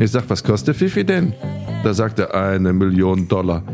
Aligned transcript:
Ich 0.00 0.12
sag, 0.12 0.30
was 0.30 0.44
kostet 0.44 0.76
Fifi 0.76 1.04
denn? 1.04 1.32
Da 1.82 1.92
sagt 1.92 2.20
er, 2.20 2.32
eine 2.32 2.72
Million 2.72 3.26
Dollar. 3.26 3.64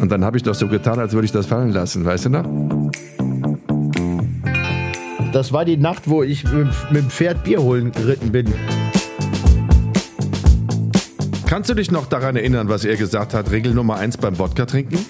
Und 0.00 0.12
dann 0.12 0.24
habe 0.24 0.36
ich 0.36 0.44
doch 0.44 0.54
so 0.54 0.68
getan, 0.68 1.00
als 1.00 1.14
würde 1.14 1.24
ich 1.24 1.32
das 1.32 1.46
fallen 1.46 1.72
lassen, 1.72 2.04
weißt 2.04 2.26
du 2.26 2.30
noch? 2.30 2.44
Das 5.32 5.52
war 5.52 5.64
die 5.64 5.76
Nacht, 5.76 6.08
wo 6.08 6.22
ich 6.22 6.44
mit, 6.44 6.68
mit 6.92 7.02
dem 7.02 7.10
Pferd 7.10 7.42
Bier 7.42 7.60
holen 7.60 7.90
geritten 7.90 8.30
bin. 8.30 8.54
Kannst 11.46 11.70
du 11.70 11.74
dich 11.74 11.90
noch 11.90 12.06
daran 12.06 12.36
erinnern, 12.36 12.68
was 12.68 12.84
er 12.84 12.94
gesagt 12.94 13.34
hat? 13.34 13.50
Regel 13.50 13.74
Nummer 13.74 13.96
eins 13.96 14.16
beim 14.16 14.38
Wodka 14.38 14.66
trinken? 14.66 15.04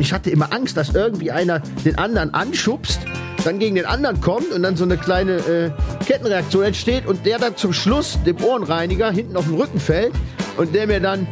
Ich 0.00 0.12
hatte 0.12 0.30
immer 0.30 0.52
Angst, 0.52 0.76
dass 0.76 0.92
irgendwie 0.92 1.30
einer 1.30 1.60
den 1.84 1.96
anderen 1.98 2.34
anschubst, 2.34 2.98
dann 3.44 3.60
gegen 3.60 3.76
den 3.76 3.86
anderen 3.86 4.20
kommt 4.20 4.50
und 4.50 4.64
dann 4.64 4.74
so 4.74 4.82
eine 4.82 4.96
kleine 4.96 5.34
äh, 5.34 5.70
Kettenreaktion 6.08 6.64
entsteht 6.64 7.04
und 7.04 7.26
der 7.26 7.38
dann 7.38 7.54
zum 7.58 7.74
Schluss 7.74 8.18
dem 8.24 8.42
Ohrenreiniger 8.42 9.10
hinten 9.10 9.36
auf 9.36 9.44
den 9.44 9.56
Rücken 9.56 9.78
fällt 9.78 10.14
und 10.56 10.74
der 10.74 10.86
mir 10.86 11.00
dann 11.00 11.26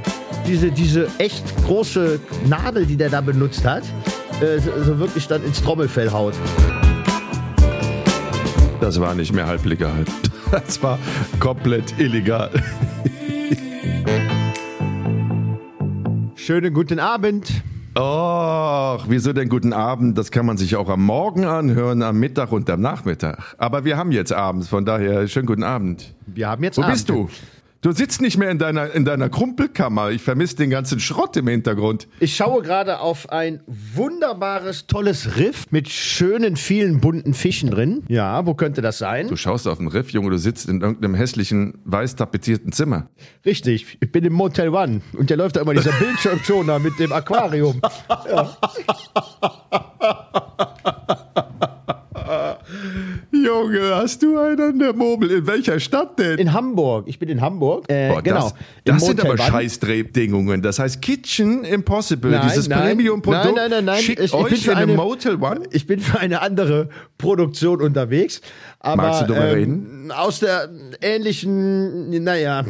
diese, 0.47 0.71
diese 0.71 1.09
echt 1.17 1.43
große 1.65 2.21
Nadel, 2.47 2.85
die 2.85 2.99
der 2.99 3.09
da 3.09 3.23
benutzt 3.23 3.65
hat, 3.65 3.85
äh, 4.43 4.59
so, 4.59 4.71
so 4.85 4.99
wirklich 4.99 5.27
dann 5.29 5.43
ins 5.47 5.63
Trommelfell 5.63 6.13
haut. 6.13 6.35
Das 8.83 9.01
war 9.01 9.15
nicht 9.15 9.33
mehr 9.33 9.47
halblegal. 9.47 10.05
Das 10.53 10.81
war 10.81 10.97
komplett 11.41 11.99
illegal. 11.99 12.53
Schönen 16.37 16.73
guten 16.73 17.01
Abend. 17.01 17.51
Och, 17.99 19.07
wieso 19.09 19.33
denn 19.33 19.49
guten 19.49 19.73
Abend? 19.73 20.19
Das 20.19 20.31
kann 20.31 20.45
man 20.45 20.59
sich 20.59 20.77
auch 20.77 20.91
am 20.91 21.03
Morgen 21.03 21.47
anhören, 21.47 22.03
am 22.03 22.19
Mittag 22.19 22.53
und 22.53 22.69
am 22.69 22.83
Nachmittag. 22.83 23.39
Aber 23.57 23.87
wir 23.87 23.97
haben 23.97 24.13
jetzt 24.13 24.35
abends, 24.35 24.69
von 24.69 24.85
daher 24.85 25.27
schönen 25.29 25.47
guten 25.47 25.63
Abend. 25.63 26.15
Wir 26.27 26.49
haben 26.49 26.63
jetzt 26.63 26.77
Wo 26.77 26.83
Abend. 26.83 26.93
bist 26.93 27.09
du? 27.09 27.31
Du 27.87 27.93
sitzt 27.93 28.21
nicht 28.21 28.37
mehr 28.37 28.51
in 28.51 28.59
deiner, 28.59 28.93
in 28.97 29.05
deiner 29.05 29.29
Krumpelkammer. 29.29 30.11
Ich 30.11 30.21
vermisse 30.21 30.57
den 30.57 30.71
ganzen 30.71 30.99
Schrott 30.99 31.37
im 31.37 31.47
Hintergrund. 31.47 32.09
Ich 32.19 32.35
schaue 32.35 32.65
gerade 32.65 32.99
auf 32.99 33.31
ein 33.31 33.63
wunderbares, 33.69 34.89
tolles 34.89 35.37
Riff 35.37 35.67
mit 35.71 35.89
schönen, 35.89 36.57
vielen 36.57 37.01
bunten 37.01 37.33
Fischen 37.33 37.71
drin. 37.71 38.03
Ja, 38.09 38.45
wo 38.45 38.55
könnte 38.55 38.83
das 38.83 38.99
sein? 38.99 39.29
Du 39.29 39.37
schaust 39.37 39.69
auf 39.69 39.79
den 39.79 39.87
Riff, 39.87 40.11
Junge, 40.11 40.31
du 40.31 40.39
sitzt 40.39 40.69
in 40.69 40.81
irgendeinem 40.81 41.15
hässlichen, 41.15 41.75
weiß 41.85 42.17
tapezierten 42.17 42.73
Zimmer. 42.73 43.09
Richtig, 43.45 43.99
ich 44.01 44.11
bin 44.11 44.25
im 44.25 44.33
Motel 44.33 44.71
One 44.71 45.03
und 45.17 45.31
der 45.31 45.37
läuft 45.37 45.55
da 45.55 45.61
immer 45.61 45.75
dieser 45.75 45.93
Bildschirmschoner 46.01 46.81
mit 46.81 46.99
dem 46.99 47.13
Aquarium. 47.13 47.81
Junge, 53.47 53.95
hast 53.95 54.23
du 54.23 54.39
einen 54.39 54.61
an 54.61 54.79
der 54.79 54.93
Murmel? 54.93 55.31
In 55.31 55.47
welcher 55.47 55.79
Stadt 55.79 56.19
denn? 56.19 56.39
In 56.39 56.53
Hamburg. 56.53 57.05
Ich 57.09 57.19
bin 57.19 57.29
in 57.29 57.41
Hamburg. 57.41 57.85
Äh, 57.89 58.09
Boah, 58.11 58.23
genau. 58.23 58.41
Das, 58.85 58.97
das 58.97 59.07
sind 59.07 59.21
aber. 59.25 59.39
Scheißdrehbedingungen. 59.39 60.63
Das 60.63 60.79
heißt 60.79 61.01
Kitchen 61.01 61.65
Impossible, 61.65 62.31
Nein, 62.33 62.49
dieses 62.49 62.69
Premium-Produkt, 62.69 63.45
nein, 63.45 63.55
nein, 63.57 63.71
nein, 63.71 63.85
nein. 63.85 64.03
schickt 64.03 64.21
Ich- 64.21 64.27
ich 64.27 64.33
bin 64.33 64.41
euch 64.53 64.65
für 64.65 64.71
in 64.73 64.77
eine 64.77 64.93
eine- 64.93 64.97
Motel 65.03 65.37
One. 65.43 65.61
Ich 65.71 65.87
bin 65.87 66.01
für 66.01 66.19
eine 66.19 66.43
andere 66.43 66.89
Produktion 67.19 67.81
unterwegs. 67.81 68.41
Aber, 68.81 69.03
Magst 69.03 69.23
du 69.23 69.27
darüber 69.27 69.49
ähm, 69.49 69.55
reden? 69.55 70.13
Aus 70.13 70.41
der 70.41 70.69
ähnlichen, 71.01 72.23
naja, 72.25 72.65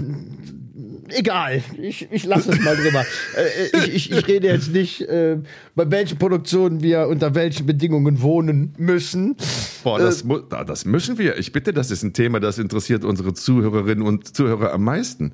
egal. 1.10 1.62
Ich, 1.80 2.08
ich 2.10 2.24
lasse 2.24 2.52
es 2.52 2.60
mal 2.60 2.76
drüber. 2.76 3.04
Äh, 3.36 3.78
ich, 3.86 3.94
ich, 3.94 4.10
ich 4.12 4.26
rede 4.28 4.48
jetzt 4.48 4.72
nicht, 4.72 5.00
äh, 5.02 5.38
bei 5.74 5.90
welchen 5.90 6.18
Produktionen 6.18 6.82
wir 6.82 7.08
unter 7.08 7.34
welchen 7.34 7.66
Bedingungen 7.66 8.22
wohnen 8.22 8.74
müssen. 8.78 9.36
Boah, 9.84 9.98
das, 9.98 10.24
mu- 10.24 10.38
da- 10.40 10.64
das 10.64 10.84
müssen 10.84 11.18
wir. 11.18 11.38
Ich 11.38 11.52
bitte, 11.52 11.72
das 11.72 11.90
ist 11.90 12.02
ein 12.02 12.12
Thema, 12.12 12.40
das 12.40 12.58
interessiert 12.58 13.04
unsere 13.04 13.34
Zuhörerinnen 13.34 14.04
und 14.06 14.34
Zuhörer 14.36 14.72
am 14.72 14.84
meisten. 14.84 15.32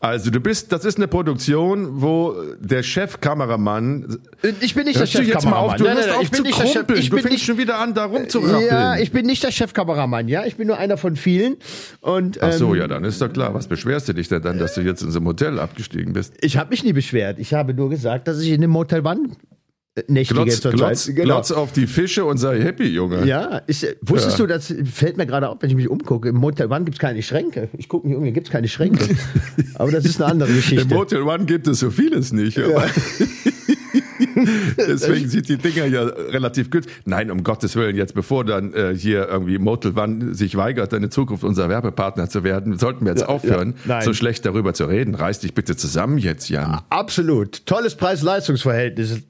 Also 0.00 0.30
du 0.30 0.38
bist, 0.38 0.70
das 0.70 0.84
ist 0.84 0.96
eine 0.96 1.08
Produktion, 1.08 2.00
wo 2.00 2.34
der 2.60 2.82
Chefkameramann. 2.84 4.18
Ich 4.60 4.74
bin 4.74 4.84
nicht 4.84 4.98
der 4.98 5.06
du 5.06 5.22
jetzt 5.22 5.44
mal 5.44 5.56
auf, 5.56 5.72
Chefkameramann. 5.72 5.78
du 5.78 5.84
Nein, 5.84 5.96
nein, 5.96 6.06
nein, 6.08 6.18
ich 6.22 6.30
bin 6.30 6.42
nicht 6.42 6.58
der 6.60 6.66
Chef. 6.66 6.90
Ich 6.94 7.10
Du 7.10 7.16
bin 7.16 7.32
nicht, 7.32 7.44
schon 7.44 7.58
wieder 7.58 7.78
an, 7.80 7.94
da 7.94 8.04
rumzurappeln. 8.04 8.66
ja, 8.66 8.96
ich 8.96 9.10
bin 9.10 9.26
nicht 9.26 9.42
der 9.42 9.50
Chefkameramann, 9.50 10.28
ja. 10.28 10.44
Ich 10.44 10.56
bin 10.56 10.68
nur 10.68 10.78
einer 10.78 10.96
von 10.98 11.16
vielen. 11.16 11.56
Und, 12.00 12.40
Ach 12.40 12.52
so, 12.52 12.74
ähm, 12.74 12.80
ja, 12.80 12.86
dann 12.88 13.02
ist 13.04 13.20
doch 13.20 13.32
klar. 13.32 13.54
Was 13.54 13.66
beschwerst 13.66 14.08
du 14.08 14.12
dich 14.12 14.28
denn 14.28 14.42
dann, 14.42 14.58
dass 14.58 14.74
du 14.74 14.82
jetzt 14.82 15.02
in 15.02 15.10
so 15.10 15.18
einem 15.18 15.26
Hotel 15.28 15.58
abgestiegen 15.58 16.12
bist? 16.12 16.34
Ich 16.42 16.56
habe 16.56 16.70
mich 16.70 16.84
nie 16.84 16.92
beschwert. 16.92 17.38
Ich 17.40 17.52
habe 17.52 17.74
nur 17.74 17.90
gesagt, 17.90 18.28
dass 18.28 18.38
ich 18.40 18.50
in 18.50 18.60
dem 18.60 18.70
Motel 18.70 19.04
One 19.04 19.30
nächtige 20.08 20.42
Glotz, 20.44 20.60
zurzeit. 20.60 20.78
glotz, 20.78 21.06
Genau. 21.06 21.22
glotz 21.24 21.50
auf 21.50 21.72
die 21.72 21.86
Fische 21.86 22.24
und 22.24 22.38
sei 22.38 22.60
happy, 22.60 22.84
Junge. 22.88 23.24
Ja, 23.26 23.62
ich, 23.66 23.84
äh, 23.84 23.96
wusstest 24.02 24.38
Ja. 24.38 24.46
du, 24.46 24.52
das 24.52 24.74
fällt 24.92 25.16
mir 25.16 25.26
gerade 25.26 25.48
auf, 25.48 25.58
wenn 25.60 25.70
ich 25.70 25.76
mich 25.76 25.88
umgucke. 25.88 26.28
Im 26.28 26.36
Motel 26.36 26.66
One 26.70 26.84
gibt 26.84 26.96
es 26.96 27.00
keine 27.00 27.22
Schränke. 27.22 27.68
Ich 27.76 27.88
gucke 27.88 28.06
mich 28.06 28.16
um, 28.16 28.22
hier 28.24 28.32
gibt 28.32 28.46
es 28.48 28.52
keine 28.52 28.68
Schränke. 28.68 29.16
Aber 29.74 29.90
das 29.90 30.04
ist 30.04 30.20
eine 30.22 30.30
andere 30.32 30.50
Im 30.50 30.56
Geschichte. 30.56 30.94
Motel 30.94 31.22
One 31.22 31.44
gibt 31.44 31.66
es 31.66 31.80
so 31.80 31.90
vieles 31.90 32.32
nicht. 32.32 32.58
Aber 32.58 32.84
Deswegen 34.76 35.28
sieht 35.28 35.48
die 35.48 35.56
Dinger 35.56 35.86
ja 35.86 36.02
relativ 36.02 36.70
gut. 36.70 36.84
Nein, 37.04 37.30
um 37.30 37.42
Gottes 37.42 37.74
Willen, 37.76 37.96
jetzt 37.96 38.14
bevor 38.14 38.44
dann 38.44 38.72
äh, 38.72 38.94
hier 38.96 39.28
irgendwie 39.28 39.58
Motel 39.58 39.96
One 39.96 40.34
sich 40.34 40.56
weigert, 40.56 40.92
in 40.92 41.10
Zukunft 41.10 41.44
unser 41.44 41.68
Werbepartner 41.68 42.28
zu 42.28 42.44
werden, 42.44 42.78
sollten 42.78 43.04
wir 43.04 43.12
jetzt 43.12 43.26
aufhören, 43.28 43.74
ja, 43.86 44.02
so 44.02 44.12
schlecht 44.14 44.44
darüber 44.46 44.74
zu 44.74 44.84
reden. 44.84 45.14
Reiß 45.14 45.40
dich 45.40 45.54
bitte 45.54 45.76
zusammen 45.76 46.18
jetzt, 46.18 46.48
Jan. 46.48 46.80
Absolut. 46.90 47.66
Tolles 47.66 47.94
Preis-Leistungs-Verhältnis. 47.96 49.22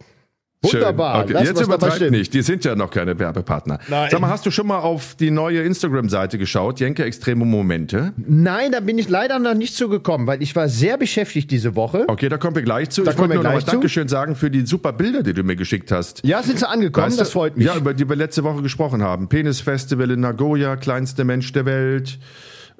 Wunderbar. 0.60 1.22
Okay. 1.22 1.34
Jetzt 1.34 1.54
was 1.54 1.60
dabei 1.60 1.64
übertreib 1.64 1.92
stimmen. 1.94 2.10
nicht, 2.18 2.34
die 2.34 2.42
sind 2.42 2.64
ja 2.64 2.74
noch 2.74 2.90
keine 2.90 3.16
Werbepartner. 3.16 3.78
Nein. 3.88 4.08
Sag 4.10 4.20
mal, 4.20 4.28
hast 4.28 4.44
du 4.44 4.50
schon 4.50 4.66
mal 4.66 4.78
auf 4.80 5.14
die 5.14 5.30
neue 5.30 5.62
Instagram-Seite 5.62 6.36
geschaut, 6.36 6.80
Jenke 6.80 7.04
Extreme 7.04 7.44
Momente? 7.44 8.12
Nein, 8.16 8.72
da 8.72 8.80
bin 8.80 8.98
ich 8.98 9.08
leider 9.08 9.38
noch 9.38 9.54
nicht 9.54 9.76
zugekommen, 9.76 10.26
weil 10.26 10.42
ich 10.42 10.56
war 10.56 10.68
sehr 10.68 10.96
beschäftigt 10.98 11.50
diese 11.52 11.76
Woche. 11.76 12.04
Okay, 12.08 12.28
da 12.28 12.38
kommen 12.38 12.56
wir 12.56 12.62
gleich 12.62 12.90
zu. 12.90 13.04
Da 13.04 13.12
ich 13.12 13.16
kommen 13.16 13.30
wollte 13.30 13.44
wir 13.44 13.50
nur 13.50 13.60
noch 13.60 13.66
mal. 13.66 13.72
Dankeschön 13.72 14.08
sagen 14.08 14.34
für 14.34 14.50
die 14.50 14.66
super 14.66 14.92
Bilder, 14.92 15.22
die 15.22 15.32
du 15.32 15.44
mir 15.44 15.54
geschickt 15.54 15.92
hast. 15.92 16.22
Ja, 16.24 16.42
sind 16.42 16.58
sie 16.58 16.68
angekommen, 16.68 17.06
Weißt 17.06 17.20
das 17.20 17.30
freut 17.30 17.56
mich. 17.56 17.66
Ja, 17.66 17.76
über 17.76 17.94
die 17.94 18.08
wir 18.08 18.16
letzte 18.16 18.42
Woche 18.42 18.60
gesprochen 18.62 19.00
haben. 19.00 19.28
Penisfestival 19.28 20.10
in 20.10 20.20
Nagoya, 20.20 20.74
kleinster 20.76 21.22
Mensch 21.22 21.52
der 21.52 21.66
Welt, 21.66 22.18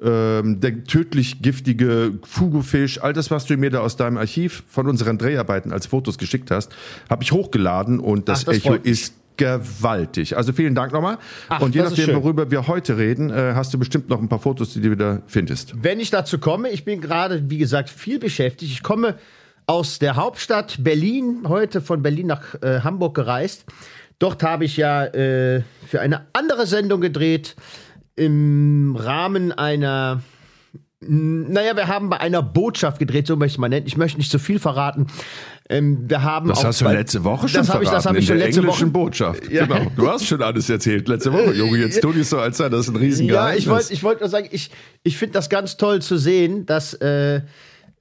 ähm, 0.01 0.59
der 0.59 0.83
tödlich 0.83 1.41
giftige 1.41 2.13
Fugufisch, 2.23 3.01
all 3.01 3.13
das, 3.13 3.31
was 3.31 3.45
du 3.45 3.57
mir 3.57 3.69
da 3.69 3.79
aus 3.79 3.97
deinem 3.97 4.17
Archiv 4.17 4.63
von 4.67 4.87
unseren 4.87 5.17
Dreharbeiten 5.17 5.73
als 5.73 5.87
Fotos 5.87 6.17
geschickt 6.17 6.51
hast, 6.51 6.71
habe 7.09 7.23
ich 7.23 7.31
hochgeladen 7.31 7.99
und 7.99 8.29
das, 8.29 8.41
Ach, 8.41 8.45
das 8.45 8.57
Echo 8.57 8.73
ist 8.75 9.13
gewaltig. 9.39 10.35
Also 10.35 10.51
vielen 10.51 10.75
Dank 10.75 10.91
nochmal. 10.91 11.17
Ach, 11.47 11.61
Und 11.61 11.73
je 11.73 11.81
nachdem, 11.81 12.13
worüber 12.15 12.51
wir 12.51 12.67
heute 12.67 12.97
reden, 12.97 13.29
äh, 13.29 13.53
hast 13.55 13.73
du 13.73 13.79
bestimmt 13.79 14.09
noch 14.09 14.19
ein 14.21 14.27
paar 14.27 14.39
Fotos, 14.39 14.73
die 14.73 14.81
du 14.81 14.91
wieder 14.91 15.21
findest. 15.27 15.73
Wenn 15.81 15.99
ich 15.99 16.11
dazu 16.11 16.39
komme, 16.39 16.69
ich 16.69 16.83
bin 16.83 16.99
gerade, 16.99 17.49
wie 17.49 17.57
gesagt, 17.57 17.89
viel 17.89 18.19
beschäftigt. 18.19 18.71
Ich 18.71 18.83
komme 18.83 19.15
aus 19.65 19.99
der 19.99 20.17
Hauptstadt 20.17 20.83
Berlin, 20.83 21.43
heute 21.47 21.79
von 21.79 22.01
Berlin 22.01 22.27
nach 22.27 22.55
äh, 22.61 22.81
Hamburg 22.81 23.15
gereist. 23.15 23.65
Dort 24.19 24.43
habe 24.43 24.65
ich 24.65 24.75
ja 24.75 25.05
äh, 25.05 25.63
für 25.87 26.01
eine 26.01 26.25
andere 26.33 26.67
Sendung 26.67 26.99
gedreht, 26.99 27.55
im 28.19 28.95
Rahmen 28.97 29.51
einer 29.51 30.21
naja, 31.01 31.77
wir 31.77 31.87
haben 31.87 32.09
bei 32.09 32.19
einer 32.19 32.43
Botschaft 32.43 32.99
gedreht, 32.99 33.25
so 33.25 33.37
möchte 33.37 33.55
ich 33.55 33.57
mal 33.57 33.69
nennen. 33.69 33.87
Ich 33.87 33.95
möchte 33.95 34.17
nicht 34.17 34.29
zu 34.29 34.37
viel 34.37 34.59
verraten. 34.59 35.07
Ähm, 35.69 36.09
wir 36.09 36.23
haben 36.23 36.49
Das 36.49 36.65
hast 36.65 36.81
du 36.81 36.89
letzte 36.89 37.23
Woche 37.23 37.47
schon 37.47 37.61
das 37.61 37.69
hab 37.73 37.81
ich, 37.81 37.89
das 37.89 38.05
habe 38.05 38.17
ich 38.17 38.23
in 38.23 38.27
schon 38.27 38.37
der 38.37 38.47
letzte 38.47 38.59
englischen 38.61 38.87
Woche. 38.87 39.03
Botschaft. 39.05 39.49
Ja. 39.49 39.65
Genau. 39.65 39.89
Du 39.95 40.09
hast 40.09 40.25
schon 40.25 40.41
alles 40.41 40.69
erzählt 40.69 41.07
letzte 41.07 41.31
Woche, 41.31 41.53
Junge. 41.53 41.77
Jetzt 41.77 42.01
tu 42.01 42.11
dich 42.11 42.27
so, 42.27 42.39
als 42.39 42.57
sei 42.57 42.67
das 42.67 42.89
ein 42.89 42.97
Riesengeheimnis. 42.97 43.53
Ja, 43.53 43.57
ich 43.57 43.69
wollte 43.69 43.93
ich 43.93 44.03
wollt 44.03 44.19
nur 44.19 44.27
sagen, 44.27 44.49
ich, 44.51 44.71
ich 45.03 45.17
finde 45.17 45.33
das 45.33 45.49
ganz 45.49 45.77
toll 45.77 46.01
zu 46.01 46.17
sehen, 46.17 46.65
dass 46.65 46.95
äh, 46.95 47.43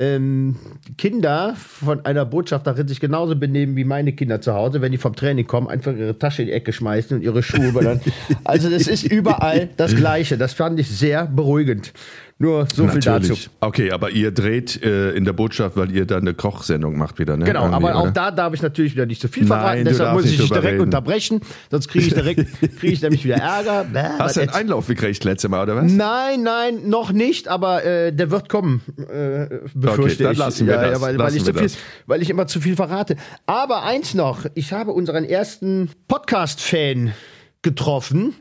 ähm, 0.01 0.57
Kinder 0.97 1.55
von 1.57 2.05
einer 2.05 2.25
Botschafterin 2.25 2.87
sich 2.87 3.01
genauso 3.01 3.35
benehmen 3.35 3.75
wie 3.77 3.85
meine 3.85 4.13
Kinder 4.13 4.41
zu 4.41 4.55
Hause, 4.55 4.81
wenn 4.81 4.93
die 4.93 4.99
vom 4.99 5.17
Training 5.17 5.47
kommen, 5.47 5.67
einfach 5.67 5.93
ihre 5.93 6.17
Tasche 6.17 6.43
in 6.43 6.49
die 6.49 6.55
Ecke 6.55 6.73
schmeißen 6.73 7.17
und 7.17 7.23
ihre 7.23 7.43
Schuhe. 7.43 8.01
Also 8.45 8.71
das 8.71 8.87
ist 8.87 9.05
überall 9.05 9.69
das 9.77 9.97
Gleiche. 9.97 10.39
Das 10.39 10.53
fand 10.53 10.79
ich 10.79 10.89
sehr 10.89 11.27
beruhigend. 11.27 11.93
Nur 12.41 12.69
so 12.73 12.87
viel 12.87 13.01
dazu. 13.01 13.11
Natürlich. 13.31 13.51
Okay, 13.59 13.91
aber 13.91 14.11
ihr 14.11 14.31
dreht 14.31 14.81
äh, 14.85 15.11
in 15.11 15.25
der 15.25 15.33
Botschaft, 15.33 15.77
weil 15.77 15.91
ihr 15.91 16.07
da 16.07 16.19
eine 16.19 16.35
Kochsendung 16.35 16.97
macht 16.97 17.19
wieder, 17.19 17.37
ne? 17.37 17.45
Genau, 17.45 17.65
Irgendwie, 17.65 17.87
aber 17.89 17.97
auch 17.97 18.03
oder? 18.05 18.11
da 18.13 18.31
darf 18.31 18.55
ich 18.55 18.63
natürlich 18.63 18.93
wieder 18.95 19.07
nicht 19.07 19.21
zu 19.21 19.27
viel 19.27 19.43
Nein, 19.43 19.49
verraten, 19.59 19.85
du 19.85 19.91
deshalb 19.91 20.13
muss 20.13 20.25
ich 20.25 20.37
dich 20.37 20.49
direkt 20.49 20.65
reden. 20.75 20.81
unterbrechen, 20.83 21.41
sonst 21.69 21.89
kriege 21.89 22.07
ich 22.07 22.15
direkt 22.15 22.47
kriege 22.79 22.93
ich 22.93 23.03
nämlich 23.03 23.25
wieder 23.25 23.39
Ärger. 23.39 23.85
Bäh, 23.93 24.03
Hast 24.21 24.37
du 24.37 24.41
einen 24.43 24.51
Einlauf 24.51 24.87
gekriegt 24.87 25.25
letzte 25.25 25.49
Mal, 25.49 25.65
oder 25.65 25.75
was? 25.75 25.91
Nein, 25.91 26.45
nein, 26.45 26.89
noch 26.89 27.11
nicht, 27.11 27.49
aber 27.49 27.85
äh, 27.85 28.13
der 28.13 28.31
wird 28.31 28.49
kommen, 28.49 28.83
äh, 28.97 29.49
befürchte 29.75 30.23
dann 30.23 30.33
ich. 30.35 30.39
lassen 30.39 30.67
wir 30.69 30.75
ja, 30.75 30.83
das, 30.83 30.93
Ja, 30.93 31.01
weil, 31.01 31.19
weil, 31.19 31.25
lassen 31.25 31.37
ich 31.39 31.47
wir 31.47 31.53
so 31.55 31.59
viel, 31.59 31.69
das. 31.69 31.77
weil 32.07 32.23
ich 32.23 32.31
immer 32.31 32.47
zu 32.47 32.61
viel 32.61 32.77
verrate. 32.77 33.17
Aber 33.47 33.83
eins 33.83 34.15
noch, 34.15 34.45
ich 34.55 34.73
habe 34.73 34.93
unseren 34.93 35.25
ersten 35.25 35.91
Podcast-Fan 36.07 37.15
getroffen, 37.63 38.35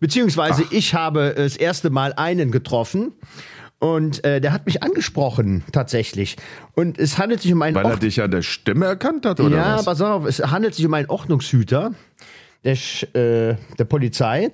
beziehungsweise 0.00 0.64
ich 0.70 0.94
habe 0.94 1.34
das 1.36 1.56
erste 1.56 1.90
Mal 1.90 2.12
einen 2.14 2.50
getroffen. 2.50 3.12
Und 3.78 4.24
äh, 4.24 4.40
der 4.40 4.54
hat 4.54 4.64
mich 4.64 4.82
angesprochen, 4.82 5.62
tatsächlich. 5.70 6.36
Und 6.74 6.98
es 6.98 7.18
handelt 7.18 7.42
sich 7.42 7.52
um 7.52 7.60
einen 7.60 7.74
Weil 7.76 7.84
er 7.84 7.90
Ord- 7.90 8.02
dich 8.02 8.22
an 8.22 8.30
der 8.30 8.40
Stimme 8.40 8.86
erkannt 8.86 9.26
hat, 9.26 9.38
oder 9.38 9.54
ja, 9.54 9.76
was? 9.76 9.84
pass 9.84 10.00
auf, 10.00 10.24
es 10.24 10.38
handelt 10.40 10.74
sich 10.74 10.86
um 10.86 10.94
einen 10.94 11.10
Ordnungshüter 11.10 11.92
der, 12.64 12.72
äh, 12.72 13.56
der 13.78 13.84
Polizei. 13.86 14.50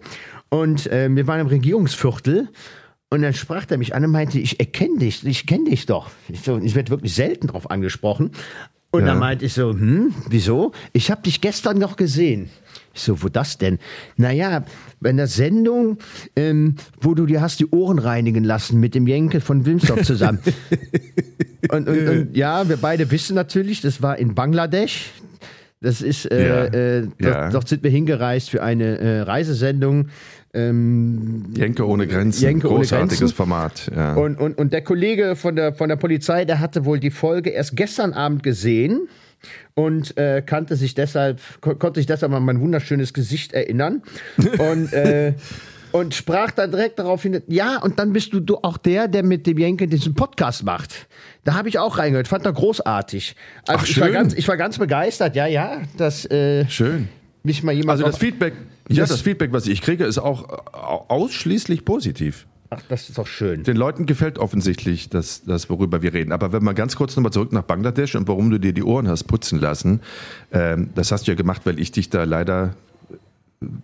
Und 0.49 0.89
äh, 0.89 1.09
wir 1.09 1.27
waren 1.29 1.39
im 1.41 1.47
Regierungsviertel. 1.47 2.49
Und 3.11 3.23
dann 3.23 3.33
sprach 3.33 3.67
er 3.69 3.79
mich 3.79 3.95
an 3.95 4.05
und 4.05 4.11
meinte, 4.11 4.41
ich 4.41 4.59
erkenne 4.59 4.99
dich, 4.99 5.25
ich 5.25 5.47
kenne 5.47 5.71
dich 5.71 5.87
doch. 5.87 6.11
Ich, 6.29 6.41
so, 6.41 6.59
ich 6.59 6.75
werde 6.75 6.91
wirklich 6.91 7.15
selten 7.15 7.47
drauf 7.47 7.71
angesprochen. 7.71 8.33
Und 8.91 9.03
Ja. 9.03 9.07
dann 9.07 9.19
meinte 9.21 9.45
ich 9.45 9.53
so, 9.53 9.71
hm, 9.71 10.15
wieso? 10.31 10.73
Ich 10.93 11.13
habe 11.13 11.23
dich 11.23 11.41
gestern 11.41 11.79
noch 11.79 11.95
gesehen. 11.97 12.51
Ich 12.95 13.03
so, 13.03 13.23
wo 13.23 13.29
das 13.29 13.59
denn? 13.59 13.79
Naja, 14.17 14.65
bei 15.01 15.11
einer 15.11 15.27
Sendung, 15.27 15.99
ähm, 16.37 16.77
wo 17.01 17.15
du 17.15 17.27
dir 17.27 17.41
hast 17.41 17.61
die 17.61 17.67
Ohren 17.71 17.99
reinigen 17.99 18.45
lassen 18.45 18.81
mit 18.81 18.95
dem 18.95 19.07
Jenke 19.07 19.41
von 19.41 19.65
Wilmsdorf 19.65 20.03
zusammen. 20.03 20.41
und, 21.71 21.89
und, 21.89 22.09
und 22.09 22.37
ja, 22.37 22.69
wir 22.69 22.77
beide 22.77 23.11
wissen 23.11 23.35
natürlich, 23.35 23.81
das 23.81 24.03
war 24.03 24.19
in 24.19 24.35
Bangladesch. 24.35 25.13
Das 25.81 26.01
ist, 26.01 26.31
äh, 26.31 26.49
Ja, 26.49 26.65
äh, 26.67 27.01
dort, 27.19 27.35
ja. 27.35 27.51
dort 27.51 27.69
sind 27.69 27.83
wir 27.83 27.91
hingereist 27.91 28.51
für 28.51 28.63
eine 28.63 28.99
äh, 28.99 29.21
Reisesendung. 29.23 30.09
Ähm, 30.55 31.47
Jenke 31.57 31.87
ohne 31.87 32.07
Grenzen. 32.07 32.43
Jenke 32.43 32.69
ohne 32.69 32.79
Großartiges 32.81 33.19
Grenzen. 33.19 33.35
Format. 33.35 33.91
Ja. 33.95 34.15
und, 34.15 34.39
und, 34.39 34.59
und 34.59 34.73
der 34.73 34.83
Kollege 34.83 35.35
von 35.35 35.57
der, 35.57 35.73
von 35.73 35.89
der 35.89 35.97
Polizei, 35.97 36.45
der 36.45 36.61
hatte 36.61 36.85
wohl 36.85 37.01
die 37.01 37.11
Folge 37.11 37.51
erst 37.51 37.75
gestern 37.75 38.13
Abend 38.13 38.43
gesehen 38.43 39.09
und 39.75 40.17
äh, 40.17 40.43
kannte 40.45 40.77
sich 40.77 40.95
deshalb, 40.95 41.41
ko 41.61 41.75
konnte 41.75 42.01
sich 42.01 42.07
deshalb 42.07 42.33
an 42.33 42.45
mein 42.45 42.61
wunderschönes 42.61 43.13
Gesicht 43.15 43.53
erinnern 43.53 44.03
und, 44.59 44.93
äh, 44.93 45.35
und 45.93 46.15
sprach 46.15 46.51
dann 46.53 46.71
direkt 46.71 46.99
darauf 46.99 47.23
hin, 47.23 47.43
ja, 47.49 47.79
und 47.83 47.99
dann 47.99 48.13
bist 48.13 48.33
du, 48.33 48.41
du 48.41 48.57
auch 48.59 48.77
der, 48.79 49.09
der 49.09 49.23
mit 49.23 49.47
dem 49.47 49.59
Jenke 49.59 49.87
diesen 49.87 50.15
Podcast 50.15 50.65
macht. 50.65 51.07
Da 51.45 51.55
habe 51.55 51.69
ich 51.69 51.79
auch 51.79 51.99
reingehört, 51.99 52.29
fand 52.29 52.47
er 52.47 52.53
großartig. 52.53 53.37
Also 53.67 53.83
Ach, 53.85 53.89
ich, 53.89 53.99
war 54.01 54.07
schön. 54.07 54.15
ganz, 54.15 54.35
ich 54.35 54.47
war 54.49 54.57
ganz 54.57 54.79
begeistert, 54.79 55.37
ja, 55.37 55.47
ja, 55.47 55.83
dass 55.97 56.25
äh, 56.31 56.67
Schön. 56.69 57.09
mich 57.43 57.63
mal 57.63 57.73
jemand 57.73 57.91
Also 57.91 58.05
das 58.05 58.17
Feedback, 58.19 58.55
ja, 58.89 59.03
Das- 59.03 59.11
das 59.11 59.21
Feedback, 59.23 59.53
was 59.53 59.67
ich 59.67 59.83
kriege, 59.83 60.05
ist 60.05 60.19
auch 60.19 60.49
au- 60.73 61.05
ausschließlich 61.09 61.85
positiv. 61.85 62.47
Ach, 62.75 62.81
das 62.89 63.11
ist 63.11 63.19
doch 63.19 63.27
schön. 63.27 63.65
Den 63.65 63.77
Leuten 63.77 64.07
gefällt 64.07 64.39
offensichtlich 64.39 65.11
das, 65.11 65.45
das, 65.45 65.69
worüber 65.69 66.01
wir 66.01 66.15
reden. 66.15 66.33
Aber 66.33 66.53
wenn 66.53 66.65
wir 66.65 66.73
ganz 66.73 66.97
kurz 66.97 67.15
nochmal 67.15 67.31
zurück 67.31 67.53
nach 67.53 67.65
Bangladesch 67.65 68.15
und 68.15 68.27
warum 68.29 68.49
du 68.49 68.59
dir 68.59 68.73
die 68.73 68.83
Ohren 68.83 69.09
hast 69.09 69.25
putzen 69.25 69.61
lassen, 69.61 70.01
ähm, 70.53 70.89
das 70.95 71.13
hast 71.13 71.27
du 71.27 71.33
ja 71.33 71.37
gemacht, 71.37 71.63
weil 71.65 71.79
ich 71.79 71.93
dich 71.93 72.09
da 72.09 72.25
leider 72.25 72.75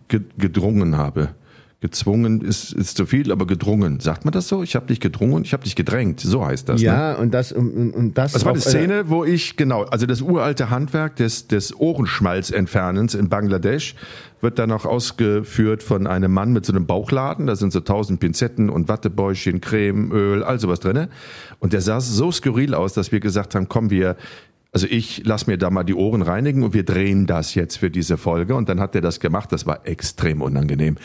ge 0.08 0.23
gedrungen 0.38 0.96
habe. 0.96 1.35
Gezwungen 1.80 2.40
ist, 2.40 2.72
ist 2.72 2.96
zu 2.96 3.06
viel, 3.06 3.30
aber 3.30 3.46
gedrungen. 3.46 4.00
Sagt 4.00 4.25
man 4.25 4.32
das 4.32 4.48
so? 4.48 4.64
Ich 4.64 4.75
habe 4.75 4.86
dich 4.86 4.98
gedrungen, 4.98 5.44
ich 5.44 5.52
habe 5.52 5.62
dich 5.62 5.76
gedrängt. 5.76 6.19
So 6.19 6.44
heißt 6.44 6.69
das. 6.69 6.80
Ne? 6.80 6.86
Ja, 6.88 7.14
und 7.14 7.32
das 7.32 7.52
und, 7.52 7.92
und, 7.92 8.19
das. 8.19 8.32
Das 8.32 8.44
war 8.44 8.52
eine 8.52 8.60
äh, 8.60 8.62
Szene, 8.62 9.08
wo 9.08 9.25
ich, 9.25 9.56
genau, 9.56 9.84
also 9.84 10.04
das 10.04 10.20
uralte 10.20 10.70
Handwerk 10.70 11.14
des, 11.16 11.46
des 11.46 11.78
Ohrenschmalzentfernens 11.78 13.14
in 13.14 13.28
Bangladesch 13.28 13.94
wird 14.40 14.58
dann 14.58 14.72
auch 14.72 14.84
ausgeführt 14.84 15.82
von 15.82 16.06
einem 16.06 16.32
Mann 16.32 16.52
mit 16.52 16.66
so 16.66 16.72
einem 16.72 16.86
Bauchladen. 16.86 17.46
Da 17.46 17.56
sind 17.56 17.72
so 17.72 17.81
tausend 17.81 18.20
Pinzetten 18.20 18.70
und 18.70 18.88
Wattebäuschen, 18.88 19.60
Creme, 19.60 20.10
Öl, 20.12 20.42
all 20.42 20.58
sowas 20.58 20.81
drinne. 20.81 21.08
Und 21.58 21.72
der 21.72 21.81
sah 21.81 22.00
so 22.00 22.31
skurril 22.31 22.74
aus, 22.74 22.92
dass 22.92 23.12
wir 23.12 23.20
gesagt 23.20 23.54
haben, 23.54 23.69
komm, 23.69 23.90
wir, 23.90 24.16
also 24.72 24.86
ich 24.88 25.22
lass 25.24 25.46
mir 25.46 25.58
da 25.58 25.70
mal 25.70 25.82
die 25.82 25.94
Ohren 25.94 26.22
reinigen 26.22 26.62
und 26.62 26.74
wir 26.74 26.84
drehen 26.84 27.26
das 27.26 27.54
jetzt 27.54 27.78
für 27.78 27.90
diese 27.90 28.16
Folge. 28.16 28.54
Und 28.54 28.69
dann 28.69 28.81
hat 28.81 28.94
er 28.94 29.00
das 29.00 29.19
gemacht. 29.19 29.50
Das 29.50 29.66
war 29.66 29.86
extrem 29.86 30.42
unangenehm. 30.42 30.96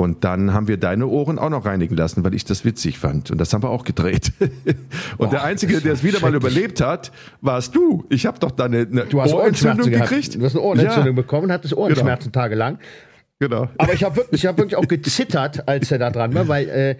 Und 0.00 0.24
dann 0.24 0.54
haben 0.54 0.66
wir 0.66 0.78
deine 0.78 1.06
Ohren 1.08 1.38
auch 1.38 1.50
noch 1.50 1.66
reinigen 1.66 1.94
lassen, 1.94 2.24
weil 2.24 2.32
ich 2.32 2.46
das 2.46 2.64
witzig 2.64 2.98
fand. 2.98 3.30
Und 3.30 3.36
das 3.38 3.52
haben 3.52 3.62
wir 3.62 3.68
auch 3.68 3.84
gedreht. 3.84 4.32
Und 5.18 5.30
der 5.30 5.44
Einzige, 5.44 5.78
der 5.82 5.92
es 5.92 6.02
wieder 6.02 6.20
mal 6.20 6.34
überlebt 6.34 6.80
hat, 6.80 7.12
warst 7.42 7.76
du. 7.76 8.06
Ich 8.08 8.24
habe 8.24 8.38
doch 8.38 8.50
deine 8.50 8.78
eine 8.90 9.04
Du 9.04 9.20
hast 9.20 9.34
Ohrenentzündung 9.34 9.90
gehabt. 9.90 10.08
gekriegt. 10.08 10.36
Du 10.36 10.42
hast 10.46 10.56
eine 10.56 10.64
Ohrenentzündung 10.64 11.16
Ja, 11.16 11.22
bekommen, 11.22 11.52
hattest 11.52 11.76
Ohrenschmerzen 11.76 12.32
tagelang. 12.32 12.78
genau. 13.38 13.68
Aber 13.76 13.92
ich 13.92 14.02
habe 14.02 14.16
wirklich, 14.16 14.42
ich 14.42 14.46
hab 14.48 14.56
wirklich 14.56 14.76
auch 14.76 14.88
gezittert, 14.88 15.68
als 15.68 15.90
er 15.92 15.98
da 15.98 16.08
dran 16.08 16.32
war, 16.34 16.48
weil, 16.48 16.68
äh, 16.70 16.96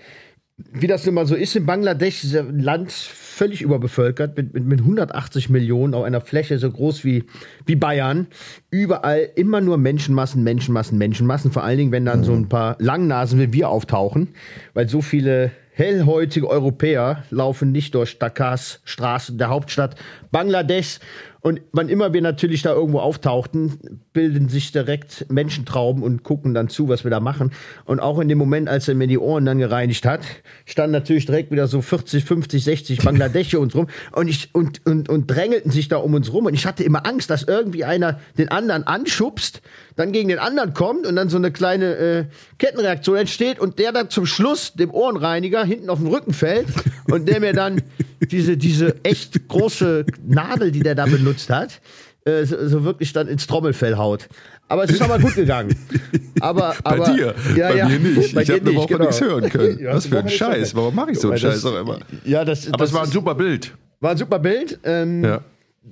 wie 0.72 0.86
das 0.86 1.06
immer 1.06 1.26
so 1.26 1.34
ist 1.34 1.56
in 1.56 1.66
Bangladesch, 1.66 2.24
ist 2.24 2.36
ein 2.36 2.60
Land 2.60 2.92
völlig 2.92 3.62
überbevölkert, 3.62 4.36
mit, 4.36 4.54
mit, 4.54 4.64
mit 4.64 4.80
180 4.80 5.48
Millionen 5.50 5.94
auf 5.94 6.04
einer 6.04 6.20
Fläche 6.20 6.58
so 6.58 6.70
groß 6.70 7.04
wie, 7.04 7.24
wie 7.66 7.76
Bayern. 7.76 8.26
Überall 8.70 9.30
immer 9.34 9.60
nur 9.60 9.78
Menschenmassen, 9.78 10.42
Menschenmassen, 10.42 10.98
Menschenmassen. 10.98 11.50
Vor 11.50 11.64
allen 11.64 11.78
Dingen, 11.78 11.92
wenn 11.92 12.04
dann 12.04 12.24
so 12.24 12.34
ein 12.34 12.48
paar 12.48 12.76
Langnasen 12.80 13.40
wie 13.40 13.52
wir 13.52 13.68
auftauchen, 13.68 14.28
weil 14.74 14.88
so 14.88 15.00
viele 15.00 15.52
hellhäutige 15.72 16.48
Europäer 16.48 17.24
laufen 17.30 17.72
nicht 17.72 17.94
durch 17.94 18.18
Dakars 18.18 18.80
Straßen 18.84 19.38
der 19.38 19.48
Hauptstadt 19.48 19.96
Bangladesch. 20.30 20.98
Und 21.42 21.60
wann 21.72 21.88
immer 21.88 22.12
wir 22.12 22.20
natürlich 22.20 22.62
da 22.62 22.74
irgendwo 22.74 22.98
auftauchten, 22.98 24.00
bilden 24.12 24.48
sich 24.48 24.72
direkt 24.72 25.26
Menschentrauben 25.30 26.02
und 26.02 26.22
gucken 26.22 26.52
dann 26.52 26.68
zu, 26.68 26.88
was 26.88 27.04
wir 27.04 27.10
da 27.10 27.20
machen. 27.20 27.52
Und 27.84 28.00
auch 28.00 28.18
in 28.18 28.28
dem 28.28 28.38
Moment, 28.38 28.68
als 28.68 28.88
er 28.88 28.94
mir 28.94 29.06
die 29.06 29.18
Ohren 29.18 29.46
dann 29.46 29.58
gereinigt 29.58 30.04
hat, 30.04 30.20
standen 30.66 30.92
natürlich 30.92 31.26
direkt 31.26 31.50
wieder 31.50 31.66
so 31.66 31.80
40, 31.80 32.24
50, 32.24 32.64
60 32.64 32.98
Bangladesche 33.02 33.58
uns 33.58 33.74
rum 33.74 33.86
und, 34.12 34.28
ich, 34.28 34.54
und, 34.54 34.84
und, 34.86 35.08
und 35.08 35.30
drängelten 35.30 35.70
sich 35.70 35.88
da 35.88 35.96
um 35.96 36.14
uns 36.14 36.32
rum. 36.32 36.46
Und 36.46 36.54
ich 36.54 36.66
hatte 36.66 36.84
immer 36.84 37.06
Angst, 37.06 37.30
dass 37.30 37.44
irgendwie 37.44 37.84
einer 37.84 38.20
den 38.36 38.50
anderen 38.50 38.86
anschubst, 38.86 39.62
dann 39.96 40.12
gegen 40.12 40.28
den 40.28 40.38
anderen 40.38 40.74
kommt 40.74 41.06
und 41.06 41.16
dann 41.16 41.28
so 41.28 41.36
eine 41.36 41.50
kleine 41.50 41.96
äh, 41.96 42.24
Kettenreaktion 42.58 43.16
entsteht 43.16 43.58
und 43.58 43.78
der 43.78 43.92
dann 43.92 44.10
zum 44.10 44.26
Schluss 44.26 44.74
dem 44.74 44.90
Ohrenreiniger 44.90 45.64
hinten 45.64 45.90
auf 45.90 45.98
den 45.98 46.08
Rücken 46.08 46.32
fällt 46.32 46.66
und 47.10 47.28
der 47.28 47.40
mir 47.40 47.52
dann 47.52 47.82
diese, 48.20 48.56
diese 48.56 49.02
echt 49.02 49.48
große 49.48 50.04
Nadel, 50.26 50.72
die 50.72 50.80
der 50.80 50.94
da 50.94 51.06
benutzt 51.06 51.29
hat, 51.50 51.80
äh, 52.24 52.44
so, 52.44 52.68
so 52.68 52.84
wirklich 52.84 53.12
dann 53.12 53.28
ins 53.28 53.46
Trommelfell 53.46 53.96
haut. 53.96 54.28
Aber 54.68 54.84
es 54.84 54.90
ist 54.90 55.02
aber 55.02 55.18
gut 55.18 55.34
gegangen. 55.34 55.74
Aber, 56.40 56.74
Bei 56.84 56.90
aber, 56.92 57.04
dir, 57.12 57.34
ja, 57.56 57.68
bei 57.70 57.76
ja, 57.76 57.88
mir 57.88 57.98
nicht. 57.98 58.34
bei 58.34 58.42
ich 58.42 58.50
habe 58.50 58.60
eine 58.60 58.74
Woche 58.76 58.86
genau. 58.86 59.00
nichts 59.00 59.20
hören 59.20 59.48
können. 59.50 59.78
Was 59.84 60.06
für 60.06 60.18
ein 60.20 60.28
Scheiß. 60.28 60.74
Warum 60.76 60.94
mache 60.94 61.10
ich 61.10 61.18
so 61.18 61.28
einen 61.30 61.42
Weil 61.42 61.50
das- 61.50 61.62
Scheiß 61.62 61.66
auch 61.66 61.80
immer? 61.80 61.98
Ja, 62.24 62.44
das, 62.44 62.68
Aber 62.68 62.78
das 62.78 62.90
es 62.90 62.94
war 62.94 63.02
ein 63.02 63.10
super 63.10 63.34
Bild. 63.34 63.72
war 64.00 64.12
ein 64.12 64.16
super 64.16 64.38
Bild. 64.38 64.78
Ähm, 64.84 65.24
Ja. 65.24 65.40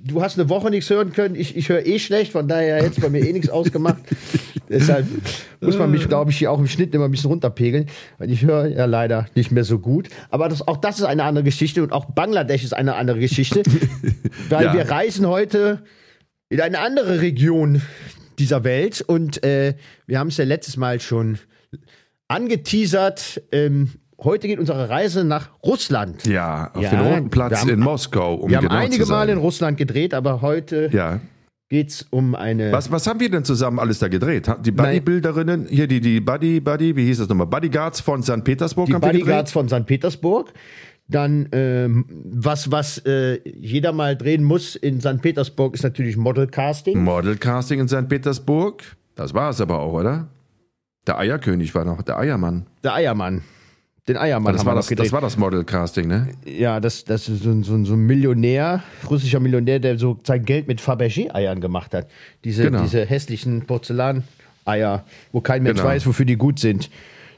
Du 0.03 0.21
hast 0.21 0.39
eine 0.39 0.49
Woche 0.49 0.69
nichts 0.69 0.89
hören 0.89 1.11
können. 1.11 1.35
Ich, 1.35 1.55
ich 1.57 1.69
höre 1.69 1.85
eh 1.85 1.99
schlecht, 1.99 2.31
von 2.31 2.47
daher 2.47 2.77
hätte 2.77 2.95
es 2.97 2.99
bei 3.01 3.09
mir 3.09 3.25
eh 3.27 3.33
nichts 3.33 3.49
ausgemacht. 3.49 3.97
Deshalb 4.69 5.05
muss 5.61 5.77
man 5.77 5.89
mich, 5.91 6.07
glaube 6.07 6.31
ich, 6.31 6.37
hier 6.37 6.51
auch 6.51 6.59
im 6.59 6.67
Schnitt 6.67 6.93
immer 6.93 7.05
ein 7.05 7.11
bisschen 7.11 7.29
runterpegeln, 7.31 7.87
weil 8.17 8.31
ich 8.31 8.43
höre 8.43 8.67
ja 8.67 8.85
leider 8.85 9.25
nicht 9.35 9.51
mehr 9.51 9.63
so 9.63 9.79
gut. 9.79 10.09
Aber 10.29 10.47
das, 10.47 10.67
auch 10.67 10.77
das 10.77 10.99
ist 10.99 11.05
eine 11.05 11.23
andere 11.23 11.43
Geschichte 11.43 11.81
und 11.83 11.91
auch 11.91 12.05
Bangladesch 12.05 12.63
ist 12.63 12.73
eine 12.73 12.95
andere 12.95 13.19
Geschichte, 13.19 13.63
weil 14.49 14.65
Ja. 14.65 14.73
wir 14.73 14.89
reisen 14.89 15.27
heute 15.27 15.83
in 16.49 16.61
eine 16.61 16.79
andere 16.79 17.21
Region 17.21 17.81
dieser 18.37 18.63
Welt 18.63 19.01
und 19.01 19.43
äh, 19.43 19.73
wir 20.07 20.19
haben 20.19 20.27
es 20.29 20.37
ja 20.37 20.45
letztes 20.45 20.77
Mal 20.77 20.99
schon 20.99 21.39
angeteasert. 22.27 23.41
Ähm, 23.51 23.89
heute 24.23 24.47
geht 24.47 24.59
unsere 24.59 24.89
Reise 24.89 25.23
nach 25.23 25.49
Russland. 25.63 26.25
Ja, 26.27 26.71
auf 26.73 26.81
Ja, 26.83 26.89
den 26.91 26.99
Roten 27.01 27.29
Platz 27.29 27.61
haben- 27.61 27.69
in 27.69 27.79
Moskau, 27.79 28.35
um 28.35 28.49
Wir 28.49 28.57
haben 28.57 28.67
genau 28.67 28.75
einige 28.79 29.03
zu 29.03 29.05
sein. 29.09 29.17
Mal 29.17 29.29
in 29.29 29.37
Russland 29.37 29.77
gedreht, 29.77 30.13
aber 30.13 30.41
heute 30.41 30.89
Ja. 30.91 31.19
geht's 31.69 32.05
um 32.09 32.35
eine. 32.35 32.71
Was, 32.71 32.91
was 32.91 33.05
haben 33.07 33.19
wir 33.19 33.29
denn 33.29 33.43
zusammen 33.43 33.79
alles 33.79 33.99
da 33.99 34.07
gedreht? 34.07 34.49
Die 34.63 34.71
Bodybuilderinnen, 34.71 35.67
hier 35.69 35.87
die, 35.87 36.01
die 36.01 36.19
Buddy, 36.19 36.59
Buddy, 36.59 36.95
wie 36.95 37.05
hieß 37.05 37.19
das 37.19 37.29
nochmal? 37.29 37.47
Bodyguards 37.47 38.01
von 38.01 38.23
St. 38.23 38.43
Petersburg 38.43 38.87
Die 38.87 38.93
haben 38.93 39.01
wir 39.01 39.09
Bodyguards 39.11 39.51
von 39.51 39.67
St. 39.69 39.85
Petersburg. 39.85 40.51
Dann, 41.11 41.49
ähm, 41.53 42.05
was, 42.23 42.71
was 42.71 42.99
äh, 42.99 43.39
jeder 43.43 43.93
mal 43.93 44.15
drehen 44.15 44.43
muss 44.43 44.75
in 44.75 45.01
St. 45.01 45.21
Petersburg, 45.23 45.73
ist 45.73 45.81
natürlich 45.83 46.17
Modelcasting. 46.17 47.01
Modelcasting 47.03 47.79
in 47.79 47.87
St. 47.87 48.07
Petersburg. 48.07 48.83
Das 49.15 49.33
war 49.33 49.49
es 49.49 49.59
aber 49.59 49.79
auch, 49.79 49.93
oder? 49.93 50.27
Der 51.07 51.17
Eierkönig 51.17 51.73
war 51.73 51.83
noch, 51.83 52.03
der 52.03 52.19
Eiermann. 52.19 52.67
Der 52.83 52.93
Eiermann. 52.93 53.41
Den 54.09 54.17
Eiermann 54.17 54.53
Das 54.53 54.65
war 54.65 54.75
das, 54.75 54.87
das 54.87 55.11
war 55.13 55.21
das 55.21 55.37
Modelcasting, 55.37 56.07
ne? 56.07 56.27
ja, 56.45 56.79
das, 56.81 57.05
das 57.05 57.29
ist 57.29 57.43
so, 57.43 57.51
ein- 57.51 57.63
so, 57.63 57.81
so 57.85 57.93
ein 57.93 57.99
Millionär, 58.07 58.83
russischer 59.09 59.39
Millionär, 59.39 59.79
der 59.79 59.97
so 59.97 60.19
sein 60.23 60.43
Geld 60.43 60.67
mit 60.67 60.81
Fabergé-Eiern 60.81 61.61
gemacht 61.61 61.93
hat. 61.93 62.07
Diese, 62.43 62.63
Genau. 62.63 62.81
diese 62.81 63.05
hässlichen 63.05 63.61
Porzellaneier, 63.67 65.05
wo 65.31 65.41
kein 65.41 65.63
Mensch 65.63 65.77
Genau. 65.77 65.89
weiß, 65.89 66.05
wofür 66.07 66.25
die 66.25 66.35
gut 66.35 66.59
sind. 66.59 66.89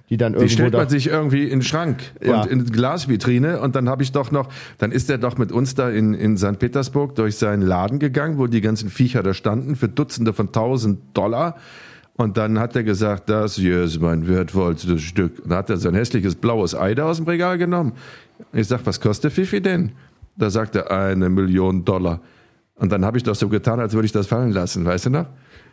Die 0.10 0.18
dann 0.18 0.34
Die 0.34 0.40
irgendwo 0.40 0.54
stellt 0.54 0.74
da. 0.74 0.78
man 0.80 0.90
sich 0.90 1.08
irgendwie 1.08 1.44
in 1.44 1.60
den 1.60 1.62
Schrank 1.62 2.00
Ja. 2.22 2.42
und 2.42 2.50
in 2.52 2.66
die 2.66 2.72
Glasvitrine 2.72 3.62
und 3.62 3.76
dann 3.78 3.88
habe 3.88 4.04
ich 4.04 4.12
doch 4.12 4.30
noch, 4.32 4.50
dann 4.78 4.92
ist 4.92 5.10
er 5.10 5.18
doch 5.18 5.38
mit 5.38 5.52
uns 5.54 5.74
da 5.76 5.90
in, 5.90 6.14
in 6.14 6.38
St. 6.38 6.60
Petersburg 6.60 7.16
durch 7.16 7.38
seinen 7.38 7.62
Laden 7.62 7.98
gegangen, 8.00 8.38
wo 8.38 8.48
die 8.48 8.60
ganzen 8.62 8.90
Viecher 8.90 9.24
da 9.24 9.34
standen 9.34 9.76
für 9.78 9.88
Dutzende 9.88 10.34
von 10.34 10.52
tausend 10.52 11.00
Dollar. 11.14 11.56
Und 12.22 12.38
dann 12.38 12.60
hat 12.60 12.76
er 12.76 12.84
gesagt, 12.84 13.30
das 13.30 13.56
hier 13.56 13.84
ist 13.84 14.00
mein 14.00 14.28
wertvollstes 14.28 15.02
Stück. 15.02 15.40
Und 15.40 15.50
dann 15.50 15.58
hat 15.60 15.70
er 15.70 15.78
so 15.78 15.90
ein 15.90 15.96
hässliches 15.96 16.36
blaues 16.36 16.76
Ei 16.76 16.94
da 16.94 17.06
aus 17.06 17.18
dem 17.18 17.26
Regal 17.28 17.58
genommen. 17.58 17.94
Ich 18.54 18.68
sag, 18.68 18.86
was 18.86 19.00
kostet 19.02 19.34
Fifi 19.34 19.60
denn? 19.62 19.92
Da 20.38 20.50
sagt 20.50 20.76
er, 20.76 20.92
eine 20.92 21.30
Million 21.30 21.84
Dollar. 21.84 22.22
Und 22.76 22.92
dann 22.92 23.04
habe 23.06 23.18
ich 23.18 23.24
doch 23.24 23.36
so 23.36 23.50
getan, 23.50 23.80
als 23.80 23.94
würde 23.94 24.06
ich 24.06 24.12
das 24.12 24.28
fallen 24.28 24.52
lassen, 24.52 24.86
weißt 24.86 25.08
du 25.08 25.10
noch? 25.12 25.26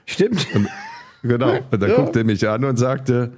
Stimmt. 0.06 0.46
Genau. 1.22 1.58
Und 1.72 1.82
dann 1.82 1.90
Ja. 1.90 1.96
guckte 1.96 2.20
er 2.20 2.24
mich 2.24 2.48
an 2.48 2.64
und 2.64 2.76
sagte, 2.76 3.32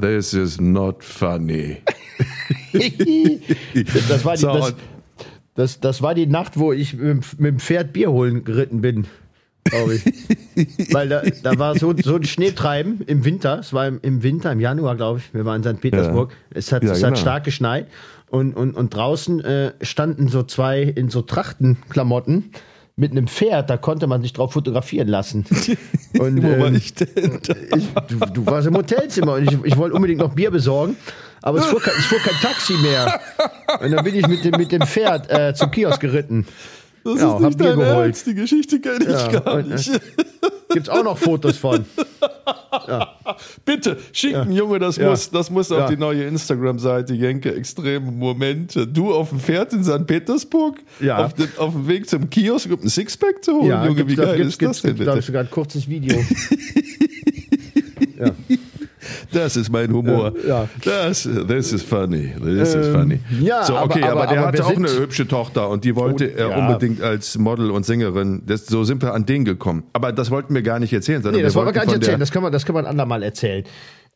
this 0.00 0.34
is 0.34 0.60
not 0.60 1.04
funny. 1.04 1.76
Das 4.08 4.24
war 4.24 4.34
die, 4.34 4.40
So, 4.40 4.52
das, 4.52 4.70
und- 4.70 4.76
das, 5.54 5.80
das 5.80 6.02
war 6.02 6.14
die 6.14 6.26
Nacht, 6.26 6.58
wo 6.58 6.72
ich 6.72 6.94
mit, 6.94 7.06
dem- 7.06 7.20
mit 7.38 7.52
dem 7.52 7.58
Pferd 7.60 7.92
Bier 7.92 8.10
holen 8.10 8.42
geritten 8.44 8.80
bin. 8.80 9.06
Glaube 9.64 9.94
ich. 9.94 10.04
Weil 10.92 11.08
da, 11.08 11.22
da 11.42 11.58
war 11.58 11.78
so, 11.78 11.94
so 12.02 12.16
ein 12.16 12.24
Schneetreiben 12.24 13.00
im 13.06 13.24
Winter. 13.24 13.58
Es 13.60 13.72
war 13.72 13.86
im, 13.86 13.98
im 14.02 14.22
Winter, 14.22 14.50
im 14.52 14.60
Januar, 14.60 14.96
glaube 14.96 15.18
ich. 15.20 15.32
Wir 15.34 15.44
waren 15.44 15.62
in 15.62 15.74
St. 15.74 15.80
Petersburg. 15.80 16.32
Es, 16.50 16.72
hat, 16.72 16.82
Ja, 16.82 16.92
es 16.92 16.98
genau. 16.98 17.10
hat 17.12 17.18
stark 17.18 17.44
geschneit. 17.44 17.86
Und, 18.28 18.54
und, 18.56 18.76
und 18.76 18.94
draußen 18.94 19.40
äh, 19.44 19.72
standen 19.82 20.28
so 20.28 20.42
zwei 20.44 20.82
in 20.82 21.08
so 21.10 21.22
Trachtenklamotten 21.22 22.52
mit 22.96 23.10
einem 23.12 23.26
Pferd. 23.28 23.70
Da 23.70 23.76
konnte 23.76 24.06
man 24.06 24.22
sich 24.22 24.32
drauf 24.32 24.52
fotografieren 24.52 25.08
lassen. 25.08 25.44
Und, 26.18 26.42
Wo 26.42 26.48
war 26.60 26.66
ähm, 26.66 26.74
ich 26.74 26.92
denn? 26.94 27.08
ich, 27.76 27.88
du, 28.08 28.18
du 28.34 28.46
warst 28.46 28.66
im 28.66 28.76
Hotelzimmer 28.76 29.34
und 29.34 29.44
ich, 29.44 29.56
ich 29.62 29.76
wollte 29.76 29.94
unbedingt 29.94 30.18
noch 30.20 30.34
Bier 30.34 30.50
besorgen, 30.50 30.96
aber 31.40 31.60
es 31.60 31.66
fuhr, 31.66 31.80
kein- 31.80 31.94
es 31.96 32.04
fuhr 32.06 32.18
kein 32.18 32.34
Taxi 32.42 32.72
mehr. 32.74 33.20
Und 33.80 33.92
dann 33.92 34.04
bin 34.04 34.16
ich 34.16 34.26
mit 34.26 34.44
dem, 34.44 34.50
mit 34.58 34.72
dem 34.72 34.82
Pferd 34.82 35.30
äh, 35.30 35.54
zum 35.54 35.70
Kiosk 35.70 36.00
geritten. 36.00 36.46
Das 37.04 37.20
Ja, 37.20 37.34
ist 37.36 37.40
nicht 37.42 37.60
dein 37.60 37.78
geholt. 37.78 38.06
Ernst. 38.06 38.26
Die 38.26 38.34
Geschichte 38.34 38.80
kenne 38.80 39.04
ich 39.04 39.10
Ja, 39.10 39.28
gar 39.40 39.54
und, 39.54 39.70
äh, 39.70 39.74
nicht. 39.74 39.90
Gibt's 40.72 40.88
auch 40.88 41.02
noch 41.02 41.18
Fotos 41.18 41.56
von. 41.56 41.84
Bitte, 43.64 43.96
schicken, 44.12 44.52
Junge, 44.52 44.78
das 44.78 44.96
Ja. 44.96 45.10
muss, 45.10 45.30
das 45.30 45.50
muss 45.50 45.72
auf 45.72 45.78
Ja. 45.78 45.88
die 45.88 45.96
neue 45.96 46.24
Instagram-Seite 46.24 47.14
Jenke 47.14 47.52
Extreme 47.54 48.10
Momente. 48.12 48.86
Du 48.86 49.12
auf 49.12 49.30
dem 49.30 49.40
Pferd 49.40 49.72
in 49.72 49.82
St. 49.82 50.06
Petersburg, 50.06 50.78
Ja. 51.00 51.24
auf, 51.24 51.34
dem, 51.34 51.48
auf 51.56 51.72
dem 51.72 51.88
Weg 51.88 52.08
zum 52.08 52.28
Kiosk, 52.30 52.70
um 52.70 52.80
ein 52.82 52.88
Sixpack 52.88 53.42
zu 53.44 53.52
holen. 53.54 53.84
Junge, 53.86 54.06
wie 54.08 54.14
da- 54.16 54.24
geil 54.26 54.36
gibt's- 54.36 54.54
ist 54.54 54.62
das 54.62 54.82
denn 54.82 54.90
gibt's, 54.94 55.04
glaub 55.04 55.16
ich, 55.16 55.20
bitte? 55.20 55.26
sogar 55.26 55.42
ein 55.42 55.50
kurzes 55.50 55.88
Video. 55.88 56.16
Das 59.32 59.56
ist 59.56 59.70
mein 59.70 59.92
Humor. 59.92 60.32
Ja. 60.46 60.68
Das, 60.84 61.28
this 61.48 61.72
is 61.72 61.82
funny. 61.82 62.32
This 62.42 62.74
is 62.74 62.86
Ähm, 62.88 62.92
funny. 62.92 63.20
ja, 63.40 63.64
so, 63.64 63.78
okay, 63.78 64.02
aber- 64.02 64.12
aber, 64.12 64.22
aber- 64.22 64.26
der 64.32 64.38
aber 64.40 64.48
hatte 64.48 64.64
auch 64.66 64.76
eine 64.76 64.88
hübsche 64.90 65.26
Tochter 65.28 65.68
und 65.68 65.84
die 65.84 65.94
wollte 65.96 66.30
Oh, 66.34 66.38
er 66.38 66.48
ja. 66.50 66.56
unbedingt 66.66 67.00
als 67.02 67.38
Model 67.38 67.70
und 67.70 67.84
Sängerin. 67.86 68.42
Das, 68.46 68.66
so 68.66 68.84
sind 68.84 69.02
wir 69.02 69.14
an 69.14 69.26
den 69.26 69.44
gekommen. 69.44 69.84
Aber 69.92 70.12
das 70.12 70.30
wollten 70.30 70.54
wir 70.54 70.62
gar 70.62 70.78
nicht 70.78 70.92
erzählen, 70.92 71.22
sondern 71.22 71.38
Nee, 71.40 71.42
das 71.44 71.54
wir 71.54 71.58
wollen 71.58 71.68
wir 71.68 71.72
gar 71.72 71.80
nicht 71.82 71.88
wollten 71.90 72.02
erzählen. 72.02 72.18
Der, 72.18 72.24
Das 72.24 72.32
können 72.32 72.44
wir, 72.44 72.50
das 72.50 72.66
wir 72.66 72.74
ein 72.76 72.86
andermal 72.86 73.22
erzählen. 73.22 73.64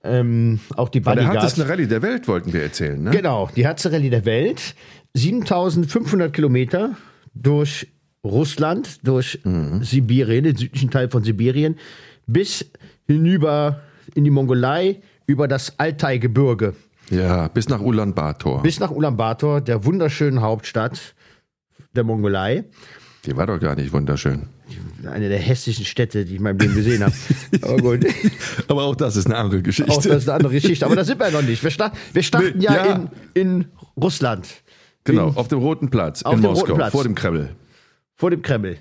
Ähm, 0.07 0.61
auch 0.77 0.91
die 0.91 1.01
der 1.01 1.11
Bodyguards. 1.13 1.35
härtesten 1.35 1.63
Rallye 1.65 1.87
der 1.87 2.03
Welt 2.03 2.29
wollten 2.29 2.53
wir 2.53 2.63
erzählen. 2.63 3.03
Ne? 3.03 3.11
Genau, 3.11 3.49
die 3.57 3.65
härteste 3.65 3.91
Rallye 3.91 4.11
der 4.11 4.25
Welt. 4.27 4.75
7500 5.15 6.33
Kilometer 6.33 6.91
durch 7.35 7.87
Russland, 8.25 8.99
durch 9.07 9.39
Mhm. 9.45 9.83
Sibirien, 9.83 10.45
den 10.45 10.57
südlichen 10.57 10.91
Teil 10.91 11.09
von 11.11 11.25
Sibirien, 11.25 11.77
bis 12.27 12.65
hinüber 13.07 13.81
in 14.15 14.25
die 14.25 14.31
Mongolei, 14.31 15.01
über 15.27 15.49
das 15.49 15.79
Altai-Gebirge, 15.79 16.75
Ja, 17.11 17.49
bis 17.49 17.69
nach 17.69 17.81
Ulaanbaatar. 17.81 18.63
bis 18.63 18.81
nach 18.81 18.91
Ulaanbaatar, 18.91 19.61
der 19.61 19.85
wunderschönen 19.85 20.41
Hauptstadt 20.43 21.15
der 21.95 22.05
Mongolei. 22.05 22.65
Die 23.25 23.37
war 23.37 23.47
doch 23.47 23.59
gar 23.59 23.75
nicht 23.75 23.93
wunderschön. 23.93 24.43
Eine 25.11 25.29
der 25.29 25.39
hässlichen 25.39 25.85
Städte, 25.85 26.25
die 26.25 26.33
ich 26.33 26.37
in 26.39 26.43
meinem 26.43 26.59
Leben 26.59 26.75
gesehen 26.75 27.03
habe. 27.03 27.15
Aber 27.63 27.77
gut. 27.77 28.07
Aber 28.69 28.85
auch 28.85 28.97
das 28.97 29.17
ist 29.17 29.27
eine 29.27 29.37
andere 29.37 29.63
Geschichte. 29.63 29.91
Auch 29.93 29.97
das 30.03 30.23
ist 30.23 30.29
eine 30.29 30.37
andere 30.37 30.53
Geschichte. 30.55 30.85
Aber 30.87 30.97
da 30.97 31.05
sind 31.05 31.19
wir 31.21 31.27
ja 31.31 31.33
noch 31.33 31.47
nicht. 31.47 31.63
Wir, 31.63 31.71
sta 31.71 31.93
wir 32.13 32.23
starten 32.23 32.59
Nee, 32.59 32.65
ja, 32.65 32.75
ja. 32.87 32.95
In, 32.95 33.11
in 33.35 33.65
Russland. 34.01 34.47
genau, 35.05 35.29
In, 35.29 35.37
auf 35.37 35.49
dem 35.49 35.59
Roten 35.59 35.89
Platz 35.91 36.23
Auf 36.23 36.35
in 36.35 36.41
Moskau, 36.41 36.75
Platz. 36.75 36.93
vor 36.93 37.03
dem 37.05 37.15
Kreml. 37.15 37.51
vor 38.15 38.31
dem 38.31 38.43
Kreml. 38.43 38.77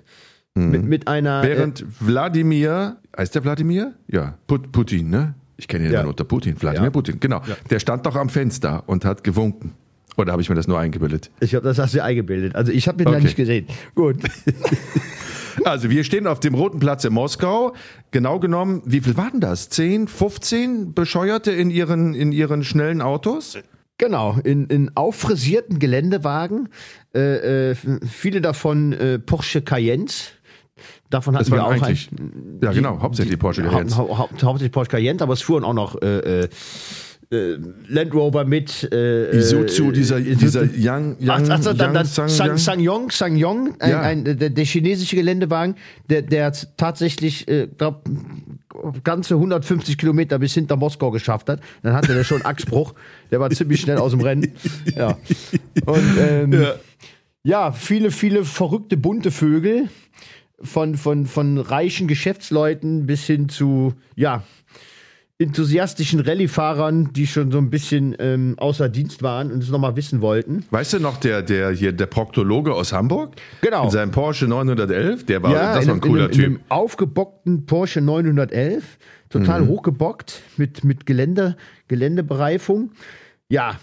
Mit, 0.55 0.83
mit 0.83 1.07
einer. 1.07 1.43
äh, 1.43 1.48
Während 1.48 1.83
Wladimir, 2.00 2.98
heißt 3.17 3.33
der 3.33 3.43
Wladimir? 3.43 3.93
Ja, 4.07 4.38
Put 4.48 4.72
Putin, 4.72 5.10
ne? 5.10 5.33
Ich 5.57 5.67
kenne 5.67 5.86
ihn 5.86 5.91
Ja. 5.91 6.01
nur 6.01 6.12
unter 6.12 6.24
Putin. 6.25 6.55
Wladimir 6.62 6.86
Ja. 6.86 6.91
Putin, 6.91 7.19
genau. 7.19 7.41
Der 7.69 7.79
stand 7.79 8.05
doch 8.05 8.15
am 8.15 8.29
Fenster 8.29 8.83
und 8.86 9.03
hat 9.05 9.24
gewunken. 9.24 9.74
Oder 10.15 10.31
habe 10.31 10.43
ich 10.43 10.50
mir 10.50 10.55
das 10.55 10.67
nur 10.67 10.77
eingebildet? 10.79 11.31
Äh, 11.39 11.45
ich 11.45 11.55
habe 11.55 11.65
das 11.67 11.79
hast 11.79 11.95
du 11.95 12.03
eingebildet. 12.03 12.55
Also 12.55 12.72
ich 12.72 12.88
habe 12.88 13.01
ihn 13.01 13.05
da 13.05 13.12
Okay. 13.13 13.24
nicht 13.24 13.36
gesehen. 13.36 13.67
Gut. 13.95 14.17
Also 15.65 15.91
wir 15.91 16.03
stehen 16.03 16.25
auf 16.25 16.39
dem 16.39 16.55
Roten 16.55 16.79
Platz 16.79 17.05
in 17.05 17.13
Moskau. 17.13 17.74
Genau 18.10 18.39
genommen, 18.39 18.81
wie 18.86 19.01
viel 19.01 19.15
waren 19.17 19.39
das? 19.39 19.69
10, 19.69 20.07
15 20.07 20.93
Bescheuerte 20.95 21.51
in 21.51 21.69
ihren, 21.69 22.15
in 22.15 22.31
ihren 22.31 22.63
schnellen 22.63 23.01
Autos? 23.03 23.60
Genau, 24.00 24.39
in, 24.43 24.65
in 24.65 24.91
auffrisierten 24.98 25.77
Geländewagen. 25.77 26.69
Äh, 27.13 27.69
äh, 27.72 27.75
viele 28.10 28.41
davon 28.41 28.93
äh, 28.93 29.19
Porsche 29.19 29.62
Cayennes. 29.62 30.31
Davon 31.13 31.38
hatten 31.38 31.51
wir 31.51 31.63
auch 31.63 31.72
eigentlich, 31.72 32.10
ein, 32.12 32.60
ja 32.62 32.72
genau, 32.72 33.00
hauptsächlich 33.00 33.38
Porsche 33.38 33.63
hau 33.65 33.70
Cayennes. 33.72 33.96
hau 33.98 34.17
hau 34.17 34.29
hauptsächlich 34.29 34.72
Porsche 34.72 34.89
Cayenne, 34.89 35.22
aber 35.22 35.34
es 35.34 35.41
fuhren 35.43 35.63
auch 35.63 35.74
noch 35.74 36.01
äh, 36.01 36.41
äh, 36.46 36.50
äh, 37.32 37.58
Land 37.88 38.13
Rover 38.13 38.46
mit. 38.46 38.91
Äh, 38.91 39.36
Isuzu, 39.38 39.91
dieser, 39.91 40.17
äh, 40.17 40.36
dieser 40.36 40.63
Young, 40.63 41.15
Young, 41.20 41.29
Ach, 41.29 41.41
ach 41.50 41.63
dann, 41.75 41.77
dann 41.77 41.96
Young, 41.98 42.05
Sang, 42.05 42.50
Young. 42.50 42.58
Sangyong, 42.58 43.12
Sangyong, 43.12 43.75
ein, 43.79 43.89
Ja. 43.91 44.01
ein, 44.01 44.24
der, 44.25 44.50
der 44.50 44.65
chinesische 44.65 45.15
Geländewagen, 45.15 45.75
der, 46.10 46.22
der 46.24 46.51
tatsächlich, 46.77 47.48
äh, 47.48 47.67
glaub, 47.77 48.03
ganze 49.03 49.36
150 49.36 49.98
Kilometer 50.00 50.39
bis 50.39 50.53
hinter 50.55 50.75
Moskau 50.77 51.12
geschafft 51.12 51.48
hat. 51.50 51.60
Dann 51.84 51.93
hatte 51.93 52.13
der 52.15 52.24
schon 52.24 52.43
Achsbruch. 52.43 52.93
Der 53.32 53.39
war 53.39 53.50
ziemlich 53.51 53.82
schnell 53.82 53.98
aus 53.98 54.12
dem 54.12 54.22
Rennen. 54.22 54.51
Ja. 54.96 55.17
Und 55.86 56.17
ähm, 56.20 56.53
Ja. 56.53 56.74
ja, 57.43 57.72
viele, 57.72 58.10
viele 58.12 58.46
verrückte 58.46 58.98
bunte 58.98 59.32
Vögel 59.32 59.89
von, 60.63 60.96
von, 60.96 61.25
von 61.25 61.58
reichen 61.58 62.08
Geschäftsleuten 62.08 63.05
bis 63.05 63.25
hin 63.25 63.50
zu, 63.50 63.93
ja, 64.15 64.43
enthusiastischen 65.39 66.20
Rallye-Fahrern, 66.20 67.12
die 67.12 67.27
schon 67.27 67.51
so 67.51 67.58
ein 67.58 67.70
bisschen 67.70 68.15
ähm, 68.20 68.53
außer 68.58 68.88
Dienst 68.88 69.24
waren 69.24 69.51
und 69.51 69.63
es 69.63 69.70
nochmal 69.70 69.96
wissen 69.96 70.22
wollten. 70.22 70.63
Weißt 70.70 70.93
du 70.93 71.00
noch, 71.00 71.17
der, 71.17 71.41
der 71.41 71.72
hier, 71.72 71.91
der 71.91 72.05
Proktologe 72.05 72.74
aus 72.74 72.93
Hamburg? 72.93 73.36
Genau. 73.62 73.86
In 73.86 73.89
seinem 73.89 74.12
Porsche 74.12 74.48
911, 74.48 75.25
der 75.25 75.41
war, 75.43 75.51
Ja, 75.51 75.74
das 75.74 75.84
in, 75.84 75.89
war 75.89 75.96
ein 75.96 76.01
cooler 76.01 76.13
in, 76.13 76.22
einem, 76.25 76.32
in 76.32 76.36
Typ. 76.38 76.46
einem 76.46 76.60
aufgebockten 76.70 77.65
Porsche 77.65 78.00
911, 78.01 78.98
total 79.29 79.62
Mhm. 79.63 79.67
hochgebockt 79.70 80.43
mit, 80.58 80.84
mit 80.84 81.05
Gelände, 81.08 81.58
Geländebereifung. 81.88 82.91
Ja, 83.50 83.79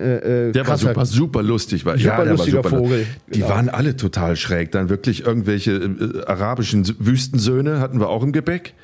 äh, 0.00 0.48
äh, 0.48 0.52
Der 0.52 0.66
war 0.66 0.74
krasser- 0.76 0.88
super, 0.88 1.06
super 1.06 1.42
lustig. 1.42 1.84
War, 1.84 1.96
Super 1.98 2.08
der 2.08 2.18
war 2.18 2.26
lustiger 2.26 2.62
super 2.62 2.76
lu- 2.76 2.82
Vogel, 2.84 3.06
Die 3.28 3.38
genau. 3.40 3.50
waren 3.50 3.68
alle 3.68 3.96
total 3.96 4.36
schräg. 4.36 4.72
Dann 4.72 4.88
wirklich 4.88 5.24
irgendwelche 5.26 5.72
äh, 5.72 6.24
arabischen 6.26 6.86
Wüstensöhne 6.98 7.80
hatten 7.80 8.00
wir 8.00 8.08
auch 8.08 8.22
im 8.22 8.32
Gepäck. 8.32 8.74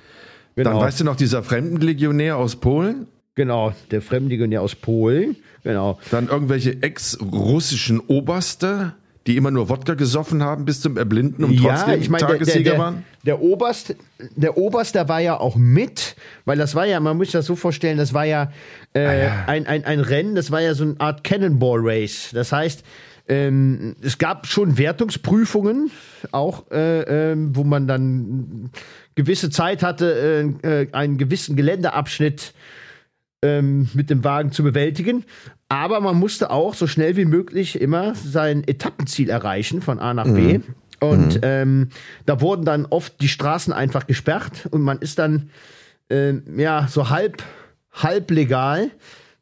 Genau, 0.55 0.71
Dann 0.71 0.79
weißt 0.81 1.01
du 1.01 1.05
noch, 1.05 1.17
dieser 1.17 1.43
Fremdenlegionär 1.43 2.37
aus 2.37 2.57
Polen. 2.57 3.07
genau, 3.35 3.75
der 3.91 4.01
Fremdlegionär 4.03 4.63
aus 4.63 4.75
Polen. 4.75 5.37
Genau. 5.65 5.99
Dann 6.11 6.29
irgendwelche 6.29 6.83
ex-russischen 6.83 8.01
Oberste, 8.01 8.95
die 9.27 9.37
immer 9.37 9.51
nur 9.51 9.69
Wodka 9.69 9.95
gesoffen 9.95 10.43
haben 10.43 10.65
bis 10.65 10.81
zum 10.81 10.97
Erblinden 10.97 11.45
und 11.45 11.57
trotzdem 11.57 12.01
ich 12.01 12.09
meine, 12.09 12.27
der, 12.27 12.29
der, 12.29 12.39
Tagessieger 12.39 12.71
der, 12.73 12.79
waren. 12.79 13.05
der 13.25 13.41
Oberst, 13.41 13.97
der 14.37 14.57
Oberst, 14.57 14.95
der 14.95 15.09
war 15.09 15.21
ja 15.21 15.39
auch 15.39 15.57
mit, 15.57 16.17
weil 16.45 16.59
das 16.59 16.75
war 16.75 16.87
ja, 16.87 17.01
man 17.01 17.17
muss 17.17 17.29
sich 17.29 17.33
das 17.33 17.47
so 17.47 17.57
vorstellen, 17.57 17.99
das 17.99 18.15
war 18.15 18.25
ja, 18.25 18.53
äh, 18.95 19.29
Ein, 19.47 19.67
ein, 19.67 19.85
ein 19.85 20.01
Rennen, 20.01 20.35
das 20.35 20.51
war 20.51 20.61
ja 20.61 20.75
so 20.75 20.85
eine 20.85 20.95
Art 20.99 21.23
Cannonball 21.23 21.81
Race. 21.83 22.31
Das 22.33 22.53
heißt, 22.53 22.83
ähm, 23.29 23.97
es 24.01 24.19
gab 24.19 24.47
schon 24.47 24.79
Wertungsprüfungen, 24.79 25.91
auch 26.33 26.71
äh, 26.71 27.33
ähm, 27.33 27.55
wo 27.55 27.65
man 27.65 27.87
dann 27.87 28.71
gewisse 29.17 29.51
Zeit 29.51 29.83
hatte, 29.83 30.55
äh, 30.63 30.83
äh, 30.83 30.93
einen 30.93 31.19
gewissen 31.19 31.57
Geländeabschnitt 31.57 32.55
ähm, 33.47 33.89
mit 33.95 34.11
dem 34.11 34.25
Wagen 34.25 34.51
zu 34.53 34.63
bewältigen. 34.63 35.25
Aber 35.69 36.01
man 36.01 36.17
musste 36.17 36.51
auch 36.51 36.75
so 36.75 36.87
schnell 36.87 37.17
wie 37.17 37.25
möglich 37.25 37.81
immer 37.81 38.15
sein 38.15 38.63
Etappenziel 38.67 39.31
erreichen 39.31 39.81
von 39.83 39.99
A 39.99 40.15
nach 40.15 40.27
B. 40.27 40.61
Und 41.01 41.41
ähm, 41.43 41.89
da 42.25 42.41
wurden 42.41 42.65
dann 42.65 42.87
oft 42.87 43.21
die 43.21 43.29
Straßen 43.29 43.73
einfach 43.73 44.07
gesperrt 44.07 44.67
und 44.71 44.81
man 44.83 44.99
ist 44.99 45.19
dann 45.19 45.51
ähm, 46.09 46.43
ja 46.57 46.87
so 46.89 47.11
halb 47.11 47.43
halb 47.93 48.31
legal 48.31 48.91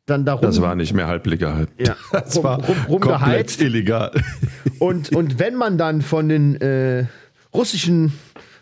dann 0.07 0.25
darum 0.25 0.43
Das 0.43 0.61
war 0.61 0.75
nicht 0.75 0.93
mehr 0.95 1.07
halblegal. 1.07 1.67
Ja, 1.79 1.97
das 2.13 2.37
rum- 2.37 2.45
war 2.45 2.57
rum- 2.57 2.65
komplett 2.67 2.89
rumgeheizt. 3.13 3.61
illegal. 3.63 4.11
Und, 4.79 5.13
und 5.15 5.39
wenn 5.39 5.55
man 5.55 5.79
dann 5.79 6.03
von 6.03 6.29
den 6.29 6.61
äh, 6.61 7.07
russischen 7.55 8.13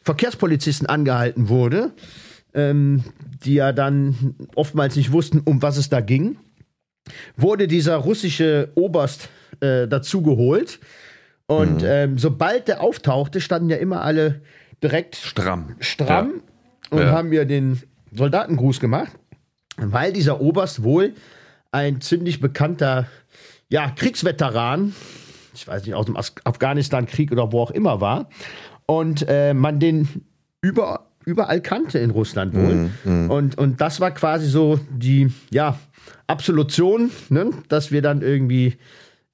Verkehrspolizisten 0.02 0.86
angehalten 0.88 1.48
wurde, 1.48 1.92
ähm, 2.54 3.04
die 3.44 3.54
ja 3.54 3.72
dann 3.72 4.34
oftmals 4.54 4.96
nicht 4.96 5.12
wussten, 5.12 5.40
um 5.40 5.62
was 5.62 5.76
es 5.76 5.88
da 5.88 6.00
ging, 6.00 6.36
wurde 7.36 7.66
dieser 7.68 7.96
russische 7.96 8.70
Oberst 8.74 9.28
äh, 9.60 9.88
dazu 9.88 10.22
geholt. 10.22 10.78
Und 11.46 11.82
ähm, 11.84 12.18
sobald 12.18 12.68
der 12.68 12.80
auftauchte, 12.80 13.40
standen 13.40 13.68
ja 13.70 13.76
immer 13.76 14.02
alle 14.02 14.42
direkt 14.82 15.16
Stramm. 15.16 15.76
stramm 15.80 16.42
und 16.90 17.00
Ja. 17.00 17.10
haben 17.10 17.28
mir 17.30 17.44
den 17.44 17.80
Soldatengruß 18.12 18.80
gemacht, 18.80 19.12
weil 19.76 20.12
dieser 20.12 20.40
Oberst 20.40 20.82
wohl 20.82 21.14
ein 21.70 22.00
ziemlich 22.00 22.40
bekannter 22.40 23.06
ja, 23.68 23.90
Kriegsveteran, 23.90 24.94
ich 25.54 25.66
weiß 25.66 25.84
nicht, 25.86 25.94
aus 25.94 26.06
dem 26.06 26.16
Afghanistan-Krieg 26.16 27.32
oder 27.32 27.52
wo 27.52 27.60
auch 27.60 27.70
immer 27.70 28.00
war, 28.00 28.28
und 28.86 29.24
äh, 29.28 29.54
man 29.54 29.78
den 29.80 30.26
über, 30.60 31.06
überall 31.24 31.60
kannte 31.60 31.98
in 31.98 32.10
Russland 32.10 32.54
wohl. 32.54 32.90
Und, 33.28 33.58
und 33.58 33.80
das 33.80 34.00
war 34.00 34.10
quasi 34.12 34.46
so 34.48 34.78
die 34.90 35.32
ja, 35.50 35.78
Absolution, 36.26 37.10
ne? 37.28 37.50
dass 37.68 37.90
wir 37.92 38.02
dann 38.02 38.22
irgendwie 38.22 38.76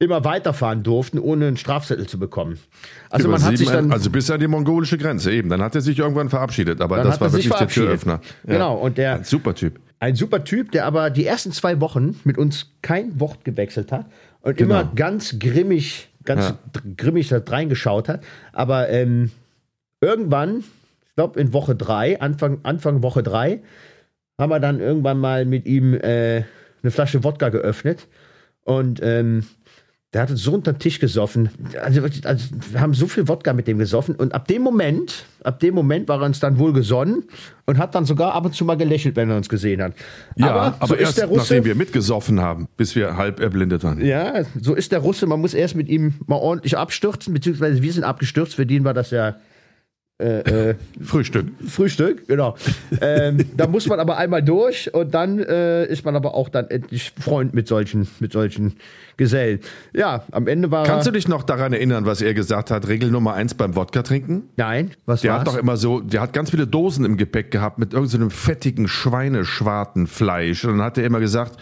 immer 0.00 0.24
weiterfahren 0.24 0.82
durften, 0.84 1.18
ohne 1.18 1.48
einen 1.48 1.56
Strafzettel 1.56 2.06
zu 2.06 2.18
bekommen. 2.20 2.58
Also 3.10 3.26
Über 3.28 3.38
man 3.38 3.44
hat 3.46 3.56
sich 3.58 3.68
dann 3.68 3.90
also 3.90 4.10
bis 4.10 4.30
an 4.30 4.38
die 4.38 4.46
mongolische 4.46 4.96
Grenze 4.96 5.32
eben. 5.32 5.48
Dann 5.48 5.60
hat 5.60 5.74
er 5.74 5.80
sich 5.80 5.98
irgendwann 5.98 6.28
verabschiedet, 6.28 6.80
aber 6.80 7.02
das 7.02 7.20
war 7.20 7.32
wirklich 7.32 7.52
der. 7.52 7.66
Türöffner. 7.68 8.20
Genau, 8.44 8.76
und 8.76 8.96
der- 8.96 9.16
Ein 9.16 9.24
super 9.24 9.54
Typ. 9.54 9.80
ein 9.98 10.14
super 10.14 10.44
Typ, 10.44 10.70
der 10.70 10.86
aber 10.86 11.10
die 11.10 11.26
ersten 11.26 11.50
zwei 11.50 11.80
Wochen 11.80 12.18
mit 12.24 12.38
uns 12.38 12.70
kein 12.80 13.18
Wort 13.18 13.44
gewechselt 13.44 13.90
hat 13.90 14.06
und 14.42 14.56
Genau. 14.56 14.80
immer 14.82 14.92
ganz 14.94 15.36
grimmig, 15.40 16.08
ganz 16.24 16.50
Ja. 16.50 16.58
grimmig 16.96 17.28
da 17.28 17.40
reingeschaut 17.44 18.08
hat. 18.08 18.22
Aber 18.52 18.88
ähm, 18.90 19.32
irgendwann, 20.00 20.62
glaube 21.18 21.40
in 21.40 21.52
Woche 21.52 21.74
drei, 21.74 22.20
Anfang, 22.20 22.60
Anfang 22.62 23.02
Woche 23.02 23.24
drei, 23.24 23.60
haben 24.40 24.52
wir 24.52 24.60
dann 24.60 24.78
irgendwann 24.78 25.18
mal 25.18 25.44
mit 25.46 25.66
ihm 25.66 25.94
äh, 25.94 26.44
eine 26.80 26.90
Flasche 26.92 27.24
Wodka 27.24 27.48
geöffnet 27.48 28.06
und 28.62 29.00
ähm, 29.02 29.42
der 30.12 30.22
hat 30.22 30.30
uns 30.30 30.42
so 30.44 30.52
unter 30.52 30.72
den 30.72 30.78
Tisch 30.78 31.00
gesoffen. 31.00 31.50
Also, 31.82 32.02
also 32.22 32.46
wir 32.70 32.80
haben 32.80 32.94
so 32.94 33.08
viel 33.08 33.26
Wodka 33.26 33.52
mit 33.52 33.66
dem 33.66 33.78
gesoffen 33.78 34.14
und 34.14 34.32
ab 34.32 34.46
dem 34.46 34.62
Moment, 34.62 35.24
ab 35.42 35.58
dem 35.58 35.74
Moment 35.74 36.06
war 36.06 36.20
er 36.20 36.26
uns 36.26 36.38
dann 36.38 36.56
wohl 36.60 36.72
gesonnen 36.72 37.24
und 37.66 37.78
hat 37.78 37.96
dann 37.96 38.04
sogar 38.04 38.34
ab 38.34 38.44
und 38.44 38.54
zu 38.54 38.64
mal 38.64 38.76
gelächelt, 38.76 39.16
wenn 39.16 39.28
er 39.28 39.38
uns 39.38 39.48
gesehen 39.48 39.82
hat. 39.82 39.94
Ja, 40.36 40.54
aber, 40.78 40.86
so 40.86 40.94
erst 40.94 41.10
ist 41.10 41.18
der 41.18 41.26
Russe. 41.26 41.40
nachdem 41.40 41.64
wir 41.64 41.74
mitgesoffen 41.74 42.40
haben, 42.40 42.68
bis 42.76 42.94
wir 42.94 43.16
halb 43.16 43.40
erblindet 43.40 43.82
waren. 43.82 44.00
Ja, 44.00 44.44
so 44.60 44.76
ist 44.76 44.92
der 44.92 45.00
Russe. 45.00 45.26
Man 45.26 45.40
muss 45.40 45.52
erst 45.52 45.74
mit 45.74 45.88
ihm 45.88 46.14
mal 46.26 46.36
ordentlich 46.36 46.78
abstürzen, 46.78 47.34
beziehungsweise 47.34 47.82
wir 47.82 47.92
sind 47.92 48.04
abgestürzt. 48.04 48.54
Für 48.54 48.66
den 48.66 48.84
war 48.84 48.94
das 48.94 49.10
ja 49.10 49.34
äh, 50.20 50.70
äh, 50.70 50.74
Frühstück. 51.00 51.46
Frühstück, 51.68 52.26
genau. 52.26 52.56
ähm, 53.00 53.44
da 53.56 53.68
muss 53.68 53.86
man 53.86 54.00
aber 54.00 54.16
einmal 54.16 54.42
durch 54.42 54.92
und 54.92 55.14
dann 55.14 55.38
äh, 55.38 55.84
ist 55.86 56.04
man 56.04 56.16
aber 56.16 56.34
auch 56.34 56.48
dann 56.48 56.68
endlich 56.70 57.12
Freund 57.20 57.54
mit 57.54 57.68
solchen, 57.68 58.08
mit 58.18 58.32
solchen 58.32 58.74
Gesellen. 59.16 59.60
Ja, 59.94 60.24
am 60.32 60.48
Ende 60.48 60.72
war 60.72 60.84
Kannst 60.84 61.06
du 61.06 61.12
dich 61.12 61.28
noch 61.28 61.44
daran 61.44 61.72
erinnern, 61.72 62.04
was 62.04 62.20
er 62.20 62.34
gesagt 62.34 62.72
hat? 62.72 62.88
Regel 62.88 63.12
Nummer 63.12 63.34
eins 63.34 63.54
beim 63.54 63.76
Wodka 63.76 64.02
trinken? 64.02 64.48
Nein, 64.56 64.90
was 65.06 65.20
Der 65.20 65.32
war's? 65.32 65.40
hat 65.40 65.46
doch 65.46 65.56
immer 65.56 65.76
so, 65.76 66.00
der 66.00 66.20
hat 66.20 66.32
ganz 66.32 66.50
viele 66.50 66.66
Dosen 66.66 67.04
im 67.04 67.16
Gepäck 67.16 67.52
gehabt 67.52 67.78
mit 67.78 67.92
irgendeinem 67.92 68.32
fettigen 68.32 68.88
Schweineschwartenfleisch. 68.88 70.64
Und 70.64 70.78
dann 70.78 70.86
hat 70.86 70.98
er 70.98 71.04
immer 71.04 71.20
gesagt, 71.20 71.60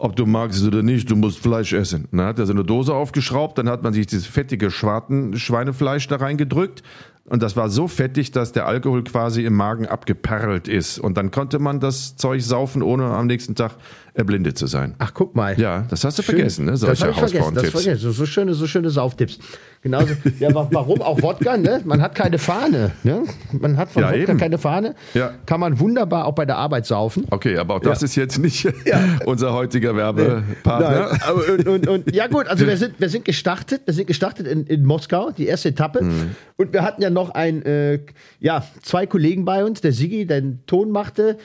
ob 0.00 0.16
du 0.16 0.24
magst 0.24 0.60
es 0.60 0.66
oder 0.66 0.82
nicht, 0.82 1.10
du 1.10 1.16
musst 1.16 1.40
Fleisch 1.40 1.74
essen. 1.74 2.08
Dann 2.10 2.24
hat 2.24 2.38
er 2.38 2.46
so 2.46 2.54
eine 2.54 2.64
Dose 2.64 2.94
aufgeschraubt, 2.94 3.58
dann 3.58 3.68
hat 3.68 3.82
man 3.82 3.92
sich 3.92 4.06
dieses 4.06 4.26
fettige 4.26 4.70
Schwarten 4.70 5.36
Schweinefleisch 5.36 6.08
da 6.08 6.16
reingedrückt. 6.16 6.82
Und 7.26 7.42
das 7.42 7.54
war 7.54 7.68
so 7.68 7.86
fettig, 7.86 8.32
dass 8.32 8.52
der 8.52 8.66
Alkohol 8.66 9.04
quasi 9.04 9.44
im 9.44 9.54
Magen 9.54 9.86
abgeperlt 9.86 10.68
ist. 10.68 10.98
Und 10.98 11.18
dann 11.18 11.30
konnte 11.30 11.58
man 11.58 11.80
das 11.80 12.16
Zeug 12.16 12.42
saufen, 12.42 12.82
ohne 12.82 13.04
am 13.04 13.26
nächsten 13.26 13.54
Tag 13.54 13.72
erblindet 14.20 14.56
zu 14.56 14.68
sein. 14.68 14.94
Ach, 14.98 15.12
guck 15.12 15.34
mal. 15.34 15.58
Ja, 15.60 15.84
das 15.90 16.04
hast 16.04 16.18
du 16.18 16.22
Schön. 16.22 16.36
vergessen, 16.36 16.66
ne? 16.66 16.70
das 16.72 16.80
Solche. 16.80 17.06
Das 17.06 17.16
Hausfrauentipps. 17.16 17.70
vergessen. 17.70 17.96
So, 18.00 18.12
so 18.12 18.26
schöne, 18.26 18.54
so 18.54 18.66
schöne 18.68 18.90
Sauftipps. 18.90 19.38
Genauso. 19.82 20.12
Ja, 20.38 20.54
wa- 20.54 20.68
warum 20.70 21.00
auch 21.00 21.20
Wodka? 21.22 21.56
Ne? 21.56 21.80
Man 21.84 22.02
hat 22.02 22.14
keine 22.14 22.38
Fahne. 22.38 22.92
Ne? 23.02 23.24
Man 23.52 23.76
hat 23.78 23.90
von 23.90 24.02
Ja, 24.02 24.10
Wodka 24.10 24.20
eben. 24.22 24.38
keine 24.38 24.58
Fahne. 24.58 24.94
Ja. 25.14 25.32
Kann 25.46 25.58
man 25.58 25.80
wunderbar 25.80 26.26
auch 26.26 26.34
bei 26.34 26.44
der 26.44 26.58
Arbeit 26.58 26.84
saufen. 26.86 27.24
Okay, 27.30 27.56
aber 27.56 27.76
auch 27.76 27.80
das 27.80 28.02
Ja. 28.02 28.04
ist 28.04 28.14
jetzt 28.16 28.38
nicht 28.38 28.68
unser 29.24 29.54
heutiger 29.54 29.96
Werbepartner. 29.96 31.18
Aber 31.26 31.42
und, 31.52 31.66
und, 31.66 31.88
und, 31.88 32.14
ja 32.14 32.26
gut, 32.26 32.46
also 32.46 32.66
wir 32.66 32.76
sind, 32.76 33.00
wir 33.00 33.08
sind 33.08 33.24
gestartet, 33.24 33.82
wir 33.86 33.94
sind 33.94 34.06
gestartet 34.06 34.46
in, 34.46 34.66
in 34.66 34.84
Moskau, 34.84 35.30
die 35.30 35.46
erste 35.46 35.70
Etappe. 35.70 36.02
Mhm. 36.04 36.30
Und 36.56 36.72
wir 36.74 36.82
hatten 36.82 37.00
ja 37.00 37.08
noch 37.10 37.30
ein, 37.30 37.64
äh, 37.64 38.00
ja, 38.38 38.64
zwei 38.82 39.06
Kollegen 39.06 39.44
bei 39.46 39.64
uns, 39.64 39.80
der 39.80 39.92
Sigi, 39.92 40.26
der 40.26 40.42
den 40.42 40.60
Ton 40.66 40.90
machte. 40.90 41.38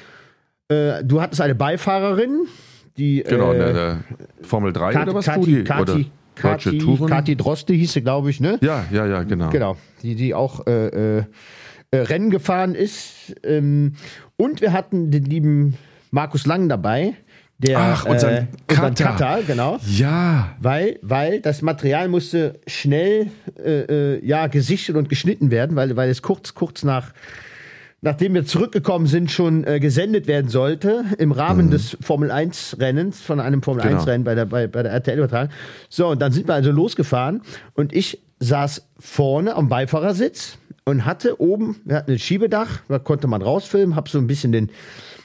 Äh, 0.67 1.03
du 1.03 1.22
hattest 1.22 1.41
eine 1.41 1.53
Beifahrerin, 1.53 2.48
die 2.98 3.24
Genau, 3.27 3.53
äh, 3.53 3.57
der, 3.57 3.74
der 3.74 3.98
Formel 4.41 4.74
3 4.74 4.93
Kati, 4.93 5.10
oder 5.10 5.13
was? 5.17 5.25
Kati? 5.25 5.63
Kati, 5.63 5.91
oder 5.91 6.05
Kati, 6.36 6.77
Touren? 6.79 7.10
Kati 7.10 7.36
Droste 7.36 7.74
hieß 7.74 7.93
sie, 7.93 8.01
glaube 8.01 8.31
ich, 8.31 8.39
ne? 8.39 8.57
Ja, 8.62 8.86
ja, 8.91 9.05
ja, 9.05 9.24
genau. 9.24 9.50
Genau, 9.50 9.77
die, 10.01 10.15
die 10.15 10.34
auch 10.34 10.65
äh, 10.65 11.19
äh, 11.19 11.24
äh, 11.91 11.98
Rennen 11.98 12.31
gefahren 12.31 12.74
ist. 12.74 13.36
Ähm, 13.43 13.93
und 14.38 14.62
wir 14.62 14.74
hatten 14.74 15.12
den 15.12 15.25
lieben 15.25 15.77
Markus 16.10 16.48
Lang 16.48 16.67
dabei, 16.67 17.13
der 17.60 17.77
Ach, 17.77 18.05
unseren 18.05 18.34
äh, 18.34 18.48
unseren 18.67 18.95
Cutter. 18.95 19.05
Cutter, 19.05 19.39
genau. 19.45 19.79
Ja, 19.88 20.55
Weil, 20.60 20.98
weil 21.03 21.41
das 21.41 21.62
Material 21.62 22.07
musste 22.07 22.60
schnell 22.65 23.27
äh, 23.63 24.16
äh, 24.16 24.25
ja, 24.25 24.48
gesichtet 24.48 24.96
und 24.96 25.09
geschnitten 25.09 25.51
werden, 25.51 25.75
weil, 25.75 25.96
weil 25.96 26.09
es 26.09 26.22
kurz, 26.24 26.53
kurz 26.55 26.83
nach, 26.83 27.13
nachdem 28.01 28.34
wir 28.34 28.46
zurückgekommen 28.46 29.08
sind, 29.08 29.31
schon 29.31 29.64
äh, 29.66 29.79
gesendet 29.79 30.27
werden 30.27 30.50
sollte 30.50 31.05
im 31.18 31.31
Rahmen 31.31 31.72
des 31.72 31.98
Formel 32.01 32.31
1 32.31 32.77
Rennens, 32.79 33.22
von 33.22 33.40
einem 33.40 33.62
Formel 33.62 33.84
Genau. 33.84 33.98
1 33.98 34.08
Rennen 34.08 34.24
bei 34.24 34.36
der, 34.36 34.46
bei, 34.46 34.68
bei 34.68 34.84
der 34.84 34.92
RTL 34.92 35.18
übertragen. 35.18 35.51
So, 35.90 36.08
und 36.08 36.22
dann 36.22 36.31
sind 36.31 36.48
wir 36.48 36.53
also 36.53 36.72
losgefahren 36.72 37.42
und 37.74 37.94
ich 37.94 38.22
saß 38.40 38.88
vorne 39.00 39.55
am 39.55 39.70
Beifahrersitz 39.70 40.58
und 40.84 41.05
hatte 41.05 41.42
oben, 41.42 41.77
wir 41.86 41.96
hatten 41.96 42.12
ein 42.12 42.20
Schiebedach, 42.20 42.81
da 42.88 43.00
konnte 43.00 43.27
man 43.27 43.42
rausfilmen, 43.42 43.96
hab 43.96 44.10
so 44.10 44.20
ein 44.20 44.27
bisschen 44.27 44.51
den, 44.51 44.70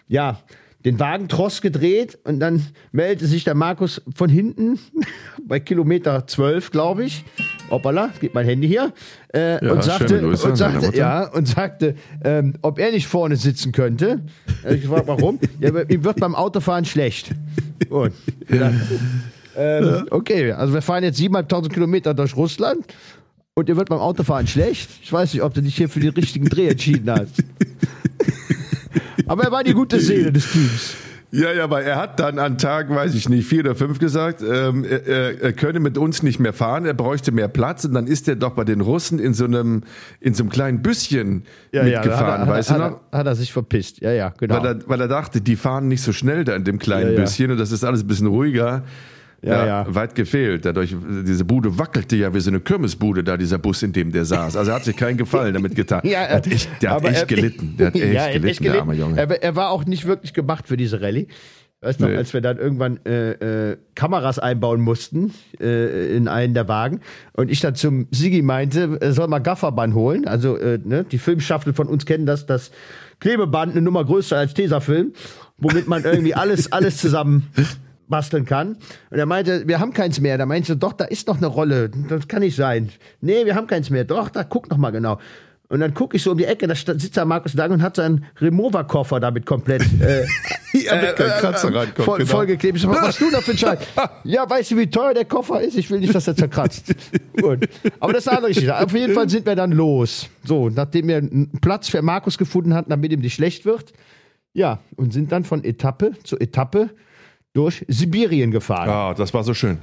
ja, 0.08 0.38
den 0.84 0.98
Wagentross 0.98 1.60
gedreht 1.60 2.18
und 2.24 2.40
dann 2.40 2.64
meldete 2.92 3.26
sich 3.26 3.44
der 3.44 3.54
Markus 3.54 4.00
von 4.14 4.30
hinten 4.30 4.78
bei 5.46 5.60
Kilometer 5.60 6.26
12, 6.26 6.70
glaube 6.70 7.04
ich. 7.04 7.24
Hoppala, 7.70 8.10
geht 8.20 8.34
mein 8.34 8.46
Handy 8.46 8.66
hier. 8.68 8.92
Äh, 9.34 9.64
Ja, 9.64 9.72
und 9.72 9.84
sagte, 9.84 10.20
Grüße 10.20 10.48
und 10.48 10.56
sagte, 10.56 10.96
ja, 10.96 11.28
und 11.28 11.46
sagte 11.46 11.94
ähm, 12.24 12.54
ob 12.62 12.78
er 12.78 12.92
nicht 12.92 13.06
vorne 13.06 13.36
sitzen 13.36 13.72
könnte. 13.72 14.22
Hab 14.64 14.72
Ich 14.72 14.82
gefragt, 14.82 15.06
warum? 15.06 15.38
ja, 15.60 15.70
ihm 15.88 16.04
wird 16.04 16.18
beim 16.20 16.34
Autofahren 16.34 16.84
schlecht. 16.84 17.30
Gut. 17.88 18.12
Dann, 18.48 18.80
ähm, 19.56 20.06
okay, 20.10 20.52
also 20.52 20.72
wir 20.74 20.82
fahren 20.82 21.04
jetzt 21.04 21.20
7.500 21.20 21.68
Kilometer 21.68 22.14
durch 22.14 22.34
Russland 22.36 22.86
und 23.54 23.68
ihr 23.68 23.76
wird 23.76 23.88
beim 23.88 23.98
Autofahren 23.98 24.46
schlecht. 24.46 24.88
Ich 25.02 25.12
weiß 25.12 25.34
nicht, 25.34 25.42
ob 25.42 25.52
du 25.54 25.60
dich 25.62 25.76
hier 25.76 25.88
für 25.88 26.00
den 26.00 26.10
richtigen 26.10 26.48
Dreh 26.48 26.68
entschieden 26.68 27.10
hast. 27.10 27.42
Aber 29.30 29.44
er 29.44 29.52
war 29.52 29.62
die 29.62 29.74
gute 29.74 30.00
Seele 30.00 30.32
des 30.32 30.50
Teams. 30.50 30.96
ja, 31.30 31.52
ja, 31.52 31.62
aber 31.62 31.82
er 31.82 31.98
hat 31.98 32.18
dann 32.18 32.40
an 32.40 32.58
Tag, 32.58 32.90
weiß 32.90 33.14
ich 33.14 33.28
nicht, 33.28 33.46
vier 33.46 33.60
oder 33.60 33.76
fünf 33.76 34.00
gesagt, 34.00 34.42
ähm, 34.42 34.84
er, 34.84 35.40
er, 35.40 35.52
könne 35.52 35.78
mit 35.78 35.96
uns 35.96 36.24
nicht 36.24 36.40
mehr 36.40 36.52
fahren, 36.52 36.84
er 36.84 36.94
bräuchte 36.94 37.30
mehr 37.30 37.46
Platz 37.46 37.84
und 37.84 37.94
dann 37.94 38.08
ist 38.08 38.26
er 38.26 38.34
doch 38.34 38.50
bei 38.56 38.64
den 38.64 38.80
Russen 38.80 39.20
in 39.20 39.32
so 39.32 39.44
einem, 39.44 39.84
in 40.18 40.34
so 40.34 40.42
einem 40.42 40.50
kleinen 40.50 40.82
Büsschen 40.82 41.44
mitgefahren, 41.70 42.40
hat, 42.40 42.48
er, 42.48 42.54
weißt 42.54 42.70
du 42.70 42.74
hat, 42.74 42.80
noch? 42.80 43.00
er, 43.12 43.18
hat 43.20 43.26
er 43.28 43.36
sich 43.36 43.52
verpisst. 43.52 44.00
Ja, 44.00 44.10
ja, 44.10 44.34
genau. 44.36 44.56
Weil 44.56 44.66
er, 44.66 44.88
weil 44.88 45.00
er 45.00 45.08
dachte, 45.08 45.40
die 45.40 45.54
fahren 45.54 45.86
nicht 45.86 46.02
so 46.02 46.12
schnell 46.12 46.42
da 46.42 46.56
in 46.56 46.64
dem 46.64 46.80
kleinen 46.80 47.12
Ja, 47.12 47.18
ja. 47.18 47.20
Büsschen 47.20 47.52
und 47.52 47.58
das 47.58 47.70
ist 47.70 47.84
alles 47.84 48.02
ein 48.02 48.08
bisschen 48.08 48.26
ruhiger. 48.26 48.82
Ja, 49.42 49.66
ja. 49.66 49.86
Weit 49.94 50.14
gefehlt. 50.14 50.64
Dadurch, 50.66 50.94
diese 51.26 51.44
Bude 51.46 51.78
wackelte 51.78 52.14
ja 52.16 52.34
wie 52.34 52.40
so 52.40 52.50
eine 52.50 52.60
Kirmesbude 52.60 53.24
da, 53.24 53.36
dieser 53.38 53.58
Bus, 53.58 53.82
in 53.82 53.92
dem 53.92 54.12
der 54.12 54.24
saß. 54.26 54.54
Also 54.56 54.70
er 54.70 54.74
hat 54.76 54.84
sich 54.84 54.96
keinen 54.96 55.16
Gefallen 55.16 55.54
damit 55.54 55.74
getan. 55.74 56.02
Ja, 56.04 56.26
der 56.26 56.36
hat 56.36 56.46
echt, 56.46 56.68
der 56.82 56.90
hat 56.90 57.04
echt 57.04 57.20
er- 57.20 57.26
gelitten. 57.26 57.74
Der 57.78 57.86
hat 57.88 57.94
echt, 57.96 58.04
Ja, 58.04 58.10
er 58.26 58.32
gelitten, 58.34 58.46
echt 58.48 58.64
der 58.64 58.80
arme 58.80 58.94
Junge. 58.94 59.16
Er, 59.18 59.42
er 59.42 59.56
war 59.56 59.70
auch 59.70 59.84
nicht 59.86 60.06
wirklich 60.06 60.34
gemacht 60.34 60.68
für 60.68 60.76
diese 60.76 61.00
Rallye. 61.00 61.26
Weißt 61.82 61.98
du, 61.98 62.04
Nee. 62.08 62.16
als 62.16 62.34
wir 62.34 62.42
dann 62.42 62.58
irgendwann 62.58 63.00
äh, 63.06 63.70
äh, 63.70 63.76
Kameras 63.94 64.38
einbauen 64.38 64.82
mussten 64.82 65.32
äh, 65.58 66.14
in 66.14 66.28
einen 66.28 66.52
der 66.52 66.68
Wagen 66.68 67.00
und 67.32 67.50
ich 67.50 67.60
dann 67.60 67.74
zum 67.74 68.06
Sigi 68.10 68.42
meinte, 68.42 68.98
er 69.00 69.14
soll 69.14 69.28
mal 69.28 69.38
Gafferband 69.38 69.94
holen. 69.94 70.28
Also 70.28 70.58
äh, 70.58 70.78
ne, 70.84 71.04
die 71.10 71.16
Filmschaftel 71.16 71.72
von 71.72 71.86
uns 71.88 72.04
kennen 72.04 72.26
das, 72.26 72.44
das 72.44 72.70
Klebeband 73.20 73.72
eine 73.72 73.80
Nummer 73.80 74.04
größer 74.04 74.36
als 74.36 74.52
Tesafilm, 74.52 75.14
womit 75.56 75.88
man 75.88 76.04
irgendwie 76.04 76.34
alles, 76.34 76.70
alles 76.70 76.98
zusammen 76.98 77.46
basteln 78.10 78.44
kann. 78.44 78.76
Und 79.10 79.18
er 79.18 79.26
meinte, 79.26 79.66
wir 79.66 79.80
haben 79.80 79.94
keins 79.94 80.20
mehr. 80.20 80.36
Da 80.36 80.44
meinte 80.44 80.72
ich, 80.72 80.78
doch, 80.78 80.92
da 80.92 81.06
ist 81.06 81.26
noch 81.28 81.38
eine 81.38 81.46
Rolle. 81.46 81.90
Das 82.08 82.28
kann 82.28 82.40
nicht 82.40 82.56
sein. 82.56 82.90
Nee, 83.20 83.46
wir 83.46 83.54
haben 83.54 83.66
keins 83.66 83.88
mehr. 83.88 84.04
Doch, 84.04 84.28
da 84.28 84.44
guck 84.44 84.68
noch 84.70 84.76
mal 84.76 84.90
genau. 84.90 85.18
Und 85.68 85.78
dann 85.78 85.94
gucke 85.94 86.16
ich 86.16 86.22
so 86.24 86.32
um 86.32 86.38
die 86.38 86.46
Ecke, 86.46 86.66
da 86.66 86.74
sitzt 86.74 87.16
da 87.16 87.24
Markus 87.24 87.54
Lang 87.54 87.70
und 87.70 87.80
hat 87.80 87.94
seinen 87.94 88.26
Remover-Koffer 88.40 89.20
damit 89.20 89.46
komplett 89.46 89.82
äh, 90.00 90.26
Ja, 90.72 91.12
Kratzer 91.12 91.74
rankommt, 91.74 92.04
voll, 92.04 92.18
genau. 92.18 92.30
vollgeklebt. 92.30 92.76
Ich 92.76 92.82
sag, 92.82 92.90
was 92.90 93.00
hast 93.00 93.20
du 93.20 93.30
da 93.30 93.40
für 93.40 93.52
ein 93.52 93.58
Scheiß? 93.58 93.78
ja, 94.24 94.48
weißt 94.48 94.72
du, 94.72 94.76
wie 94.78 94.88
teuer 94.88 95.14
der 95.14 95.24
Koffer 95.24 95.60
ist? 95.60 95.76
Ich 95.76 95.90
will 95.90 96.00
nicht, 96.00 96.14
dass 96.14 96.26
er 96.26 96.36
zerkratzt. 96.36 96.94
Gut. 97.40 97.68
Aber 97.98 98.12
das 98.12 98.22
ist 98.22 98.28
eine 98.28 98.36
andere 98.38 98.52
Geschichte. 98.52 98.76
Auf 98.76 98.92
jeden 98.92 99.14
Fall 99.14 99.28
sind 99.28 99.46
wir 99.46 99.56
dann 99.56 99.72
los. 99.72 100.28
So, 100.44 100.70
nachdem 100.70 101.08
wir 101.08 101.16
einen 101.16 101.50
Platz 101.60 101.88
für 101.88 102.02
Markus 102.02 102.38
gefunden 102.38 102.74
hatten, 102.74 102.90
damit 102.90 103.12
ihm 103.12 103.20
nicht 103.20 103.34
schlecht 103.34 103.64
wird. 103.64 103.92
Ja, 104.52 104.80
und 104.96 105.12
sind 105.12 105.32
dann 105.32 105.44
von 105.44 105.64
Etappe 105.64 106.12
zu 106.24 106.38
Etappe 106.38 106.90
durch 107.52 107.84
Sibirien 107.88 108.50
gefahren. 108.50 108.88
Ah, 108.88 109.14
das 109.14 109.34
war 109.34 109.42
so 109.44 109.54
schön. 109.54 109.78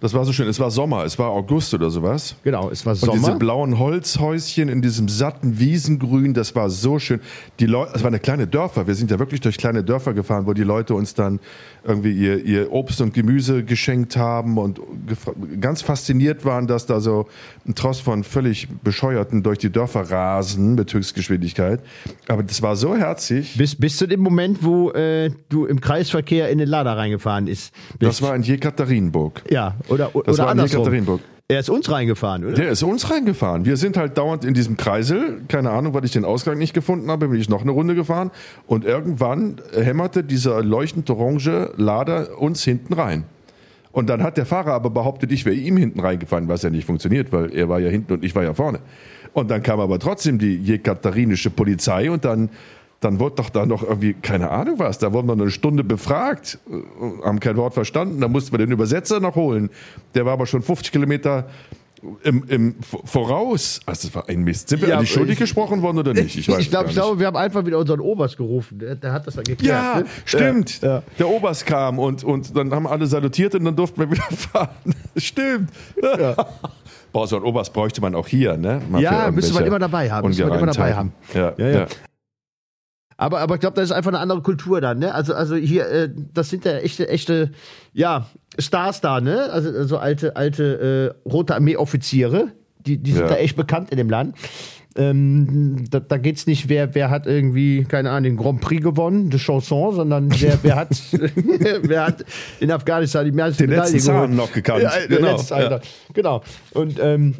Das 0.00 0.14
war 0.14 0.24
so 0.24 0.32
schön. 0.32 0.48
Es 0.48 0.58
war 0.58 0.70
Sommer, 0.70 1.04
es 1.04 1.18
war 1.18 1.28
August 1.30 1.74
oder 1.74 1.90
sowas. 1.90 2.34
Genau, 2.42 2.70
es 2.70 2.86
war 2.86 2.94
Und 2.94 3.12
diese 3.12 3.24
Sommer. 3.26 3.38
blauen 3.38 3.78
Holzhäuschen 3.78 4.68
in 4.68 4.80
diesem 4.82 5.08
satten 5.08 5.58
Wiesengrün, 5.58 6.32
das 6.34 6.54
war 6.54 6.70
so 6.70 6.98
schön. 6.98 7.20
Die 7.58 7.66
Leute, 7.66 7.92
es 7.94 8.02
waren 8.02 8.20
kleine 8.22 8.46
Dörfer. 8.46 8.86
Wir 8.86 8.94
sind 8.94 9.10
ja 9.10 9.18
wirklich 9.18 9.40
durch 9.40 9.58
kleine 9.58 9.84
Dörfer 9.84 10.14
gefahren, 10.14 10.46
wo 10.46 10.52
die 10.54 10.62
Leute 10.62 10.94
uns 10.94 11.14
dann 11.14 11.38
irgendwie 11.84 12.12
ihr, 12.12 12.44
ihr 12.44 12.72
Obst 12.72 13.00
und 13.00 13.14
Gemüse 13.14 13.64
geschenkt 13.64 14.16
haben 14.16 14.58
und 14.58 14.80
ganz 15.60 15.82
fasziniert 15.82 16.44
waren, 16.44 16.66
dass 16.66 16.86
da 16.86 17.00
so 17.00 17.26
ein 17.66 17.74
Tross 17.74 18.00
von 18.00 18.24
völlig 18.24 18.68
Bescheuerten 18.82 19.42
durch 19.42 19.58
die 19.58 19.70
Dörfer 19.70 20.10
rasen 20.10 20.74
mit 20.74 20.92
Höchstgeschwindigkeit. 20.92 21.80
Aber 22.28 22.42
das 22.42 22.62
war 22.62 22.76
so 22.76 22.96
herzig. 22.96 23.56
bis, 23.56 23.74
bis 23.74 23.96
zu 23.96 24.06
dem 24.06 24.20
Moment, 24.20 24.62
wo 24.62 24.90
äh, 24.92 25.30
du 25.48 25.66
im 25.66 25.80
Kreisverkehr 25.80 26.48
in 26.50 26.58
den 26.58 26.68
Lader 26.68 26.96
reingefahren 26.96 27.46
ist. 27.46 27.72
Das 27.98 28.22
war 28.22 28.34
in 28.34 28.42
Jekaterinburg. 28.42 29.42
Ja, 29.50 29.74
Oder, 29.90 30.10
Das 30.12 30.14
oder 30.14 30.38
war 30.38 30.48
andersrum. 30.48 30.80
Jekaterinburg. 30.80 31.20
Er 31.48 31.58
ist 31.58 31.68
uns 31.68 31.90
reingefahren, 31.90 32.44
oder? 32.44 32.54
Der 32.54 32.70
ist 32.70 32.82
uns 32.84 33.10
reingefahren. 33.10 33.64
Wir 33.64 33.76
sind 33.76 33.96
halt 33.96 34.16
dauernd 34.16 34.44
in 34.44 34.54
diesem 34.54 34.76
Kreisel. 34.76 35.40
Keine 35.48 35.70
Ahnung, 35.70 35.94
weil 35.94 36.04
ich 36.04 36.12
den 36.12 36.24
Ausgang 36.24 36.58
nicht 36.58 36.74
gefunden 36.74 37.10
habe, 37.10 37.26
bin 37.26 37.40
ich 37.40 37.48
noch 37.48 37.62
eine 37.62 37.72
Runde 37.72 37.96
gefahren. 37.96 38.30
Und 38.68 38.84
irgendwann 38.84 39.60
hämmerte 39.74 40.22
dieser 40.22 40.62
leuchtend 40.62 41.10
orange 41.10 41.72
Lader 41.76 42.38
uns 42.38 42.62
hinten 42.62 42.92
rein. 42.92 43.24
Und 43.92 44.08
dann 44.08 44.22
hat 44.22 44.36
der 44.36 44.46
Fahrer 44.46 44.74
aber 44.74 44.90
behauptet, 44.90 45.32
ich 45.32 45.44
wäre 45.44 45.56
ihm 45.56 45.76
hinten 45.76 45.98
reingefahren, 45.98 46.46
was 46.46 46.62
ja 46.62 46.70
nicht 46.70 46.84
funktioniert, 46.86 47.32
weil 47.32 47.52
er 47.52 47.68
war 47.68 47.80
ja 47.80 47.88
hinten 47.88 48.12
und 48.12 48.24
ich 48.24 48.36
war 48.36 48.44
ja 48.44 48.54
vorne. 48.54 48.78
Und 49.32 49.50
dann 49.50 49.62
kam 49.64 49.80
aber 49.80 49.98
trotzdem 49.98 50.38
die 50.38 50.56
jekaterinische 50.56 51.50
Polizei 51.50 52.10
und 52.10 52.24
dann, 52.24 52.50
dann 53.00 53.18
wurde 53.18 53.36
doch 53.36 53.48
da 53.50 53.64
noch 53.66 53.82
irgendwie, 53.82 54.12
keine 54.14 54.50
Ahnung 54.50 54.78
was, 54.78 54.98
da 54.98 55.12
wurden 55.12 55.26
wir 55.26 55.32
eine 55.32 55.50
Stunde 55.50 55.82
befragt, 55.84 56.58
äh, 56.70 57.24
haben 57.26 57.40
kein 57.40 57.56
Wort 57.56 57.74
verstanden, 57.74 58.20
da 58.20 58.28
mussten 58.28 58.52
wir 58.52 58.58
den 58.58 58.70
Übersetzer 58.72 59.20
noch 59.20 59.36
holen. 59.36 59.70
Der 60.14 60.26
war 60.26 60.34
aber 60.34 60.46
schon 60.46 60.62
50 60.62 60.92
Kilometer 60.92 61.46
im, 62.22 62.44
im 62.48 62.74
voraus. 63.04 63.80
Also 63.84 64.08
das 64.08 64.14
war 64.14 64.26
ein 64.28 64.42
Mist. 64.42 64.70
Sind 64.70 64.80
wir 64.80 64.88
Ja, 64.88 64.96
eigentlich 64.96 65.12
schuldig 65.12 65.34
ich- 65.34 65.38
gesprochen 65.40 65.82
worden 65.82 65.98
oder 65.98 66.14
nicht? 66.14 66.34
Ich, 66.38 66.48
weiß 66.48 66.60
ich 66.60 66.72
nicht. 66.72 66.90
glaube, 66.92 67.18
wir 67.20 67.26
haben 67.26 67.36
einfach 67.36 67.66
wieder 67.66 67.78
unseren 67.78 68.00
Oberst 68.00 68.38
gerufen. 68.38 68.78
Der, 68.78 68.94
der 68.94 69.12
hat 69.12 69.26
das 69.26 69.34
dann 69.34 69.44
geklärt. 69.44 69.70
Ja, 69.96 70.00
ne? 70.00 70.06
stimmt. 70.24 70.80
Ja, 70.80 70.88
ja. 70.96 71.02
Der 71.18 71.28
Oberst 71.28 71.66
kam 71.66 71.98
und, 71.98 72.24
und 72.24 72.56
dann 72.56 72.72
haben 72.72 72.86
alle 72.86 73.06
salutiert 73.06 73.54
und 73.54 73.64
dann 73.64 73.76
durften 73.76 74.00
wir 74.00 74.10
wieder 74.10 74.22
fahren. 74.52 74.68
stimmt. 75.16 75.70
Boah, 77.12 77.26
so 77.26 77.36
ein 77.36 77.42
Oberst 77.42 77.72
bräuchte 77.72 78.00
man 78.00 78.14
auch 78.14 78.28
hier, 78.28 78.56
ne? 78.56 78.80
Mal 78.88 79.02
Ja, 79.02 79.30
müsste 79.30 79.52
man 79.52 79.64
immer 79.66 79.78
dabei 79.78 80.10
haben. 80.10 80.28
Müsste 80.28 80.46
man 80.46 80.58
immer 80.58 80.72
dabei 80.72 80.94
haben. 80.94 81.12
Ja, 81.34 81.52
Ja, 81.58 81.68
ja. 81.68 81.86
Aber, 83.20 83.40
aber 83.40 83.56
ich 83.56 83.60
glaube, 83.60 83.74
das 83.76 83.84
ist 83.90 83.92
einfach 83.92 84.08
eine 84.12 84.18
andere 84.18 84.40
Kultur 84.40 84.80
dann, 84.80 84.98
ne? 84.98 85.12
Also, 85.14 85.34
also 85.34 85.54
hier, 85.54 85.86
äh, 85.90 86.08
das 86.32 86.48
sind 86.48 86.64
ja 86.64 86.78
echte, 86.78 87.06
echte, 87.10 87.50
ja, 87.92 88.26
Stars 88.58 89.02
da, 89.02 89.20
ne? 89.20 89.50
Also 89.52 89.84
so 89.84 89.98
alte, 89.98 90.36
alte 90.36 91.14
äh, 91.24 91.28
Rote 91.28 91.54
Armee-Offiziere, 91.54 92.48
die, 92.86 92.96
die 92.96 93.12
sind 93.12 93.22
Ja. 93.24 93.28
da 93.28 93.36
echt 93.36 93.56
bekannt 93.56 93.90
in 93.90 93.98
dem 93.98 94.08
Land. 94.08 94.36
Ähm, 94.96 95.84
da, 95.90 96.00
da 96.00 96.16
geht's 96.16 96.46
nicht, 96.46 96.70
wer, 96.70 96.94
wer 96.94 97.10
hat 97.10 97.26
irgendwie, 97.26 97.84
keine 97.84 98.10
Ahnung, 98.10 98.24
den 98.24 98.36
Grand 98.38 98.60
Prix 98.62 98.82
gewonnen, 98.82 99.28
die 99.28 99.38
Chanson, 99.38 99.94
sondern 99.94 100.30
wer, 100.40 100.58
wer 100.62 100.76
hat, 100.76 100.88
wer 101.82 102.06
hat 102.06 102.24
in 102.58 102.70
Afghanistan 102.72 103.26
die 103.26 103.32
meisten 103.32 103.64
Den 103.66 103.70
letzten 103.76 103.96
Medaillen 103.98 104.00
Zahn 104.00 104.14
geholt. 104.14 104.48
noch 104.48 104.52
gekannt. 104.52 104.82
Ja, 104.82 104.92
Genau, 105.06 105.16
genau. 105.18 105.36
Letzten, 105.36 105.58
ja. 105.60 105.80
genau. 106.14 106.42
Und 106.72 106.98
ähm, 107.00 107.34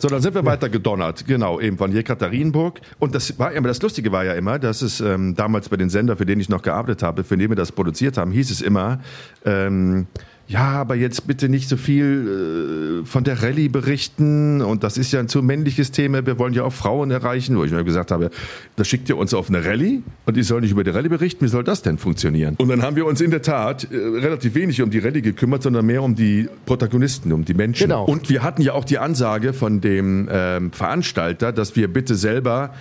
So, 0.00 0.06
dann 0.06 0.22
sind 0.22 0.32
wir 0.36 0.44
weiter 0.44 0.68
gedonnert, 0.68 1.26
genau, 1.26 1.58
eben 1.58 1.76
von 1.76 1.90
Jekaterinburg. 1.90 2.80
Und 3.00 3.16
das 3.16 3.36
war 3.36 3.50
immer, 3.50 3.66
das 3.66 3.82
Lustige 3.82 4.12
war 4.12 4.24
ja 4.24 4.34
immer, 4.34 4.60
dass 4.60 4.80
es 4.80 5.00
ähm, 5.00 5.34
damals 5.34 5.68
bei 5.68 5.76
den 5.76 5.90
Sender, 5.90 6.16
für 6.16 6.24
den 6.24 6.38
ich 6.38 6.48
noch 6.48 6.62
gearbeitet 6.62 7.02
habe, 7.02 7.24
für 7.24 7.36
den 7.36 7.50
wir 7.50 7.56
das 7.56 7.72
produziert 7.72 8.16
haben, 8.16 8.30
hieß 8.30 8.52
es 8.52 8.60
immer, 8.60 9.00
ähm, 9.44 10.06
ja, 10.48 10.64
aber 10.64 10.94
jetzt 10.94 11.26
bitte 11.26 11.50
nicht 11.50 11.68
so 11.68 11.76
viel 11.76 13.02
äh, 13.02 13.06
von 13.06 13.22
der 13.22 13.42
Rallye 13.42 13.68
berichten 13.68 14.62
und 14.62 14.82
das 14.82 14.96
ist 14.96 15.12
ja 15.12 15.20
ein 15.20 15.28
zu 15.28 15.42
männliches 15.42 15.90
Thema, 15.90 16.24
wir 16.24 16.38
wollen 16.38 16.54
ja 16.54 16.64
auch 16.64 16.72
Frauen 16.72 17.10
erreichen, 17.10 17.56
wo 17.58 17.64
ich 17.64 17.70
mir 17.70 17.84
gesagt 17.84 18.10
habe, 18.10 18.30
da 18.76 18.84
schickt 18.84 19.10
ihr 19.10 19.18
uns 19.18 19.34
auf 19.34 19.50
eine 19.50 19.62
Rallye 19.64 20.02
und 20.24 20.36
ich 20.38 20.46
soll 20.46 20.62
nicht 20.62 20.70
über 20.70 20.84
die 20.84 20.90
Rallye 20.90 21.10
berichten, 21.10 21.44
wie 21.44 21.50
soll 21.50 21.64
das 21.64 21.82
denn 21.82 21.98
funktionieren? 21.98 22.54
Und 22.56 22.68
dann 22.68 22.80
haben 22.80 22.96
wir 22.96 23.04
uns 23.04 23.20
in 23.20 23.30
der 23.30 23.42
Tat 23.42 23.88
äh, 23.92 23.96
relativ 23.96 24.54
wenig 24.54 24.80
um 24.80 24.90
die 24.90 25.00
Rallye 25.00 25.20
gekümmert, 25.20 25.62
sondern 25.62 25.84
mehr 25.84 26.02
um 26.02 26.14
die 26.14 26.48
Protagonisten, 26.64 27.30
um 27.32 27.44
die 27.44 27.54
Menschen. 27.54 27.88
Genau. 27.88 28.06
Und 28.06 28.30
wir 28.30 28.42
hatten 28.42 28.62
ja 28.62 28.72
auch 28.72 28.84
die 28.84 28.98
Ansage 28.98 29.52
von 29.52 29.82
dem 29.82 30.30
ähm, 30.32 30.72
Veranstalter, 30.72 31.52
dass 31.52 31.76
wir 31.76 31.92
bitte 31.92 32.14
selber 32.14 32.72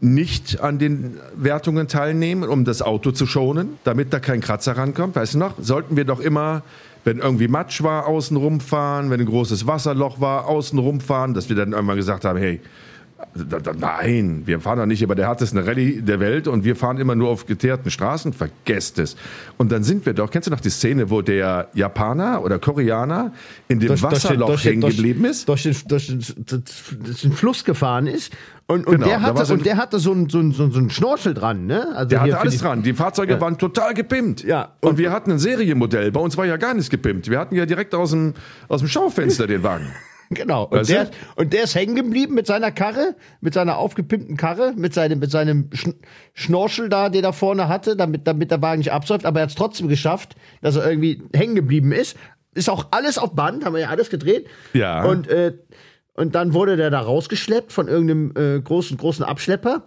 nicht 0.00 0.60
an 0.60 0.78
den 0.78 1.18
Wertungen 1.36 1.86
teilnehmen, 1.86 2.48
um 2.48 2.64
das 2.64 2.80
Auto 2.80 3.10
zu 3.12 3.26
schonen, 3.26 3.78
damit 3.84 4.12
da 4.12 4.18
kein 4.18 4.40
Kratzer 4.40 4.76
rankommt. 4.76 5.14
Weißt 5.14 5.34
du 5.34 5.38
noch? 5.38 5.54
Sollten 5.60 5.96
wir 5.96 6.04
doch 6.04 6.20
immer, 6.20 6.62
wenn 7.04 7.18
irgendwie 7.18 7.48
Matsch 7.48 7.82
war, 7.82 8.06
außen 8.06 8.36
rumfahren, 8.36 9.10
wenn 9.10 9.20
ein 9.20 9.26
großes 9.26 9.66
Wasserloch 9.66 10.20
war, 10.20 10.46
außen 10.46 10.78
rumfahren, 10.78 11.34
dass 11.34 11.48
wir 11.50 11.56
dann 11.56 11.72
irgendwann 11.72 11.96
gesagt 11.96 12.24
haben, 12.24 12.38
hey, 12.38 12.60
nein, 13.78 14.42
wir 14.46 14.60
fahren 14.60 14.78
doch 14.78 14.86
nicht 14.86 15.02
über 15.02 15.14
der 15.14 15.28
härtesten 15.28 15.58
Rallye 15.58 16.02
der 16.02 16.20
Welt 16.20 16.48
und 16.48 16.64
wir 16.64 16.76
fahren 16.76 16.98
immer 16.98 17.14
nur 17.14 17.28
auf 17.28 17.46
geteerten 17.46 17.90
Straßen, 17.90 18.32
vergesst 18.32 18.98
es. 18.98 19.16
Und 19.56 19.70
dann 19.72 19.82
sind 19.84 20.06
wir 20.06 20.12
doch, 20.14 20.30
kennst 20.30 20.46
du 20.48 20.50
noch 20.50 20.60
die 20.60 20.70
Szene, 20.70 21.10
wo 21.10 21.22
der 21.22 21.68
Japaner 21.74 22.42
oder 22.44 22.58
Koreaner 22.58 23.32
in 23.68 23.80
dem 23.80 23.90
Wasserloch 24.02 24.62
hängen 24.64 24.80
geblieben 24.80 25.24
ist? 25.24 25.48
Durch 25.48 25.62
den, 25.64 25.76
durch, 25.88 26.06
den, 26.08 26.24
durch 26.46 27.20
den 27.22 27.32
Fluss 27.32 27.64
gefahren 27.64 28.06
ist. 28.06 28.32
Und, 28.66 28.86
und, 28.86 28.94
Genau, 28.94 29.06
der, 29.06 29.22
hatte, 29.22 29.44
so 29.44 29.52
ein- 29.54 29.58
und 29.58 29.66
der 29.66 29.76
hatte 29.76 29.98
so 29.98 30.12
ein, 30.12 30.28
so 30.28 30.38
ein, 30.38 30.52
so 30.52 30.64
ein 30.64 30.90
Schnorchel 30.90 31.34
dran, 31.34 31.66
ne? 31.66 31.88
Also 31.96 32.08
Der 32.10 32.20
hatte 32.20 32.38
alles 32.38 32.54
die- 32.54 32.60
dran. 32.60 32.82
Die 32.84 32.92
Fahrzeuge 32.94 33.40
waren 33.40 33.58
total 33.58 33.94
gepimpt. 33.94 34.44
Ja. 34.44 34.76
Und, 34.80 34.96
wir 34.96 35.10
hatten 35.10 35.32
ein 35.32 35.38
Serienmodell. 35.40 36.12
Bei 36.12 36.20
uns 36.20 36.36
war 36.36 36.46
ja 36.46 36.56
gar 36.56 36.74
nichts 36.74 36.88
gepimpt. 36.88 37.28
Wir 37.28 37.40
hatten 37.40 37.56
ja 37.56 37.66
direkt 37.66 37.94
aus 37.96 38.10
dem, 38.12 38.34
aus 38.68 38.80
dem 38.80 38.88
Schaufenster 38.88 39.46
den 39.46 39.62
Wagen. 39.62 39.86
Genau. 40.30 40.64
Und 40.64 40.78
Weißt 40.78 40.90
du? 40.90 40.94
der, 40.94 41.10
und 41.34 41.52
der 41.52 41.64
ist 41.64 41.74
hängen 41.74 41.96
geblieben 41.96 42.34
mit 42.34 42.46
seiner 42.46 42.70
Karre, 42.70 43.16
mit 43.40 43.52
seiner 43.52 43.78
aufgepimpten 43.78 44.36
Karre, 44.36 44.72
mit 44.76 44.94
seinem, 44.94 45.18
mit 45.18 45.30
seinem 45.30 45.70
Schn 45.72 45.94
Schnorchel 46.34 46.88
da, 46.88 47.08
den 47.08 47.24
er 47.24 47.32
vorne 47.32 47.68
hatte, 47.68 47.96
damit, 47.96 48.26
damit 48.26 48.50
der 48.50 48.62
Wagen 48.62 48.78
nicht 48.78 48.92
absäuft. 48.92 49.26
Aber 49.26 49.40
er 49.40 49.42
hat 49.42 49.50
es 49.50 49.56
trotzdem 49.56 49.88
geschafft, 49.88 50.36
dass 50.62 50.76
er 50.76 50.88
irgendwie 50.88 51.22
hängen 51.34 51.56
geblieben 51.56 51.90
ist. 51.90 52.16
Ist 52.54 52.70
auch 52.70 52.86
alles 52.92 53.18
auf 53.18 53.34
Band, 53.34 53.64
haben 53.64 53.74
wir 53.74 53.80
ja 53.80 53.88
alles 53.88 54.08
gedreht. 54.08 54.46
Ja. 54.72 55.04
Und, 55.04 55.26
äh, 55.28 55.54
und 56.14 56.34
dann 56.36 56.54
wurde 56.54 56.76
der 56.76 56.90
da 56.90 57.00
rausgeschleppt 57.00 57.72
von 57.72 57.88
irgendeinem 57.88 58.32
äh, 58.36 58.60
großen, 58.60 58.96
großen 58.96 59.24
Abschlepper. 59.24 59.84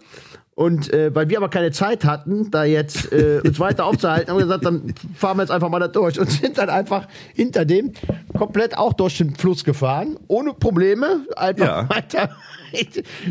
Und 0.56 0.92
äh, 0.92 1.12
weil 1.12 1.28
wir 1.28 1.38
aber 1.38 1.48
keine 1.48 1.72
Zeit 1.72 2.04
hatten, 2.04 2.50
da 2.52 2.62
jetzt 2.64 3.12
äh, 3.12 3.40
uns 3.44 3.58
weiter 3.58 3.86
aufzuhalten, 3.86 4.30
haben 4.30 4.36
wir 4.38 4.44
gesagt, 4.44 4.64
dann 4.64 4.94
fahren 5.16 5.36
wir 5.38 5.42
jetzt 5.42 5.50
einfach 5.50 5.68
mal 5.68 5.80
da 5.80 5.88
durch 5.88 6.20
und 6.20 6.30
sind 6.30 6.58
dann 6.58 6.70
einfach 6.70 7.08
hinter 7.34 7.64
dem 7.64 7.92
komplett 8.38 8.78
auch 8.78 8.92
durch 8.92 9.18
den 9.18 9.34
Fluss 9.34 9.64
gefahren, 9.64 10.16
ohne 10.28 10.52
Probleme, 10.54 11.26
einfach 11.36 11.66
Ja. 11.66 11.88
weiter. 11.90 12.30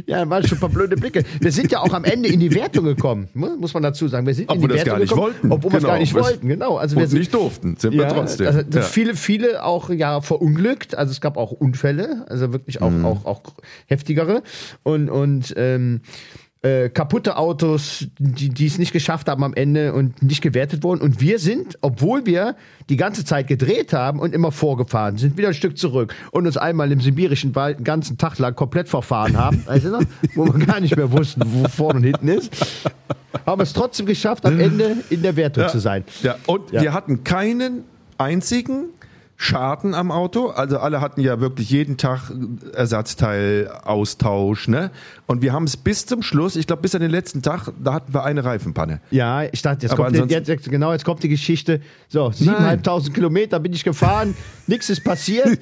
Ja, 0.06 0.30
waren 0.30 0.48
schon 0.48 0.58
ein 0.58 0.62
paar 0.62 0.70
blöde 0.70 0.96
Blicke. 0.96 1.26
Wir 1.42 1.52
sind 1.52 1.70
ja 1.70 1.80
auch 1.82 1.94
am 1.94 2.06
Ende 2.06 2.30
in 2.30 2.40
die 2.40 2.54
Wertung 2.56 2.86
gekommen, 2.86 3.28
mu- 3.34 3.58
muss 3.58 3.74
man 3.74 3.84
dazu 3.84 4.08
sagen. 4.08 4.26
Wir 4.26 4.34
sind 4.34 4.50
Obwohl 4.50 4.72
in 4.72 4.78
die 4.78 4.86
wir 4.86 4.86
das 4.86 4.86
Wertung 4.86 4.94
gar 4.94 5.00
nicht 5.02 5.10
gekommen, 5.10 5.34
wollten. 5.34 5.52
obwohl 5.52 5.72
wir 5.72 5.78
es 5.78 5.84
Genau. 5.84 5.94
gar 5.94 6.00
nicht 6.00 6.16
Wir- 6.16 6.22
wollten. 6.24 6.48
Genau. 6.48 6.78
Also 6.78 6.96
wir 6.96 7.08
sind, 7.08 7.20
nicht 7.20 7.34
durften. 7.34 7.76
Sind 7.78 7.94
wir 7.94 8.08
trotzdem. 8.08 8.48
also 8.48 8.62
ja. 8.62 8.82
viele, 8.84 9.16
viele 9.18 9.66
auch 9.66 9.90
ja 9.90 10.22
verunglückt. 10.22 10.96
Also 10.96 11.12
es 11.12 11.20
gab 11.20 11.36
auch 11.36 11.52
Unfälle, 11.52 12.26
also 12.30 12.54
wirklich 12.54 12.82
auch, 12.82 12.90
Mhm. 12.90 13.04
auch, 13.06 13.26
auch 13.26 13.42
heftigere 13.88 14.44
und 14.84 15.10
und 15.10 15.54
ähm, 15.58 16.00
äh, 16.64 16.90
kaputte 16.90 17.36
Autos, 17.38 18.08
die 18.18 18.66
es 18.66 18.78
nicht 18.78 18.94
geschafft 18.94 19.28
haben 19.28 19.44
am 19.44 19.54
Ende 19.54 19.94
und 19.94 20.24
nicht 20.24 20.42
gewertet 20.42 20.82
wurden. 20.84 21.02
Und 21.02 21.20
wir 21.20 21.38
sind, 21.38 21.78
obwohl 21.82 22.26
wir 22.26 22.56
die 22.90 22.96
ganze 22.96 23.26
Zeit 23.26 23.48
gedreht 23.48 23.92
haben 23.92 24.20
und 24.20 24.34
immer 24.34 24.52
vorgefahren, 24.52 25.18
sind 25.18 25.38
wieder 25.38 25.50
ein 25.50 25.54
Stück 25.54 25.78
zurück 25.78 26.16
und 26.32 26.48
uns 26.48 26.56
einmal 26.58 26.92
im 26.92 27.02
sibirischen 27.02 27.54
Wald 27.56 27.78
einen 27.78 27.84
ganzen 27.84 28.18
Tag 28.18 28.40
lang 28.40 28.56
komplett 28.56 28.88
verfahren 28.88 29.38
haben, 29.38 29.62
weißt 29.66 29.86
du 29.86 30.00
wo 30.36 30.46
wir 30.46 30.66
gar 30.66 30.80
nicht 30.80 30.96
mehr 30.96 31.12
wussten, 31.12 31.42
wo 31.46 31.68
vorne 31.68 31.98
und 31.98 32.04
hinten 32.06 32.28
ist. 32.30 32.52
Haben 33.46 33.62
es 33.62 33.74
trotzdem 33.74 34.06
geschafft, 34.06 34.46
am 34.46 34.60
Ende 34.60 34.96
in 35.10 35.22
der 35.22 35.36
Wertung 35.36 35.68
zu 35.68 35.80
sein. 35.80 36.06
Ja, 36.22 36.36
und 36.48 36.72
Ja. 36.72 36.82
wir 36.82 36.94
hatten 36.94 37.24
keinen 37.26 37.84
einzigen 38.18 38.86
Schaden 39.44 39.94
am 39.94 40.10
Auto. 40.10 40.48
Also 40.48 40.80
alle 40.80 41.02
hatten 41.02 41.20
ja 41.20 41.42
wirklich 41.42 41.70
jeden 41.70 41.98
Tag 41.98 42.32
Ersatzteilaustausch, 42.74 44.68
ne? 44.70 44.90
Und 45.28 45.42
wir 45.42 45.52
haben 45.52 45.66
es 45.66 45.76
bis 45.76 46.06
zum 46.06 46.22
Schluss, 46.22 46.56
ich 46.56 46.66
glaube 46.68 46.82
bis 46.82 46.96
an 46.96 47.02
den 47.02 47.12
letzten 47.12 47.42
Tag, 47.42 47.70
da 47.84 47.94
hatten 47.94 48.14
wir 48.14 48.24
eine 48.24 48.46
Reifenpanne. 48.46 49.02
Ja, 49.12 49.44
ich 49.44 49.62
dachte, 49.62 49.84
jetzt 49.86 49.92
Aber 49.94 50.04
kommt, 50.06 50.16
die- 50.16 50.22
ansonsten- 50.22 50.52
jetzt, 50.52 50.70
genau, 50.70 50.94
jetzt 50.94 51.04
kommt 51.04 51.24
die 51.24 51.30
Geschichte. 51.30 51.82
So, 52.08 52.28
7.500 52.32 53.12
Kilometer 53.14 53.60
bin 53.60 53.74
ich 53.74 53.84
gefahren, 53.84 54.34
nichts 54.68 54.90
ist 54.90 55.04
passiert. 55.04 55.60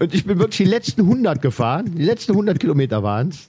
und 0.00 0.12
ich 0.14 0.24
bin 0.24 0.38
wirklich 0.38 0.56
die 0.58 0.64
letzten 0.64 1.02
100 1.02 1.40
gefahren. 1.40 1.94
Die 1.96 2.02
letzten 2.04 2.32
100 2.32 2.58
Kilometer 2.58 3.02
waren 3.04 3.28
es. 3.28 3.46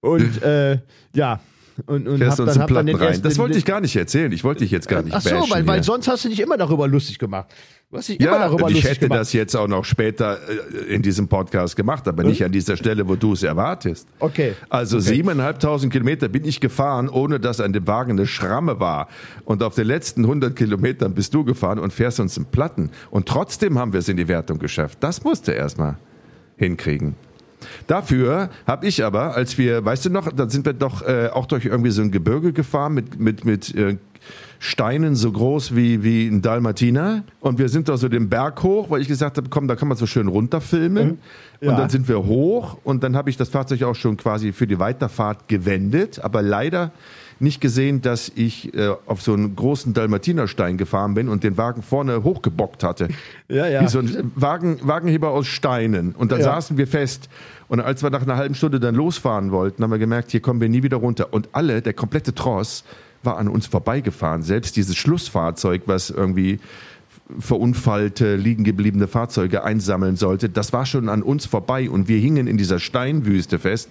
Und 0.00 0.42
äh, 0.44 0.78
ja, 1.14 1.40
und, 1.86 2.06
und 2.08 2.18
Fährst 2.18 2.38
hab 2.38 2.46
uns 2.46 2.54
dann, 2.54 2.58
dann 2.60 2.66
Platten 2.68 2.86
den 2.86 2.96
rein. 2.96 3.22
Das 3.22 3.38
wollte 3.38 3.58
ich 3.58 3.64
gar 3.64 3.80
nicht 3.80 3.96
erzählen. 3.96 4.30
Ich 4.32 4.44
wollte 4.44 4.60
dich 4.60 4.70
jetzt 4.70 4.88
gar 4.88 5.02
nicht 5.02 5.14
Ach 5.14 5.20
so, 5.20 5.30
bashen 5.30 5.50
weil, 5.50 5.66
weil 5.66 5.82
sonst 5.82 6.08
hast 6.08 6.24
du 6.24 6.28
dich 6.28 6.40
immer 6.40 6.56
darüber 6.56 6.86
lustig 6.88 7.18
gemacht. 7.18 7.48
Du 7.90 7.98
hast 7.98 8.08
dich 8.08 8.18
immer 8.20 8.32
ja, 8.32 8.38
darüber 8.38 8.64
und 8.64 8.70
ich 8.70 8.76
lustig 8.76 8.90
hätte 8.90 9.00
gemacht. 9.00 9.20
das 9.20 9.32
jetzt 9.34 9.54
auch 9.54 9.68
noch 9.68 9.84
später 9.84 10.38
äh, 10.48 10.94
in 10.94 11.02
diesem 11.02 11.28
Podcast 11.28 11.76
gemacht, 11.76 12.08
aber 12.08 12.24
nicht 12.24 12.42
an 12.44 12.50
dieser 12.52 12.76
Stelle, 12.76 13.06
wo 13.06 13.16
du 13.16 13.34
es 13.34 13.42
erwartest. 13.42 14.08
Okay. 14.18 14.54
Also 14.70 14.96
Okay. 14.96 15.06
siebeneinhalbtausend 15.06 15.92
Kilometer 15.92 16.28
bin 16.28 16.44
ich 16.44 16.60
gefahren, 16.60 17.08
ohne 17.08 17.38
dass 17.38 17.60
an 17.60 17.72
dem 17.72 17.86
Wagen 17.86 18.12
eine 18.12 18.26
Schramme 18.26 18.80
war. 18.80 19.08
Und 19.44 19.62
auf 19.62 19.74
den 19.74 19.86
letzten 19.86 20.22
100 20.24 20.56
Kilometern 20.56 21.14
bist 21.14 21.34
du 21.34 21.44
gefahren 21.44 21.78
und 21.78 21.92
fährst 21.92 22.18
uns 22.20 22.36
in 22.36 22.46
Platten. 22.46 22.90
Und 23.10 23.28
trotzdem 23.28 23.78
haben 23.78 23.92
wir 23.92 24.00
es 24.00 24.08
in 24.08 24.16
die 24.16 24.28
Wertung 24.28 24.58
geschafft. 24.58 24.98
Das 25.00 25.22
musste 25.24 25.52
erstmal 25.52 25.96
hinkriegen. 26.56 27.14
Dafür 27.86 28.50
habe 28.66 28.86
ich 28.86 29.04
aber, 29.04 29.34
als 29.34 29.58
wir, 29.58 29.84
weißt 29.84 30.06
du 30.06 30.10
noch, 30.10 30.32
da 30.32 30.48
sind 30.48 30.66
wir 30.66 30.72
doch 30.72 31.02
äh, 31.02 31.28
auch 31.32 31.46
durch 31.46 31.64
irgendwie 31.64 31.90
so 31.90 32.02
ein 32.02 32.10
Gebirge 32.10 32.52
gefahren 32.52 32.94
mit, 32.94 33.18
mit, 33.18 33.44
mit 33.44 33.74
äh, 33.74 33.96
Steinen 34.58 35.16
so 35.16 35.32
groß 35.32 35.74
wie, 35.74 36.04
wie 36.04 36.28
ein 36.28 36.40
Dalmatiner. 36.40 37.24
Und 37.40 37.58
wir 37.58 37.68
sind 37.68 37.88
da 37.88 37.96
so 37.96 38.08
den 38.08 38.28
Berg 38.28 38.62
hoch, 38.62 38.90
weil 38.90 39.00
ich 39.00 39.08
gesagt 39.08 39.36
habe, 39.36 39.48
komm, 39.48 39.66
da 39.66 39.74
kann 39.74 39.88
man 39.88 39.96
so 39.96 40.06
schön 40.06 40.28
runterfilmen. 40.28 41.18
Ja. 41.60 41.70
Und 41.70 41.78
dann 41.78 41.90
sind 41.90 42.08
wir 42.08 42.24
hoch 42.24 42.78
und 42.84 43.02
dann 43.02 43.16
habe 43.16 43.28
ich 43.28 43.36
das 43.36 43.48
Fahrzeug 43.48 43.82
auch 43.82 43.96
schon 43.96 44.16
quasi 44.16 44.52
für 44.52 44.66
die 44.66 44.78
Weiterfahrt 44.78 45.48
gewendet, 45.48 46.20
aber 46.20 46.42
leider 46.42 46.92
nicht 47.42 47.60
gesehen, 47.60 48.00
dass 48.02 48.30
ich 48.34 48.72
äh, 48.74 48.88
auf 49.06 49.20
so 49.22 49.32
einen 49.34 49.54
großen 49.56 49.92
Dalmatinerstein 49.94 50.76
gefahren 50.78 51.14
bin 51.14 51.28
und 51.28 51.44
den 51.44 51.56
Wagen 51.56 51.82
vorne 51.82 52.22
hochgebockt 52.24 52.82
hatte. 52.84 53.08
Ja, 53.48 53.66
ja. 53.66 53.82
Wie 53.82 53.88
so 53.88 53.98
ein 53.98 54.32
Wagen, 54.34 54.78
Wagenheber 54.82 55.28
aus 55.30 55.46
Steinen. 55.46 56.12
Und 56.12 56.32
dann 56.32 56.38
Ja. 56.38 56.46
saßen 56.46 56.78
wir 56.78 56.86
fest. 56.86 57.28
Und 57.68 57.80
als 57.80 58.02
wir 58.02 58.08
nach 58.08 58.22
einer 58.22 58.36
halben 58.36 58.54
Stunde 58.54 58.80
dann 58.80 58.94
losfahren 58.94 59.50
wollten, 59.50 59.82
haben 59.82 59.90
wir 59.90 59.98
gemerkt, 59.98 60.30
hier 60.30 60.40
kommen 60.40 60.60
wir 60.62 60.70
nie 60.70 60.82
wieder 60.82 60.96
runter. 60.96 61.34
Und 61.34 61.50
alle, 61.52 61.82
der 61.82 61.92
komplette 61.92 62.34
Tross, 62.34 62.84
war 63.22 63.36
an 63.36 63.48
uns 63.48 63.66
vorbeigefahren. 63.66 64.42
Selbst 64.42 64.76
dieses 64.76 64.96
Schlussfahrzeug, 64.96 65.82
was 65.86 66.08
irgendwie 66.08 66.60
verunfallte, 67.38 68.36
liegen 68.36 68.64
gebliebene 68.64 69.06
Fahrzeuge 69.08 69.64
einsammeln 69.64 70.16
sollte, 70.16 70.48
das 70.48 70.72
war 70.72 70.86
schon 70.86 71.08
an 71.08 71.22
uns 71.22 71.46
vorbei. 71.46 71.90
Und 71.90 72.08
wir 72.08 72.18
hingen 72.18 72.46
in 72.46 72.56
dieser 72.56 72.78
Steinwüste 72.78 73.58
fest 73.58 73.90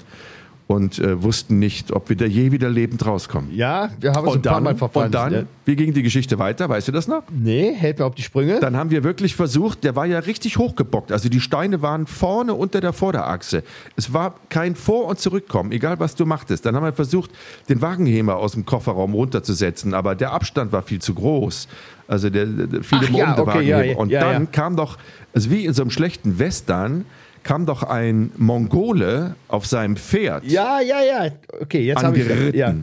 und 0.71 0.99
äh, 0.99 1.21
wussten 1.21 1.59
nicht, 1.59 1.91
ob 1.91 2.09
wir 2.09 2.15
da 2.15 2.25
je 2.25 2.51
wieder 2.51 2.69
lebend 2.69 3.05
rauskommen. 3.05 3.53
Ja, 3.53 3.89
wir 3.99 4.13
haben 4.13 4.25
es 4.25 4.31
ein 4.31 4.37
Und 4.37 4.43
paar 4.43 4.53
dann, 4.55 4.63
Mal 4.63 4.75
verfahren. 4.75 5.05
und 5.07 5.11
dann, 5.15 5.47
wie 5.65 5.75
ging 5.75 5.93
die 5.93 6.03
Geschichte 6.03 6.39
weiter? 6.39 6.69
Weißt 6.69 6.87
du 6.87 6.91
das 6.91 7.07
noch? 7.07 7.23
Nee, 7.29 7.73
hält 7.73 7.99
mir 7.99 8.05
auf 8.05 8.15
die 8.15 8.21
Sprünge. 8.21 8.59
Dann 8.59 8.77
haben 8.77 8.89
wir 8.89 9.03
wirklich 9.03 9.35
versucht, 9.35 9.83
der 9.83 9.95
war 9.95 10.05
ja 10.05 10.19
richtig 10.19 10.57
hochgebockt. 10.57 11.11
Also 11.11 11.29
die 11.29 11.41
Steine 11.41 11.81
waren 11.81 12.07
vorne 12.07 12.53
unter 12.53 12.81
der 12.81 12.93
Vorderachse. 12.93 13.63
Es 13.95 14.13
war 14.13 14.35
kein 14.49 14.75
Vor- 14.75 15.05
und 15.05 15.19
Zurückkommen, 15.19 15.71
egal 15.71 15.99
was 15.99 16.15
du 16.15 16.25
machtest. 16.25 16.65
Dann 16.65 16.75
haben 16.75 16.83
wir 16.83 16.93
versucht, 16.93 17.31
den 17.69 17.81
Wagenheber 17.81 18.37
aus 18.37 18.53
dem 18.53 18.65
Kofferraum 18.65 19.13
runterzusetzen, 19.13 19.93
aber 19.93 20.15
der 20.15 20.31
Abstand 20.31 20.71
war 20.71 20.81
viel 20.83 20.99
zu 20.99 21.13
groß. 21.13 21.67
Also 22.07 22.29
der, 22.29 22.45
der, 22.45 22.67
der 22.67 22.83
fiel 22.83 22.99
Ach 23.01 23.09
ja, 23.09 23.37
okay, 23.37 23.61
ja, 23.67 23.77
Wagenheber. 23.77 23.99
Und 23.99 24.09
ja, 24.09 24.21
dann 24.21 24.43
ja. 24.43 24.49
kam 24.51 24.75
doch, 24.75 24.97
also 25.33 25.49
wie 25.51 25.65
in 25.65 25.73
so 25.73 25.81
einem 25.81 25.91
schlechten 25.91 26.39
Western, 26.39 27.05
kam 27.43 27.65
doch 27.65 27.83
ein 27.83 28.31
Mongole 28.37 29.35
auf 29.47 29.65
seinem 29.65 29.95
Pferd 29.95 30.43
ja, 30.45 30.79
ja, 30.79 31.01
ja. 31.01 31.31
Okay, 31.61 31.85
jetzt 31.85 32.03
habe 32.03 32.17
ich 32.17 32.55
ja. 32.55 32.73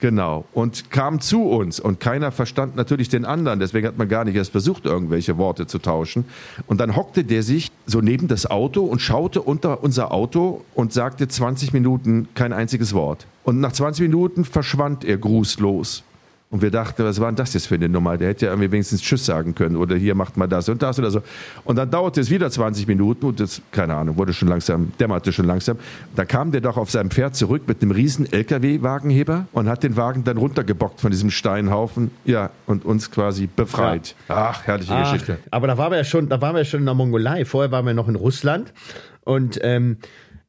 Genau. 0.00 0.44
Und 0.52 0.92
kam 0.92 1.20
zu 1.20 1.42
uns. 1.42 1.80
Und 1.80 1.98
keiner 1.98 2.30
verstand 2.30 2.76
natürlich 2.76 3.08
den 3.08 3.24
anderen. 3.24 3.58
Deswegen 3.58 3.86
hat 3.88 3.98
man 3.98 4.08
gar 4.08 4.24
nicht 4.24 4.36
erst 4.36 4.52
versucht, 4.52 4.84
irgendwelche 4.84 5.38
Worte 5.38 5.66
zu 5.66 5.80
tauschen. 5.80 6.24
Und 6.68 6.80
dann 6.80 6.94
hockte 6.94 7.24
der 7.24 7.42
sich 7.42 7.72
so 7.84 8.00
neben 8.00 8.28
das 8.28 8.46
Auto 8.48 8.84
und 8.84 9.00
schaute 9.00 9.42
unter 9.42 9.82
unser 9.82 10.12
Auto 10.12 10.64
und 10.74 10.92
sagte 10.92 11.26
20 11.26 11.72
Minuten 11.72 12.28
kein 12.34 12.52
einziges 12.52 12.94
Wort. 12.94 13.26
Und 13.42 13.58
nach 13.60 13.72
20 13.72 14.02
Minuten 14.02 14.44
verschwand 14.44 15.04
er 15.04 15.18
grußlos. 15.18 16.04
Und 16.50 16.62
wir 16.62 16.70
dachten, 16.70 17.04
was 17.04 17.20
war 17.20 17.28
denn 17.28 17.36
das 17.36 17.52
jetzt 17.52 17.66
für 17.66 17.74
eine 17.74 17.90
Nummer? 17.90 18.16
Der 18.16 18.28
hätte 18.28 18.46
ja 18.46 18.52
irgendwie 18.52 18.72
wenigstens 18.72 19.02
Tschüss 19.02 19.26
sagen 19.26 19.54
können 19.54 19.76
oder 19.76 19.96
hier 19.96 20.14
macht 20.14 20.38
mal 20.38 20.46
das 20.46 20.68
und 20.70 20.80
das 20.80 20.98
oder 20.98 21.10
so. 21.10 21.20
Und 21.64 21.76
dann 21.76 21.90
dauerte 21.90 22.22
es 22.22 22.30
wieder 22.30 22.50
20 22.50 22.86
Minuten 22.86 23.26
und 23.26 23.38
das, 23.38 23.60
keine 23.70 23.94
Ahnung, 23.94 24.16
wurde 24.16 24.32
schon 24.32 24.48
langsam, 24.48 24.92
dämmerte 24.98 25.30
schon 25.30 25.44
langsam. 25.44 25.76
Da 26.16 26.24
kam 26.24 26.50
der 26.50 26.62
doch 26.62 26.78
auf 26.78 26.90
seinem 26.90 27.10
Pferd 27.10 27.36
zurück 27.36 27.64
mit 27.66 27.82
einem 27.82 27.90
riesen 27.90 28.32
LKW-Wagenheber 28.32 29.46
und 29.52 29.68
hat 29.68 29.82
den 29.82 29.96
Wagen 29.96 30.24
dann 30.24 30.38
runtergebockt 30.38 31.02
von 31.02 31.10
diesem 31.10 31.30
Steinhaufen, 31.30 32.10
ja, 32.24 32.48
und 32.66 32.86
uns 32.86 33.10
quasi 33.10 33.46
befreit. 33.46 34.14
Ach, 34.28 34.66
herrliche 34.66 34.94
Ach, 34.94 35.12
Geschichte. 35.12 35.38
aber 35.50 35.66
da 35.66 35.76
waren 35.76 35.90
wir 35.92 35.98
ja 35.98 36.04
schon, 36.04 36.30
da 36.30 36.40
waren 36.40 36.54
wir 36.54 36.60
ja 36.60 36.64
schon 36.64 36.80
in 36.80 36.86
der 36.86 36.94
Mongolei. 36.94 37.44
Vorher 37.44 37.70
waren 37.72 37.84
wir 37.84 37.92
noch 37.92 38.08
in 38.08 38.16
Russland 38.16 38.72
und 39.24 39.58
ähm, 39.62 39.98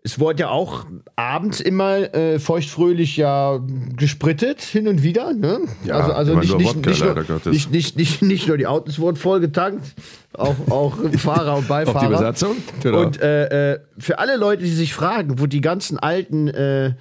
es 0.10 0.20
wurde 0.20 0.42
ja 0.42 0.50
auch 0.50 0.86
abends 1.16 1.60
immer 1.60 2.14
äh, 2.16 2.40
feuchtfröhlich 2.40 3.16
ja 3.18 3.60
gesprittet 3.96 4.62
hin 4.62 4.88
und 4.88 5.04
wieder. 5.04 5.34
Ne? 5.34 5.60
Ja, 5.84 6.00
also 6.00 6.14
also 6.14 6.36
nicht, 6.36 6.50
nur 6.50 6.58
nicht, 6.58 6.76
Wodka, 6.76 6.90
nicht, 6.90 7.30
nur, 7.30 7.54
nicht, 7.54 7.72
nicht, 7.72 7.98
nicht, 7.98 8.22
nicht 8.24 8.48
nur 8.48 8.58
die 8.58 8.66
Autos 8.66 8.98
wurden 8.98 9.18
vollgetankt, 9.18 9.94
auch, 10.34 10.56
auch 10.70 10.98
Fahrer 11.18 11.58
und 11.58 11.68
Beifahrer. 11.68 11.98
Auch 11.98 12.02
die 12.02 12.08
Besatzung? 12.08 12.56
Genau. 12.82 13.02
Und 13.02 13.22
äh, 13.22 13.74
äh, 13.74 13.80
für 14.00 14.18
alle 14.18 14.38
Leute, 14.38 14.64
die 14.64 14.72
sich 14.72 14.96
fragen, 14.96 15.40
wo 15.40 15.46
die 15.46 15.62
ganzen 15.62 16.00
alten 16.00 16.48
äh, 16.48 16.94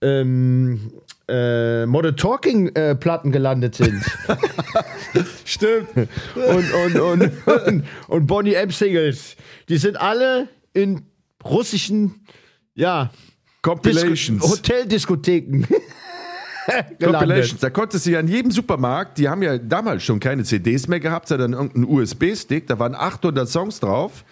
ähm, 0.00 0.92
äh, 1.28 1.84
Modern 1.86 2.16
Talking 2.16 2.68
äh, 2.76 2.94
Platten 2.94 3.32
gelandet 3.32 3.74
sind. 3.74 4.04
Stimmt. 5.44 5.88
und, 5.96 6.72
und, 6.72 7.00
und, 7.00 7.46
und, 7.46 7.84
und 8.06 8.26
Bonnie 8.28 8.54
M. 8.54 8.70
Singles. 8.70 9.34
Die 9.68 9.78
sind 9.78 10.00
alle 10.00 10.48
in 10.72 11.02
russischen, 11.50 12.26
ja, 12.74 13.10
Compilations. 13.62 14.42
Dis 14.42 14.50
Hoteldiskotheken. 14.50 15.66
Compilations. 17.02 17.60
Da 17.60 17.70
konntest 17.70 18.06
du 18.06 18.10
ja 18.10 18.20
in 18.20 18.28
jedem 18.28 18.50
Supermarkt, 18.50 19.18
die 19.18 19.28
haben 19.28 19.42
ja 19.42 19.58
damals 19.58 20.02
schon 20.02 20.20
keine 20.20 20.44
CDs 20.44 20.88
mehr 20.88 21.00
gehabt, 21.00 21.28
sondern 21.28 21.52
irgendeinen 21.52 21.84
USB-Stick, 21.84 22.66
da 22.66 22.78
waren 22.78 22.94
800 22.94 23.48
Songs 23.48 23.80
drauf 23.80 24.24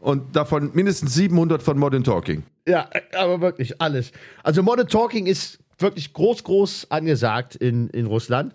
und 0.00 0.36
davon 0.36 0.70
mindestens 0.74 1.14
700 1.14 1.62
von 1.62 1.78
Modern 1.78 2.04
Talking. 2.04 2.44
Ja, 2.66 2.88
aber 3.16 3.40
wirklich 3.40 3.80
alles. 3.80 4.12
Also 4.42 4.62
Modern 4.62 4.88
Talking 4.88 5.26
ist 5.26 5.58
wirklich 5.78 6.12
groß, 6.12 6.44
groß 6.44 6.86
angesagt 6.90 7.54
in, 7.56 7.88
in 7.90 8.06
Russland. 8.06 8.52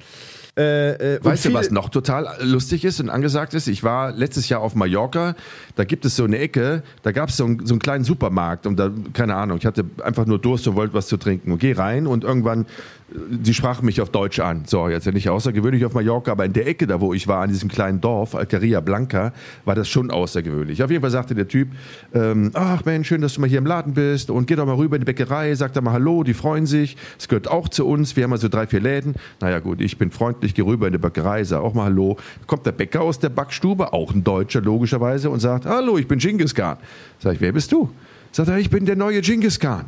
Äh, 0.55 1.15
äh, 1.15 1.19
Weißt 1.23 1.45
du, 1.45 1.53
was 1.53 1.71
noch 1.71 1.89
total 1.89 2.27
lustig 2.41 2.85
ist 2.85 2.99
und 2.99 3.09
angesagt 3.09 3.53
ist? 3.55 3.67
Ich 3.67 3.83
war 3.83 4.11
letztes 4.11 4.49
Jahr 4.49 4.61
auf 4.61 4.75
Mallorca, 4.75 5.35
da 5.75 5.83
gibt 5.83 6.05
es 6.05 6.15
so 6.15 6.25
eine 6.25 6.37
Ecke, 6.37 6.83
da 7.01 7.11
gab 7.11 7.29
es 7.29 7.37
so, 7.37 7.45
einen- 7.45 7.65
so 7.65 7.73
einen 7.73 7.79
kleinen 7.79 8.03
Supermarkt 8.03 8.67
und 8.67 8.77
da, 8.77 8.91
keine 9.13 9.35
Ahnung, 9.35 9.57
ich 9.57 9.65
hatte 9.65 9.83
einfach 10.03 10.27
nur 10.27 10.37
Durst 10.39 10.67
und 10.67 10.75
wollte 10.75 10.93
was 10.93 11.07
zu 11.07 11.17
trinken 11.17 11.51
und 11.51 11.57
geh 11.57 11.71
rein 11.73 12.05
und 12.05 12.23
irgendwann, 12.23 12.67
die 13.13 13.53
sprachen 13.53 13.85
mich 13.85 14.01
auf 14.01 14.09
Deutsch 14.09 14.39
an. 14.39 14.63
So, 14.65 14.89
jetzt 14.89 15.05
ja 15.05 15.11
nicht 15.11 15.29
außergewöhnlich 15.29 15.85
auf 15.85 15.93
Mallorca, 15.93 16.31
aber 16.31 16.45
in 16.45 16.53
der 16.53 16.67
Ecke 16.67 16.87
da, 16.87 16.99
wo 16.99 17.13
ich 17.13 17.27
war, 17.27 17.41
an 17.41 17.49
diesem 17.49 17.69
kleinen 17.69 18.01
Dorf, 18.01 18.35
Alcaria 18.35 18.79
Blanca, 18.79 19.33
war 19.65 19.75
das 19.75 19.87
schon 19.87 20.09
außergewöhnlich. 20.09 20.83
Auf 20.83 20.89
jeden 20.89 21.01
Fall 21.01 21.11
sagte 21.11 21.35
der 21.35 21.47
Typ, 21.47 21.69
ähm, 22.13 22.51
ach 22.53 22.85
Mensch, 22.85 23.07
schön, 23.07 23.21
dass 23.21 23.35
du 23.35 23.41
mal 23.41 23.49
hier 23.49 23.59
im 23.59 23.65
Laden 23.65 23.93
bist 23.93 24.29
und 24.29 24.47
geh 24.47 24.55
doch 24.55 24.65
mal 24.65 24.75
rüber 24.75 24.95
in 24.95 25.01
die 25.01 25.05
Bäckerei, 25.05 25.53
sag 25.55 25.73
da 25.73 25.81
mal 25.81 25.93
Hallo, 25.93 26.23
die 26.23 26.33
freuen 26.33 26.65
sich, 26.65 26.97
es 27.19 27.27
gehört 27.27 27.47
auch 27.47 27.69
zu 27.69 27.87
uns, 27.87 28.15
wir 28.15 28.23
haben 28.23 28.33
also 28.33 28.49
drei, 28.49 28.65
vier 28.65 28.81
Läden. 28.81 29.15
Naja 29.39 29.59
gut, 29.59 29.81
ich 29.81 29.97
bin 29.97 30.11
freundlich, 30.11 30.55
geh 30.55 30.63
rüber 30.63 30.87
in 30.87 30.93
die 30.93 30.99
Bäckerei, 30.99 31.43
sag 31.43 31.61
auch 31.61 31.73
mal 31.73 31.85
Hallo. 31.85 32.17
Kommt 32.47 32.65
der 32.65 32.71
Bäcker 32.71 33.01
aus 33.01 33.19
der 33.19 33.29
Backstube, 33.29 33.93
auch 33.93 34.13
ein 34.13 34.23
Deutscher 34.23 34.61
logischerweise, 34.61 35.29
und 35.29 35.39
sagt, 35.39 35.65
Hallo, 35.65 35.97
ich 35.97 36.07
bin 36.07 36.19
Genghis 36.19 36.55
Khan. 36.55 36.77
Sag 37.19 37.35
ich, 37.35 37.41
wer 37.41 37.51
bist 37.51 37.71
du? 37.71 37.89
Sagt 38.31 38.49
er, 38.49 38.57
ich 38.57 38.69
bin 38.69 38.85
der 38.85 38.95
neue 38.95 39.21
Genghis 39.21 39.59
Khan. 39.59 39.85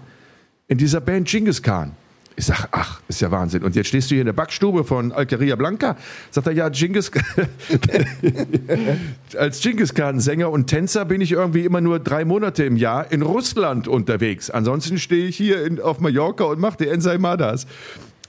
In 0.67 0.77
dieser 0.77 1.01
Band 1.01 1.27
Genghis 1.27 1.61
Khan. 1.61 1.93
Ich 2.37 2.45
sag, 2.45 2.67
ach, 2.71 2.99
ist 3.07 3.21
ja 3.21 3.31
Wahnsinn. 3.31 3.63
Und 3.63 3.75
jetzt 3.75 3.87
stehst 3.87 4.11
du 4.11 4.15
hier 4.15 4.21
in 4.21 4.25
der 4.25 4.33
Backstube 4.33 4.83
von 4.83 5.13
Alcaria 5.13 5.55
Blanca. 5.55 5.95
Sagt 6.31 6.47
er, 6.47 6.53
ja, 6.53 6.67
Genghis 6.67 7.09
Als 9.37 9.61
Genghis 9.61 9.93
Khan 9.93 10.19
Sänger 10.19 10.51
und 10.51 10.67
Tänzer 10.67 11.05
bin 11.05 11.21
ich 11.21 11.31
irgendwie 11.31 11.63
immer 11.63 11.79
nur 11.79 11.99
drei 11.99 12.25
Monate 12.25 12.65
im 12.65 12.75
Jahr 12.75 13.09
in 13.09 13.21
Russland 13.21 13.87
unterwegs. 13.87 14.49
Ansonsten 14.49 14.99
stehe 14.99 15.27
ich 15.27 15.37
hier 15.37 15.65
in, 15.65 15.79
auf 15.79 16.01
Mallorca 16.01 16.43
und 16.43 16.59
mache 16.59 16.77
die 16.77 16.89
Ensaimadas. 16.89 17.67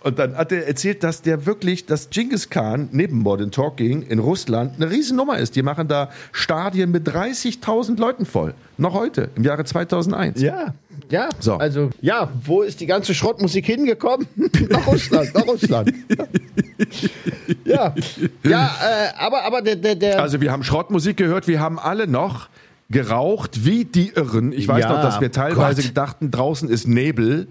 Und 0.02 0.18
dann 0.18 0.37
hat 0.37 0.52
er 0.52 0.66
erzählt, 0.68 1.02
dass 1.02 1.22
der 1.22 1.46
wirklich, 1.46 1.87
dass 1.87 2.11
Genghis 2.11 2.48
Khan 2.50 2.88
neben 2.92 3.18
Modern 3.18 3.50
Talking 3.50 4.02
in 4.02 4.18
Russland 4.18 4.74
eine 4.76 4.90
Riesennummer 4.90 5.38
ist. 5.38 5.56
Die 5.56 5.62
machen 5.62 5.88
da 5.88 6.11
Stadien 6.32 6.90
mit 6.90 7.09
30.000 7.09 7.98
Leuten 7.98 8.24
voll. 8.26 8.54
Noch 8.78 8.94
heute, 8.94 9.30
im 9.35 9.42
Jahre 9.42 9.64
2001. 9.64 10.40
Ja, 10.40 10.74
ja. 11.11 11.28
So. 11.40 11.54
Also, 11.54 11.90
ja, 12.00 12.30
wo 12.44 12.62
ist 12.62 12.80
die 12.80 12.87
ganze 12.87 13.14
Schrottmusik 13.14 13.66
hingekommen? 13.66 14.26
nach 14.70 14.87
Russland, 14.87 15.35
nach 15.35 15.46
Russland. 15.46 15.92
ja, 17.64 17.94
ja, 18.44 18.66
äh, 18.66 19.18
aber, 19.18 19.44
aber 19.44 19.62
der, 19.62 19.76
der, 19.76 19.94
der 19.94 20.20
Also 20.22 20.40
wir 20.40 20.52
haben 20.52 20.62
Schrottmusik 20.62 21.16
gehört, 21.16 21.48
wir 21.48 21.61
haben 21.61 21.78
alle 21.78 22.06
noch 22.06 22.48
geraucht 22.90 23.64
wie 23.64 23.85
die 23.85 24.11
Irren. 24.11 24.52
Ich 24.52 24.68
weiß 24.68 24.82
Ja, 24.82 24.92
noch, 24.92 25.02
dass 25.02 25.20
wir 25.20 25.32
teilweise 25.32 25.82
Gott. 25.82 25.96
dachten, 25.96 26.30
draußen 26.30 26.68
ist 26.68 26.87
Nebel. 26.87 27.48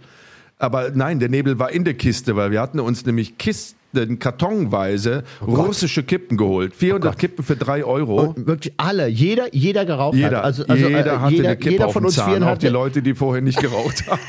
Aber 0.58 0.92
nein, 0.92 1.20
der 1.20 1.30
Nebel 1.30 1.60
war 1.60 1.72
in 1.72 1.84
der 1.84 1.96
Kiste, 1.96 2.36
weil 2.36 2.52
wir 2.52 2.62
hatten 2.62 2.80
uns 2.80 3.06
nämlich 3.06 3.38
Kisten, 3.38 3.78
kartonweise 4.20 5.24
russische 5.46 6.04
Kippen 6.04 6.38
geholt. 6.38 6.74
400 6.76 7.18
Kippen 7.18 7.44
für 7.44 7.56
drei 7.56 7.84
Euro. 7.84 8.22
Und 8.36 8.48
wirklich 8.48 8.74
alle, 8.78 9.08
jeder, 9.08 9.54
jeder 9.54 9.86
geraucht 9.86 10.16
Jeder, 10.16 10.38
hat. 10.38 10.44
Also, 10.46 10.66
also, 10.68 10.88
jeder 10.88 11.06
äh, 11.14 11.18
hatte 11.18 11.34
jeder, 11.36 11.48
eine 11.50 11.58
Kippe 11.58 11.72
jeder 11.74 11.90
von 11.90 12.06
uns 12.06 12.16
Zahn, 12.16 12.44
auch 12.44 12.58
die 12.58 12.68
Leute, 12.68 13.02
die 13.02 13.14
vorher 13.14 13.42
nicht 13.42 13.60
geraucht 13.60 14.04
haben. 14.10 14.20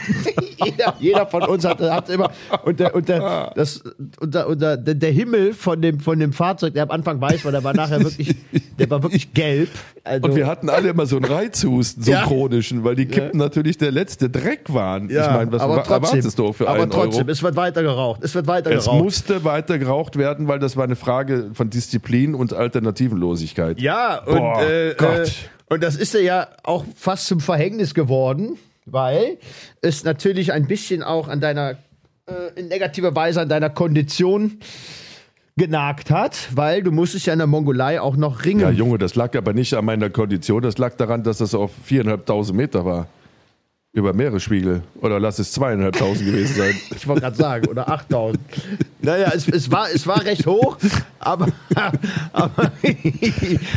jeder, 0.65 0.95
jeder 0.99 1.27
von 1.27 1.43
uns 1.45 1.65
hat, 1.65 1.81
hat 1.81 2.09
immer 2.11 2.31
und 2.65 2.81
der, 2.81 2.95
und 2.95 3.09
der, 3.09 3.53
das, 3.55 3.83
und 4.21 4.35
der, 4.35 4.49
und 4.49 4.61
der, 4.61 4.77
der 4.77 5.11
Himmel 5.13 5.53
von 5.55 5.81
dem, 5.83 6.01
von 6.01 6.19
dem 6.19 6.33
Fahrzeug, 6.33 6.75
der 6.75 6.85
am 6.85 6.91
Anfang 6.91 7.21
weiß 7.21 7.45
war, 7.45 7.53
der 7.53 7.65
war 7.65 7.75
nachher 7.75 8.03
wirklich, 8.03 8.35
der 8.79 8.89
war 8.91 9.03
wirklich 9.03 9.33
gelb. 9.35 9.69
Also, 10.05 10.27
Und 10.29 10.37
wir 10.37 10.47
hatten 10.47 10.69
alle 10.71 10.91
immer 10.91 11.07
so 11.07 11.17
einen 11.17 11.25
Reizhusten, 11.25 12.03
so 12.03 12.13
einen 12.13 12.21
Ja. 12.21 12.27
chronischen, 12.27 12.85
weil 12.85 12.95
die 12.95 13.07
Kippen 13.07 13.39
natürlich 13.39 13.77
der 13.79 13.91
letzte 13.93 14.31
Dreck 14.31 14.73
waren. 14.73 15.11
ich 15.11 15.17
meine, 15.17 15.51
was 15.53 15.61
aber 15.63 15.83
trotzdem, 15.83 16.19
erwartest 16.21 16.39
du 16.39 16.53
für 16.53 16.69
aber 16.69 16.83
einen 16.83 16.91
trotzdem, 16.91 17.23
Euro? 17.23 17.31
es 17.33 17.43
wird 17.43 17.57
weiter 17.57 17.83
geraucht. 17.83 18.21
Es 18.23 18.35
wird 18.35 18.47
weiter 18.47 18.71
Es 18.71 18.85
geraucht. 18.85 19.03
musste 19.03 19.45
weiter 19.45 19.56
geraucht 19.63 20.17
werden, 20.17 20.49
weil 20.49 20.59
das 20.59 20.77
war 20.77 20.85
eine 20.85 20.97
Frage 20.97 21.51
von 21.55 21.71
Disziplin 21.71 22.35
und 22.35 22.53
Alternativenlosigkeit. 22.53 23.81
Ja, 23.81 24.23
und, 24.25 24.39
Boah, 24.39 24.63
äh, 24.63 24.95
Gott. 24.97 25.29
Äh, 25.29 25.31
und 25.69 25.83
das 25.83 25.97
ist 25.97 26.15
ja 26.15 26.49
auch 26.63 26.85
fast 26.95 27.27
zum 27.27 27.41
Verhängnis 27.41 27.95
geworden, 27.95 28.57
weil 28.85 29.39
es 29.81 30.05
natürlich 30.05 30.53
ein 30.53 30.67
bisschen 30.67 31.03
auch 31.03 31.29
an 31.29 31.41
deiner, 31.41 31.73
äh, 32.27 32.59
in 32.59 32.69
negativer 32.69 33.15
Weise 33.15 33.41
an 33.41 33.49
deiner 33.49 33.71
Kondition 33.71 34.61
genagt 35.57 36.11
hat, 36.11 36.49
weil 36.55 36.83
du 36.83 36.93
musstest 36.93 37.27
ja 37.27 37.33
in 37.33 37.39
der 37.39 37.49
Mongolei 37.49 38.01
auch 38.01 38.17
noch 38.17 38.45
ringen. 38.45 38.61
Ja, 38.61 38.71
Junge, 38.71 38.99
das 38.99 39.15
lag 39.15 39.35
aber 39.37 39.55
nicht 39.55 39.75
an 39.75 39.87
meiner 39.87 40.11
Kondition, 40.11 40.63
das 40.63 40.77
lag 40.79 40.95
daran, 40.97 41.23
dass 41.23 41.39
das 41.39 41.55
auf 41.55 41.73
viereinhalbtausend 41.85 42.57
Meter 42.57 42.85
war. 42.85 43.09
Über 43.97 44.13
Meeresspiegel. 44.13 44.83
Oder 45.01 45.19
lass 45.19 45.39
es 45.39 45.53
zweieinhalbtausend 45.53 46.27
gewesen 46.27 46.55
sein. 46.55 46.75
Ich 46.95 47.09
wollte 47.09 47.23
gerade 47.23 47.37
sagen, 47.37 47.67
oder 47.69 47.89
8000. 47.89 48.39
Naja, 49.01 49.33
es, 49.35 49.49
es, 49.49 49.71
war, 49.71 49.87
es 49.91 50.07
war 50.07 50.23
recht 50.23 50.47
hoch, 50.47 50.77
aber. 51.19 51.49
aber, 52.33 52.73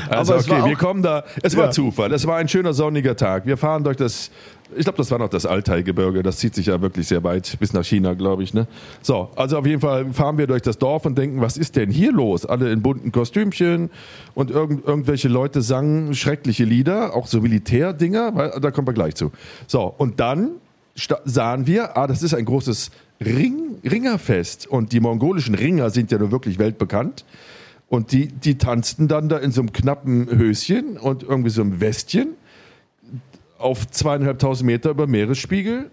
Also 0.10 0.34
aber 0.34 0.42
es 0.42 0.50
okay, 0.50 0.60
war 0.62 0.68
wir 0.68 0.76
kommen 0.76 1.02
da. 1.02 1.24
Es 1.42 1.56
war 1.56 1.66
Ja. 1.66 1.72
Zufall. 1.72 2.12
Es 2.12 2.28
war 2.28 2.36
ein 2.36 2.50
schöner 2.50 2.74
sonniger 2.74 3.16
Tag. 3.16 3.46
Wir 3.46 3.56
fahren 3.56 3.86
durch 3.86 3.96
das. 3.96 4.30
Ich 4.76 4.84
glaube, 4.84 4.98
das 4.98 5.10
war 5.12 5.18
noch 5.18 5.30
das 5.30 5.46
Altai-Gebirge. 5.46 6.22
Das 6.22 6.38
zieht 6.38 6.54
sich 6.56 6.68
ja 6.68 6.80
wirklich 6.82 7.08
sehr 7.08 7.24
weit 7.24 7.58
bis 7.60 7.74
nach 7.74 7.84
China, 7.84 8.14
glaube 8.14 8.44
ich. 8.44 8.54
Ne? 8.54 8.68
So, 9.02 9.30
also 9.36 9.58
auf 9.58 9.66
jeden 9.66 9.82
Fall 9.82 10.14
fahren 10.14 10.38
wir 10.38 10.46
durch 10.48 10.62
das 10.62 10.78
Dorf 10.78 11.06
und 11.06 11.18
denken, 11.18 11.42
was 11.42 11.58
ist 11.58 11.76
denn 11.76 11.90
hier 11.90 12.12
los? 12.12 12.46
Alle 12.46 12.72
in 12.72 12.82
bunten 12.82 13.12
Kostümchen 13.12 13.90
und 14.36 14.52
irgend, 14.52 14.86
irgendwelche 14.86 15.28
Leute 15.28 15.62
sangen 15.62 16.14
schreckliche 16.14 16.66
Lieder, 16.66 17.16
auch 17.16 17.26
so 17.28 17.42
Militärdinger. 17.42 18.36
weil- 18.36 18.60
Da 18.62 18.72
kommen 18.72 18.88
wir 18.88 18.94
gleich 18.94 19.16
zu. 19.16 19.32
So, 19.68 19.94
und 19.98 20.20
dann 20.20 20.52
sahen 21.26 21.66
wir, 21.66 21.98
ah, 21.98 22.08
das 22.08 22.22
ist 22.24 22.34
ein 22.34 22.46
großes 22.46 22.92
Ring, 23.26 23.78
Ringerfest. 23.84 24.68
Und 24.68 24.92
die 24.92 25.00
mongolischen 25.00 25.56
Ringer 25.56 25.90
sind 25.90 26.12
ja 26.12 26.18
nur 26.18 26.32
wirklich 26.32 26.60
weltbekannt. 26.60 27.26
Und 27.88 28.12
die, 28.12 28.28
die 28.28 28.58
tanzten 28.60 29.08
dann 29.08 29.30
da 29.30 29.38
in 29.38 29.52
so 29.52 29.62
einem 29.62 29.74
knappen 29.74 30.30
Höschen 30.30 30.98
und 30.98 31.24
irgendwie 31.24 31.50
so 31.50 31.62
einem 31.62 31.82
Westchen 31.82 32.36
auf 33.60 33.88
zweieinhalbtausend 33.88 34.65
Meter 34.65 34.89
über 34.91 35.06
Meeresspiegel 35.08 35.89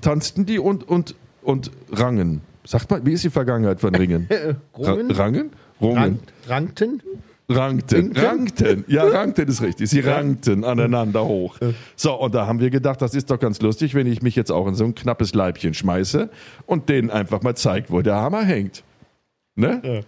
tanzten 0.00 0.46
die 0.46 0.58
und, 0.58 0.88
und, 0.88 1.14
und 1.42 1.70
rangen. 1.92 2.40
Sagt 2.64 2.90
mal, 2.90 3.04
wie 3.04 3.12
ist 3.12 3.24
die 3.24 3.30
Vergangenheit 3.30 3.80
von 3.80 3.94
Ringen? 3.94 4.28
Rungen? 4.78 5.10
Ra- 5.10 5.22
Rangen? 5.24 5.50
Rungen. 5.80 5.98
Rank, 5.98 6.18
rankten? 6.48 7.02
Rankten, 7.46 7.98
Ringten? 8.06 8.24
rankten. 8.24 8.84
Ja, 8.88 9.04
rankten 9.04 9.46
ist 9.48 9.60
richtig. 9.60 9.90
Sie 9.90 10.00
rankten 10.00 10.64
aneinander 10.64 11.26
hoch. 11.26 11.58
So, 11.94 12.14
und 12.18 12.34
da 12.34 12.46
haben 12.46 12.58
wir 12.58 12.70
gedacht, 12.70 13.02
das 13.02 13.14
ist 13.14 13.30
doch 13.30 13.38
ganz 13.38 13.60
lustig, 13.60 13.94
wenn 13.94 14.06
ich 14.06 14.22
mich 14.22 14.34
jetzt 14.34 14.50
auch 14.50 14.66
in 14.66 14.74
so 14.74 14.84
ein 14.84 14.94
knappes 14.94 15.34
Leibchen 15.34 15.74
schmeiße 15.74 16.30
und 16.64 16.88
denen 16.88 17.10
einfach 17.10 17.42
mal 17.42 17.54
zeige, 17.54 17.90
wo 17.90 18.00
der 18.00 18.14
Hammer 18.16 18.44
hängt. 18.44 18.82
Ne? 19.56 20.04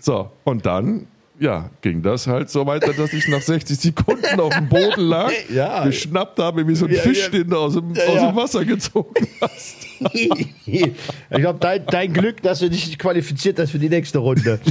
So, 0.00 0.30
und 0.44 0.64
dann, 0.64 1.06
ja, 1.40 1.70
ging 1.80 2.02
das 2.02 2.26
halt 2.26 2.50
so 2.50 2.66
weiter, 2.66 2.92
dass 2.92 3.12
ich 3.14 3.26
nach 3.28 3.40
60 3.40 3.78
Sekunden 3.78 4.38
auf 4.38 4.54
dem 4.54 4.68
Boden 4.68 5.00
lag, 5.00 5.32
Ja. 5.48 5.84
geschnappt 5.84 6.38
habe 6.38 6.68
wie 6.68 6.74
so 6.74 6.84
ein 6.86 6.92
Ja, 6.92 7.00
Fisch, 7.00 7.24
ja. 7.24 7.28
den 7.30 7.48
du 7.48 7.56
aus 7.56 7.72
dem, 7.74 7.90
aus 7.92 8.20
dem 8.20 8.36
Wasser 8.36 8.64
gezogen 8.64 9.26
hast. 9.40 9.76
ich 10.14 10.92
glaube, 11.30 11.58
dein, 11.58 11.84
dein 11.86 12.12
Glück, 12.12 12.40
dass 12.42 12.60
du 12.60 12.70
dich 12.70 12.98
qualifiziert 12.98 13.58
hast 13.58 13.70
für 13.70 13.78
die 13.78 13.88
nächste 13.88 14.18
Runde. 14.18 14.60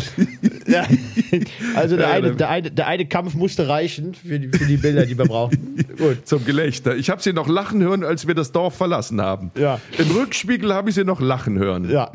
Also 1.76 1.98
der, 1.98 2.12
eine, 2.12 2.36
der, 2.36 2.50
eine, 2.50 2.70
der 2.70 2.86
eine 2.88 3.06
Kampf 3.08 3.34
musste 3.34 3.68
reichen 3.68 4.14
für 4.14 4.40
die, 4.40 4.56
für 4.56 4.66
die 4.66 4.78
Bilder, 4.78 5.06
die 5.08 5.18
wir 5.18 5.26
brauchten. 5.26 5.84
Gut. 5.98 6.28
Zum 6.28 6.46
Gelächter. 6.46 6.96
Ich 6.96 7.10
habe 7.10 7.22
sie 7.24 7.34
noch 7.34 7.48
lachen 7.48 7.82
hören, 7.82 8.04
als 8.04 8.28
wir 8.28 8.36
das 8.36 8.52
Dorf 8.52 8.76
verlassen 8.76 9.20
haben. 9.20 9.52
Ja. 9.58 9.80
Im 9.98 10.12
Rückspiegel 10.12 10.72
habe 10.74 10.90
ich 10.90 10.96
sie 10.96 11.04
noch 11.04 11.22
lachen 11.22 11.58
hören. 11.58 11.90
Ja. 11.90 12.12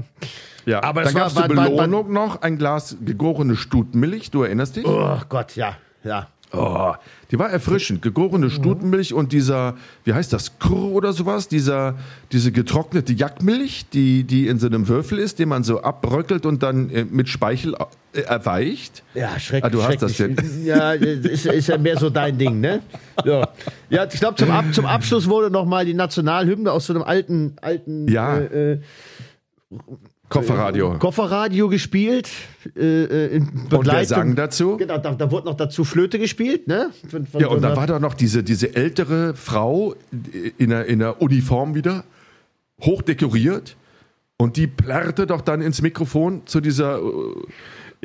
Ja, 0.67 0.83
Aber 0.83 1.03
da 1.03 1.09
es 1.09 1.15
war- 1.15 1.21
gab 1.23 1.29
es 1.29 1.35
zur 1.35 1.49
Belohnung 1.49 2.13
noch 2.13 2.43
ein 2.43 2.59
Glas 2.59 2.97
gegorene 3.05 3.57
Stutenmilch, 3.57 4.31
du 4.31 4.43
erinnerst 4.43 4.77
dich? 4.77 4.87
Oh 4.87 5.19
Gott, 5.29 5.57
ja. 5.57 5.77
Ja. 6.03 6.29
Oh, 6.57 6.93
die 7.33 7.39
war 7.41 7.51
erfrischend. 7.51 8.01
Gegorene 8.01 8.49
Stutenmilch 8.49 9.13
und 9.13 9.33
dieser, 9.33 9.75
wie 10.05 10.13
heißt 10.15 10.33
das, 10.33 10.61
Kurr 10.61 10.93
oder 10.93 11.13
sowas, 11.13 11.49
dieser, 11.49 11.97
diese 12.31 12.53
getrocknete 12.53 13.13
Jackmilch, 13.13 13.87
die, 13.93 14.23
die 14.23 14.47
in 14.47 14.61
so 14.61 14.69
einem 14.69 14.87
Würfel 14.87 15.19
ist, 15.19 15.41
den 15.41 15.49
man 15.49 15.65
so 15.65 15.83
abbröckelt 15.83 16.47
und 16.47 16.63
dann 16.63 16.91
äh, 16.91 17.05
mit 17.05 17.29
Speichel 17.29 17.75
äh, 18.13 18.21
erweicht. 18.21 19.03
Ja, 19.15 19.37
schrecklich. 19.41 19.65
Ah, 19.65 19.69
du 19.71 19.83
hast 19.83 20.01
das 20.01 20.15
schrecklich. 20.15 20.65
Ja, 20.65 20.93
ist, 20.93 21.45
ist 21.47 21.67
ja 21.67 21.77
mehr 21.77 21.99
so 21.99 22.09
dein 22.09 22.39
Ding, 22.39 22.61
ne? 22.61 22.83
Ja, 23.25 23.49
ja 23.91 24.05
ich 24.05 24.21
glaube, 24.21 24.37
zum, 24.37 24.53
Ab, 24.53 24.67
zum 24.71 24.87
Abschluss 24.87 25.29
wurde 25.29 25.51
noch 25.51 25.65
mal 25.67 25.85
die 25.85 25.95
Nationalhymne 25.95 26.71
aus 26.71 26.87
so 26.87 26.93
einem 26.95 27.03
alten, 27.03 27.57
alten 27.63 28.07
Ja. 28.07 28.37
äh, 28.39 28.73
äh, 28.75 28.81
Kofferradio. 30.41 30.99
Kofferradio 30.99 31.69
gespielt. 31.69 32.29
Äh, 32.77 32.81
äh, 33.05 33.37
in 33.37 33.49
Und 33.71 33.87
wer 33.87 34.05
sang 34.05 34.35
dazu? 34.35 34.77
Genau, 34.77 34.99
da, 34.99 35.13
da 35.15 35.31
wurde 35.31 35.47
noch 35.47 35.57
dazu 35.57 35.85
Flöte 35.85 36.19
gespielt, 36.19 36.67
ne? 36.69 36.91
Von, 37.09 37.27
von 37.27 37.41
Ja, 37.41 37.49
so 37.49 37.55
und 37.55 37.63
da 37.63 37.69
einer- 37.69 37.77
war 37.77 37.87
da 37.87 37.99
noch 37.99 38.15
diese, 38.15 38.43
diese 38.43 38.75
ältere 38.75 39.35
Frau 39.35 39.95
in 40.59 40.71
der, 40.71 40.87
in 40.87 40.99
der 40.99 41.21
Uniform 41.23 41.75
wieder, 41.75 42.05
hochdekoriert. 42.83 43.77
Und 44.37 44.57
die 44.57 44.67
plärrte 44.67 45.27
doch 45.27 45.41
dann 45.41 45.61
ins 45.63 45.81
Mikrofon 45.81 46.43
zu 46.47 46.61
dieser 46.61 46.99
äh, 46.99 47.03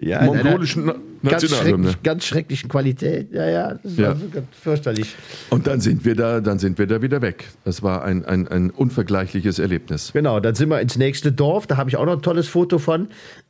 ja, 0.01 0.23
mongolischen 0.23 0.91
ganz, 1.23 1.49
schrecklich, 1.49 2.03
ganz 2.03 2.25
schrecklichen 2.25 2.69
Qualität. 2.69 3.31
Ja, 3.31 3.47
ja, 3.47 3.73
das 3.75 3.97
Ja. 3.97 4.07
war 4.09 4.15
so 4.15 4.29
ganz 4.29 4.47
fürchterlich. 4.51 5.15
Und 5.49 5.67
dann 5.67 5.81
sind 5.81 6.05
wir 6.05 6.15
da, 6.15 6.41
dann 6.41 6.59
sind 6.59 6.77
wir 6.77 6.87
da 6.87 7.01
wieder 7.01 7.21
weg. 7.21 7.47
Das 7.65 7.83
war 7.83 8.03
ein, 8.03 8.25
ein, 8.25 8.47
ein 8.47 8.69
unvergleichliches 8.69 9.59
Erlebnis. 9.59 10.11
Genau, 10.13 10.39
dann 10.39 10.55
sind 10.55 10.69
wir 10.69 10.79
ins 10.81 10.97
nächste 10.97 11.31
Dorf. 11.31 11.67
Da 11.67 11.77
habe 11.77 11.89
ich 11.89 11.97
auch 11.97 12.05
noch 12.05 12.13
ein 12.13 12.21
tolles 12.21 12.47
Foto 12.47 12.77
von. 12.79 13.09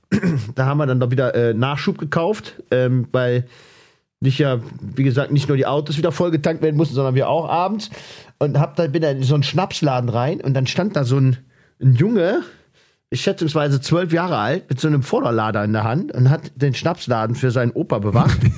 da 0.55 0.65
haben 0.65 0.77
wir 0.77 0.85
dann 0.87 0.97
noch 0.97 1.11
wieder 1.11 1.35
äh, 1.35 1.53
Nachschub 1.53 1.97
gekauft, 1.97 2.61
ähm, 2.71 3.07
weil 3.11 3.45
nicht 4.21 4.39
ja, 4.39 4.59
wie 4.95 5.03
gesagt, 5.03 5.31
nicht 5.31 5.47
nur 5.47 5.55
die 5.55 5.65
Autos 5.65 5.97
wieder 5.97 6.11
vollgetankt 6.11 6.61
werden 6.61 6.75
mussten, 6.75 6.95
sondern 6.95 7.15
wir 7.15 7.29
auch 7.29 7.47
abends. 7.47 7.89
Und 8.37 8.59
hab 8.59 8.75
da, 8.75 8.87
bin 8.87 9.01
da 9.01 9.11
in 9.11 9.23
so 9.23 9.33
einen 9.33 9.43
Schnapsladen 9.43 10.09
rein 10.09 10.41
und 10.41 10.53
dann 10.53 10.67
stand 10.67 10.95
da 10.95 11.03
so 11.03 11.17
ein, 11.17 11.37
ein 11.81 11.93
Junge, 11.95 12.41
schätzungsweise 13.13 13.81
zwölf 13.81 14.13
Jahre 14.13 14.37
alt, 14.37 14.69
mit 14.69 14.79
so 14.79 14.87
einem 14.87 15.01
Vorderlader 15.03 15.63
in 15.63 15.73
der 15.73 15.83
Hand 15.83 16.11
und 16.13 16.29
hat 16.29 16.51
den 16.55 16.73
Schnapsladen 16.75 17.35
für 17.35 17.49
seinen 17.51 17.71
Opa 17.71 17.99
bewacht. 17.99 18.37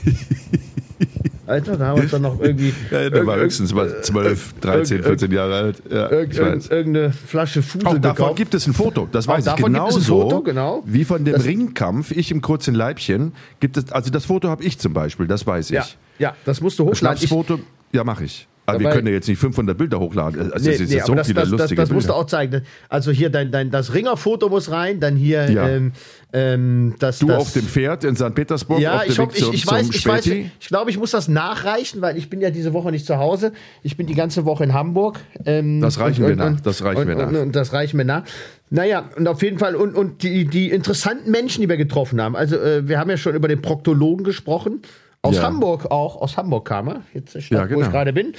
Alter, 1.48 1.76
da 1.76 1.88
haben 1.88 1.98
wir 1.98 2.04
uns 2.04 2.12
dann 2.12 2.22
noch 2.22 2.40
irgendwie. 2.40 2.74
Ja, 2.92 3.10
der 3.10 3.26
war 3.26 3.36
höchstens 3.38 3.74
mal 3.74 4.02
12, 4.02 4.54
13, 4.62 5.00
irg- 5.00 5.04
14 5.04 5.32
Jahre 5.32 5.56
alt. 5.56 5.84
Ja, 5.90 6.08
irg- 6.08 6.32
ich 6.32 6.38
irg- 6.40 6.72
irgendeine 6.72 7.12
Flasche 7.12 7.62
Fusel 7.62 7.88
Auch 7.88 7.98
davon 7.98 8.16
gekauft. 8.16 8.36
gibt 8.38 8.54
es 8.54 8.68
ein 8.68 8.74
Foto, 8.74 9.08
das 9.12 9.28
Auch 9.28 9.34
weiß 9.34 9.48
ich 9.48 9.52
es 9.52 9.58
ein 9.58 9.64
genauso. 9.66 10.22
Foto, 10.22 10.42
genau. 10.44 10.84
Wie 10.86 11.04
von 11.04 11.26
dem 11.26 11.34
Das- 11.34 11.44
Ringkampf, 11.46 12.12
ich 12.12 12.32
im 12.32 12.42
kurzen 12.42 12.74
Leibchen, 12.76 13.34
gibt 13.60 13.76
es, 13.76 13.92
also 13.92 14.12
das 14.12 14.26
Foto 14.26 14.48
habe 14.50 14.64
ich 14.64 14.80
zum 14.80 14.94
Beispiel, 14.94 15.28
das 15.28 15.46
weiß 15.46 15.72
ich. 15.72 15.76
Ja, 15.76 15.86
ja, 16.20 16.36
das 16.46 16.62
musst 16.62 16.80
du 16.80 16.86
hochladen. 16.86 17.18
Ich, 17.22 17.28
Schnapsfoto, 17.28 17.60
ja, 17.92 18.04
mache 18.06 18.24
ich. 18.26 18.48
Aber 18.68 18.80
wir 18.80 18.84
Dabei- 18.84 18.96
können 18.96 19.08
ja 19.08 19.14
jetzt 19.14 19.28
nicht 19.28 19.40
500 19.40 19.78
Bilder 19.78 20.00
hochladen. 20.00 20.52
Also 20.54 20.70
nee, 20.70 20.76
es 20.76 20.82
ist 20.82 20.90
nee, 20.90 20.96
jetzt 20.98 21.08
so 21.08 21.16
das, 21.16 21.28
viele 21.28 21.42
das, 21.42 21.50
das, 21.50 21.60
lustige 21.60 21.82
das 21.82 21.90
musst 21.90 22.10
du 22.10 22.14
auch 22.14 22.26
zeigen. 22.26 22.62
Also 22.90 23.12
hier 23.12 23.30
dein, 23.30 23.52
dein 23.52 23.72
das 23.72 23.94
Ringerfoto 23.94 24.50
muss 24.50 24.70
rein, 24.72 25.00
dann 25.00 25.16
hier 25.16 25.50
Ja. 25.50 25.68
ähm, 25.68 25.92
ähm, 26.32 26.96
das 27.00 27.20
Du 27.20 27.28
das, 27.28 27.38
auf 27.38 27.54
dem 27.54 27.64
Pferd 27.64 28.04
in 28.04 28.16
St. 28.16 28.34
Petersburg, 28.36 28.80
ja, 28.80 29.02
ich, 29.04 29.18
Weg 29.18 29.28
hoff, 29.28 29.36
ich, 29.38 29.52
ich 29.54 29.68
weiß, 29.68 29.90
ich 29.90 30.06
weiß, 30.06 30.26
ich 30.28 30.68
glaube, 30.68 30.92
ich 30.92 30.98
muss 30.98 31.12
das 31.12 31.28
nachreichen, 31.28 32.02
weil 32.02 32.18
ich 32.18 32.30
bin 32.30 32.40
ja 32.40 32.52
diese 32.52 32.72
Woche 32.72 32.92
nicht 32.92 33.06
zu 33.06 33.18
Hause. 33.18 33.52
Ich 33.84 33.98
bin 33.98 34.06
die 34.08 34.16
ganze 34.16 34.46
Woche 34.46 34.64
in 34.64 34.74
Hamburg. 34.74 35.20
Ähm, 35.46 35.82
Das 35.82 36.00
reichen 36.00 36.26
wir 36.28 36.36
nach, 36.36 36.60
das 36.62 36.84
reichen 36.84 37.02
und, 37.02 37.08
wir 37.08 37.16
nach. 37.16 37.28
Und, 37.30 37.36
und 37.38 37.56
das 37.56 37.74
reichen 37.74 37.98
wir 37.98 38.06
nach. 38.06 38.24
Naja, 38.70 39.10
und 39.18 39.28
auf 39.28 39.42
jeden 39.42 39.58
Fall, 39.60 39.76
und, 39.76 39.96
und 39.96 40.24
die, 40.24 40.46
die 40.46 40.70
interessanten 40.70 41.30
Menschen, 41.32 41.62
die 41.62 41.68
wir 41.68 41.76
getroffen 41.78 42.22
haben. 42.22 42.36
Also, 42.38 42.56
äh, 42.58 42.88
wir 42.88 43.00
haben 43.00 43.10
ja 43.10 43.18
schon 43.18 43.36
über 43.36 43.50
den 43.50 43.62
Proktologen 43.62 44.24
gesprochen. 44.24 44.82
Aus 45.22 45.36
Ja. 45.38 45.44
Hamburg 45.44 45.92
auch, 45.92 46.20
aus 46.22 46.38
Hamburg 46.38 46.68
kam 46.68 46.88
er, 46.88 47.02
jetzt 47.14 47.32
Stadt, 47.42 47.52
Ja, 47.52 47.64
wo 47.66 47.76
genau. 47.76 47.82
ich 47.86 47.92
gerade 47.92 48.14
bin. 48.14 48.34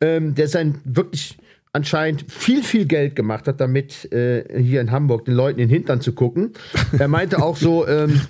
Ähm, 0.00 0.34
der 0.34 0.46
sein 0.48 0.80
wirklich 0.84 1.38
anscheinend 1.72 2.30
viel, 2.30 2.62
viel 2.62 2.86
Geld 2.86 3.16
gemacht 3.16 3.46
hat, 3.46 3.60
damit 3.60 4.10
äh, 4.12 4.62
hier 4.62 4.80
in 4.80 4.90
Hamburg 4.90 5.24
den 5.26 5.34
Leuten 5.34 5.58
in 5.60 5.68
den 5.68 5.74
Hintern 5.74 6.00
zu 6.00 6.12
gucken. 6.12 6.52
Er 6.98 7.08
meinte 7.08 7.42
auch 7.42 7.56
so, 7.56 7.86
ähm, 7.86 8.20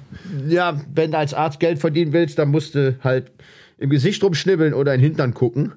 ja, 0.47 0.81
wenn 0.95 1.13
du 1.13 1.19
als 1.19 1.35
Arzt 1.35 1.61
Geld 1.61 1.79
verdienen 1.79 2.13
willst, 2.13 2.39
dann 2.39 2.49
musst 2.51 2.75
du 2.75 2.97
halt 3.03 3.31
im 3.79 3.91
Gesicht 3.91 4.23
rumschnibbeln 4.23 4.75
oder 4.75 4.95
in 4.95 5.01
den 5.01 5.11
Hintern 5.11 5.35
gucken. 5.35 5.73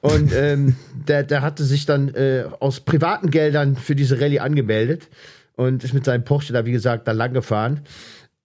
Und 0.00 0.32
ähm, 0.34 0.76
der, 1.08 1.22
der 1.22 1.42
hatte 1.42 1.64
sich 1.64 1.86
dann 1.86 2.08
äh, 2.14 2.44
aus 2.60 2.80
privaten 2.80 3.30
Geldern 3.30 3.76
für 3.76 3.94
diese 3.94 4.20
Rallye 4.20 4.40
angemeldet 4.40 5.08
und 5.56 5.82
ist 5.84 5.94
mit 5.94 6.04
seinem 6.04 6.24
Porsche 6.24 6.52
da, 6.52 6.66
wie 6.66 6.72
gesagt, 6.72 7.08
da 7.08 7.12
lang 7.12 7.32
gefahren. 7.32 7.80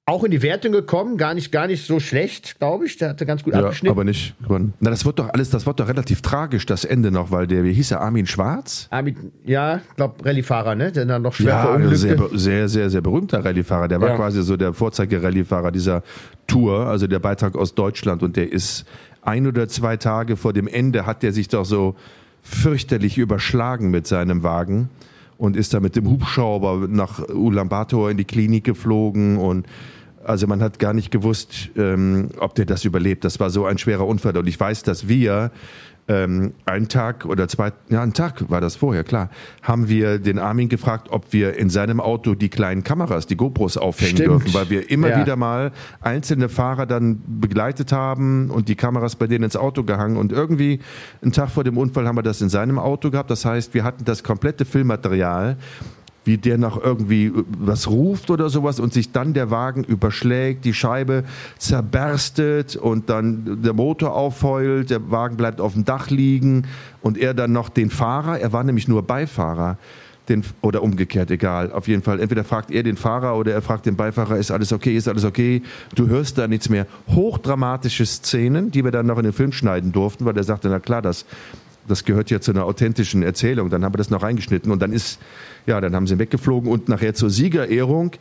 Auch 0.05 0.25
in 0.25 0.31
die 0.31 0.41
Wertung 0.41 0.73
gekommen, 0.73 1.15
gar 1.15 1.33
nicht, 1.33 1.49
gar 1.53 1.65
nicht 1.65 1.85
so 1.87 2.01
schlecht, 2.01 2.59
glaube 2.59 2.85
ich. 2.85 2.97
Der 2.97 3.07
hatte 3.09 3.25
ganz 3.25 3.41
gut 3.41 3.53
Ja, 3.53 3.61
abgeschnitten. 3.61 3.89
aber 3.95 4.03
nicht 4.03 4.35
gewonnen. 4.43 4.73
Na, 4.81 4.89
das 4.89 5.05
wird 5.05 5.17
doch 5.17 5.29
alles, 5.29 5.49
das 5.49 5.65
wird 5.65 5.79
doch 5.79 5.87
relativ 5.87 6.21
tragisch, 6.21 6.65
das 6.65 6.83
Ende 6.83 7.09
noch, 7.09 7.31
weil 7.31 7.47
der, 7.47 7.63
wie 7.63 7.71
hieß 7.71 7.91
er, 7.91 8.01
Armin 8.01 8.27
Schwarz? 8.27 8.87
Armin, 8.89 9.31
ja, 9.45 9.79
glaube 9.95 10.25
Rallye-Fahrer, 10.25 10.75
ne? 10.75 10.91
Der 10.91 11.05
dann 11.05 11.21
noch 11.21 11.33
schwer 11.33 11.53
Ja, 11.53 11.61
verunglückte. 11.61 11.97
sehr, 11.97 12.17
sehr, 12.37 12.67
sehr, 12.67 12.89
sehr 12.89 12.99
berühmter 12.99 13.45
Rallyefahrer. 13.45 13.87
Der 13.87 14.01
war 14.01 14.09
Ja. 14.09 14.15
quasi 14.17 14.43
so 14.43 14.57
der 14.57 14.73
Vorzeige-Rallyefahrer 14.73 15.71
dieser 15.71 16.03
Tour, 16.47 16.79
also 16.87 17.07
der 17.07 17.19
Beitrag 17.19 17.55
aus 17.55 17.73
Deutschland. 17.73 18.23
Und 18.23 18.35
der 18.35 18.51
ist 18.51 18.83
ein 19.21 19.47
oder 19.47 19.69
zwei 19.69 19.95
Tage 19.95 20.35
vor 20.35 20.51
dem 20.51 20.67
Ende 20.67 21.05
hat 21.05 21.23
der 21.23 21.31
sich 21.31 21.47
doch 21.47 21.63
so 21.63 21.95
fürchterlich 22.41 23.17
überschlagen 23.17 23.89
mit 23.89 24.05
seinem 24.05 24.43
Wagen 24.43 24.89
und 25.43 25.57
ist 25.57 25.73
da 25.73 25.81
mit 25.81 25.97
dem 25.97 26.09
Hubschrauber 26.09 26.87
nach 26.87 27.19
Ulaanbaatar 27.27 28.09
in 28.09 28.15
die 28.15 28.23
Klinik 28.23 28.63
geflogen 28.63 29.37
und 29.37 29.67
Also 30.23 30.47
man 30.47 30.61
hat 30.61 30.79
gar 30.79 30.93
nicht 30.93 31.11
gewusst, 31.11 31.69
ähm, 31.75 32.29
ob 32.39 32.55
der 32.55 32.63
das 32.63 32.85
überlebt. 32.85 33.25
Das 33.25 33.41
war 33.41 33.49
so 33.49 33.65
ein 33.65 33.77
schwerer 33.77 34.07
Unfall. 34.07 34.37
Und 34.37 34.47
ich 34.47 34.57
weiß, 34.57 34.83
dass 34.83 35.09
wir 35.09 35.51
ähm, 36.07 36.53
einen 36.65 36.89
Tag 36.89 37.25
oder 37.25 37.47
zwei, 37.47 37.71
ja, 37.89 38.01
einen 38.01 38.13
Tag 38.13 38.49
war 38.49 38.59
das 38.59 38.75
vorher, 38.75 39.03
klar, 39.03 39.29
haben 39.61 39.87
wir 39.87 40.19
den 40.19 40.37
Armin 40.37 40.67
gefragt, 40.67 41.07
ob 41.11 41.31
wir 41.31 41.57
in 41.57 41.69
seinem 41.69 41.99
Auto 42.01 42.35
die 42.35 42.49
kleinen 42.49 42.83
Kameras, 42.83 43.25
die 43.25 43.37
GoPros 43.37 43.77
aufhängen 43.77 44.17
Stimmt. 44.17 44.29
dürfen, 44.29 44.53
weil 44.53 44.69
wir 44.69 44.89
immer 44.91 45.09
Ja. 45.09 45.19
wieder 45.21 45.35
mal 45.37 45.71
einzelne 46.01 46.49
Fahrer 46.49 46.85
dann 46.85 47.21
begleitet 47.39 47.91
haben 47.93 48.49
und 48.49 48.67
die 48.67 48.75
Kameras 48.75 49.15
bei 49.15 49.27
denen 49.27 49.45
ins 49.45 49.55
Auto 49.55 49.83
gehangen 49.83 50.17
und 50.17 50.31
irgendwie 50.31 50.79
einen 51.21 51.31
Tag 51.31 51.49
vor 51.49 51.63
dem 51.63 51.77
Unfall 51.77 52.07
haben 52.07 52.17
wir 52.17 52.23
das 52.23 52.41
in 52.41 52.49
seinem 52.49 52.79
Auto 52.79 53.09
gehabt. 53.09 53.31
Das 53.31 53.45
heißt, 53.45 53.73
wir 53.73 53.83
hatten 53.83 54.03
das 54.05 54.23
komplette 54.23 54.65
Filmmaterial 54.65 55.57
wie 56.25 56.37
der 56.37 56.57
noch 56.57 56.81
irgendwie 56.81 57.31
was 57.59 57.87
ruft 57.87 58.29
oder 58.29 58.49
sowas 58.49 58.79
und 58.79 58.93
sich 58.93 59.11
dann 59.11 59.33
der 59.33 59.51
Wagen 59.51 59.83
überschlägt, 59.83 60.65
die 60.65 60.73
Scheibe 60.73 61.23
zerberstet 61.57 62.75
und 62.75 63.09
dann 63.09 63.61
der 63.61 63.73
Motor 63.73 64.13
aufheult, 64.13 64.89
der 64.89 65.11
Wagen 65.11 65.37
bleibt 65.37 65.59
auf 65.59 65.73
dem 65.73 65.85
Dach 65.85 66.09
liegen 66.09 66.63
und 67.01 67.17
er 67.17 67.33
dann 67.33 67.51
noch 67.51 67.69
den 67.69 67.89
Fahrer, 67.89 68.39
er 68.39 68.53
war 68.53 68.63
nämlich 68.63 68.87
nur 68.87 69.03
Beifahrer, 69.03 69.77
den, 70.29 70.43
oder 70.61 70.81
umgekehrt, 70.83 71.31
egal. 71.31 71.71
Auf 71.71 71.87
jeden 71.87 72.01
Fall, 72.01 72.19
entweder 72.19 72.43
fragt 72.43 72.71
er 72.71 72.83
den 72.83 72.95
Fahrer 72.95 73.35
oder 73.35 73.51
er 73.51 73.61
fragt 73.61 73.85
den 73.85 73.95
Beifahrer, 73.95 74.37
ist 74.37 74.51
alles 74.51 74.71
okay, 74.71 74.95
ist 74.95 75.07
alles 75.07 75.25
okay. 75.25 75.61
Du 75.95 76.07
hörst 76.07 76.37
da 76.37 76.47
nichts 76.47 76.69
mehr. 76.69 76.87
Hochdramatische 77.09 78.05
Szenen, 78.05 78.71
die 78.71 78.83
wir 78.83 78.91
dann 78.91 79.05
noch 79.05 79.17
in 79.17 79.25
den 79.25 79.33
Film 79.33 79.51
schneiden 79.51 79.91
durften, 79.91 80.25
weil 80.25 80.37
er 80.37 80.43
sagte, 80.43 80.69
na 80.69 80.79
klar, 80.79 81.01
das, 81.01 81.25
das 81.87 82.05
gehört 82.05 82.29
ja 82.31 82.39
zu 82.39 82.51
einer 82.51 82.65
authentischen 82.65 83.23
Erzählung. 83.23 83.69
Dann 83.69 83.83
haben 83.83 83.93
wir 83.93 83.97
das 83.97 84.09
noch 84.09 84.23
reingeschnitten 84.23 84.71
und 84.71 84.81
dann 84.81 84.93
ist, 84.93 85.19
ja, 85.65 85.79
dann 85.81 85.95
haben 85.95 86.07
sie 86.07 86.13
ihn 86.15 86.19
weggeflogen 86.19 86.69
und 86.71 86.89
nachher 86.89 87.13
zur 87.13 87.29
Siegerehrung 87.29 88.11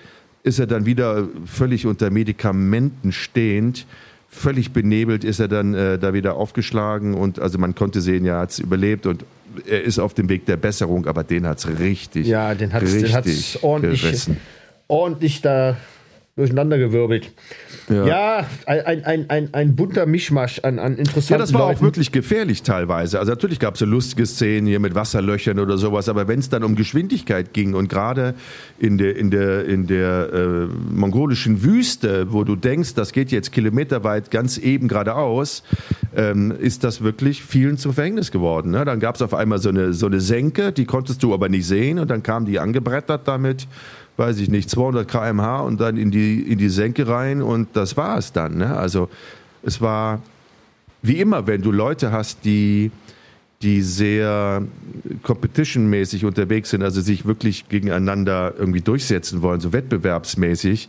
ist 0.44 0.58
er 0.58 0.66
dann 0.66 0.86
wieder 0.86 1.28
völlig 1.46 1.86
unter 1.86 2.10
Medikamenten 2.10 3.12
stehend. 3.12 3.86
Völlig 4.28 4.72
benebelt 4.72 5.24
ist 5.24 5.40
er 5.40 5.48
dann 5.48 5.74
äh, 5.74 5.98
da 5.98 6.14
wieder 6.14 6.34
aufgeschlagen 6.34 7.14
und 7.14 7.38
also 7.38 7.58
man 7.58 7.74
konnte 7.74 8.00
sehen, 8.00 8.24
ja, 8.24 8.36
er 8.36 8.40
hat 8.40 8.50
es 8.50 8.58
überlebt 8.58 9.06
und 9.06 9.24
er 9.68 9.82
ist 9.82 9.98
auf 9.98 10.14
dem 10.14 10.28
Weg 10.30 10.46
der 10.46 10.56
Besserung, 10.56 11.06
aber 11.06 11.22
den 11.22 11.46
hat 11.46 11.58
es 11.58 11.78
richtig, 11.78 12.26
Ja, 12.26 12.54
den 12.54 12.70
den 12.70 12.72
hat's 13.12 13.58
ordentlich, 13.62 14.00
gerissen. 14.02 14.38
ordentlich 14.88 15.42
da 15.42 15.76
durcheinandergewirbelt. 16.36 17.30
Ja. 17.90 18.06
Ja, 18.06 18.46
ein, 18.64 19.04
ein, 19.04 19.28
ein, 19.28 19.48
ein 19.52 19.76
bunter 19.76 20.06
Mischmasch 20.06 20.60
an, 20.60 20.78
an 20.78 20.96
interessanten 20.96 21.32
Ja, 21.32 21.38
das 21.38 21.52
war 21.52 21.66
Leuten. 21.66 21.78
auch 21.78 21.82
wirklich 21.82 22.10
gefährlich 22.10 22.62
teilweise. 22.62 23.18
Also 23.18 23.32
natürlich 23.32 23.58
gab 23.58 23.74
es 23.74 23.80
so 23.80 23.86
lustige 23.86 24.24
Szenen 24.24 24.66
hier 24.66 24.80
mit 24.80 24.94
Wasserlöchern 24.94 25.58
oder 25.58 25.76
sowas, 25.76 26.08
aber 26.08 26.28
wenn 26.28 26.38
es 26.38 26.48
dann 26.48 26.64
um 26.64 26.74
Geschwindigkeit 26.74 27.52
ging 27.52 27.74
und 27.74 27.90
gerade 27.90 28.34
in 28.78 28.96
der, 28.96 29.14
in 29.16 29.30
der, 29.30 29.66
in 29.66 29.86
der 29.86 30.32
äh, 30.32 30.66
mongolischen 30.94 31.62
Wüste, 31.64 32.32
wo 32.32 32.44
du 32.44 32.56
denkst, 32.56 32.94
das 32.94 33.12
geht 33.12 33.30
jetzt 33.30 33.52
kilometerweit 33.52 34.30
ganz 34.30 34.56
eben 34.56 34.88
geradeaus, 34.88 35.62
ähm, 36.16 36.50
ist 36.58 36.82
das 36.82 37.02
wirklich 37.02 37.42
vielen 37.42 37.76
zum 37.76 37.92
Verhängnis 37.92 38.30
geworden. 38.30 38.70
Ne? 38.70 38.86
Dann 38.86 39.00
gab 39.00 39.16
es 39.16 39.22
auf 39.22 39.34
einmal 39.34 39.58
so 39.58 39.68
eine, 39.68 39.92
so 39.92 40.06
eine 40.06 40.20
Senke, 40.20 40.72
die 40.72 40.86
konntest 40.86 41.22
du 41.22 41.34
aber 41.34 41.50
nicht 41.50 41.66
sehen 41.66 41.98
und 41.98 42.10
dann 42.10 42.22
kamen 42.22 42.46
die 42.46 42.58
angebrettert 42.58 43.28
damit 43.28 43.66
weiß 44.16 44.38
ich 44.38 44.48
nicht, 44.48 44.68
200 44.70 45.08
km/h 45.08 45.60
und 45.60 45.80
dann 45.80 45.96
in 45.96 46.10
die, 46.10 46.40
in 46.40 46.58
die 46.58 46.68
Senke 46.68 47.08
rein 47.08 47.42
und 47.42 47.68
das 47.74 47.96
war 47.96 48.18
es 48.18 48.32
dann. 48.32 48.58
Ne? 48.58 48.76
Also 48.76 49.08
es 49.62 49.80
war 49.80 50.20
wie 51.02 51.18
immer, 51.18 51.46
wenn 51.46 51.62
du 51.62 51.72
Leute 51.72 52.12
hast, 52.12 52.44
die, 52.44 52.92
die 53.60 53.82
sehr 53.82 54.62
competition-mäßig 55.22 56.24
unterwegs 56.24 56.70
sind, 56.70 56.82
also 56.82 57.00
sich 57.00 57.26
wirklich 57.26 57.68
gegeneinander 57.68 58.54
irgendwie 58.56 58.80
durchsetzen 58.80 59.42
wollen, 59.42 59.60
so 59.60 59.72
wettbewerbsmäßig, 59.72 60.88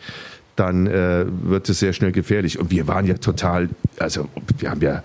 dann 0.55 0.85
äh, 0.85 1.25
wird 1.43 1.67
es 1.69 1.79
sehr 1.79 1.93
schnell 1.93 2.11
gefährlich. 2.11 2.59
Und 2.59 2.69
wir 2.69 2.87
waren 2.87 3.07
ja 3.07 3.15
total, 3.15 3.69
also 3.97 4.29
wir 4.59 4.69
haben 4.69 4.81
ja, 4.81 5.03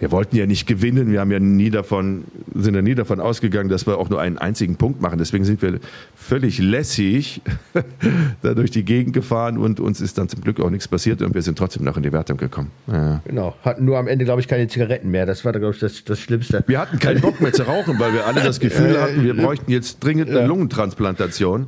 wir 0.00 0.10
wollten 0.10 0.36
ja 0.36 0.46
nicht 0.46 0.66
gewinnen, 0.66 1.12
wir 1.12 1.20
haben 1.20 1.30
ja 1.30 1.38
nie 1.38 1.70
davon, 1.70 2.24
sind 2.54 2.74
ja 2.74 2.82
nie 2.82 2.94
davon 2.94 3.20
ausgegangen, 3.20 3.68
dass 3.68 3.86
wir 3.86 3.98
auch 3.98 4.08
nur 4.08 4.20
einen 4.20 4.38
einzigen 4.38 4.76
Punkt 4.76 5.02
machen. 5.02 5.18
Deswegen 5.18 5.44
sind 5.44 5.60
wir 5.60 5.80
völlig 6.14 6.58
lässig 6.58 7.42
da 8.42 8.54
durch 8.54 8.70
die 8.70 8.84
Gegend 8.84 9.12
gefahren 9.12 9.58
und 9.58 9.80
uns 9.80 10.00
ist 10.00 10.16
dann 10.16 10.28
zum 10.28 10.40
Glück 10.40 10.60
auch 10.60 10.70
nichts 10.70 10.88
passiert 10.88 11.20
und 11.20 11.34
wir 11.34 11.42
sind 11.42 11.58
trotzdem 11.58 11.84
noch 11.84 11.98
in 11.98 12.02
die 12.02 12.12
Wertung 12.12 12.38
gekommen. 12.38 12.70
Ja. 12.86 13.20
Genau, 13.26 13.54
hatten 13.62 13.84
nur 13.84 13.98
am 13.98 14.08
Ende, 14.08 14.24
glaube 14.24 14.40
ich, 14.40 14.48
keine 14.48 14.66
Zigaretten 14.68 15.10
mehr. 15.10 15.26
Das 15.26 15.44
war, 15.44 15.52
glaube 15.52 15.74
ich, 15.74 15.80
das, 15.80 16.04
das 16.04 16.18
Schlimmste. 16.18 16.64
Wir 16.66 16.78
hatten 16.78 16.98
keinen 16.98 17.20
Bock 17.20 17.40
mehr 17.40 17.52
zu 17.52 17.64
rauchen, 17.64 17.98
weil 18.00 18.14
wir 18.14 18.26
alle 18.26 18.42
das 18.42 18.60
Gefühl 18.60 19.00
hatten, 19.00 19.22
wir 19.22 19.36
bräuchten 19.36 19.70
jetzt 19.70 20.02
dringend 20.02 20.30
eine 20.30 20.46
Lungentransplantation. 20.46 21.66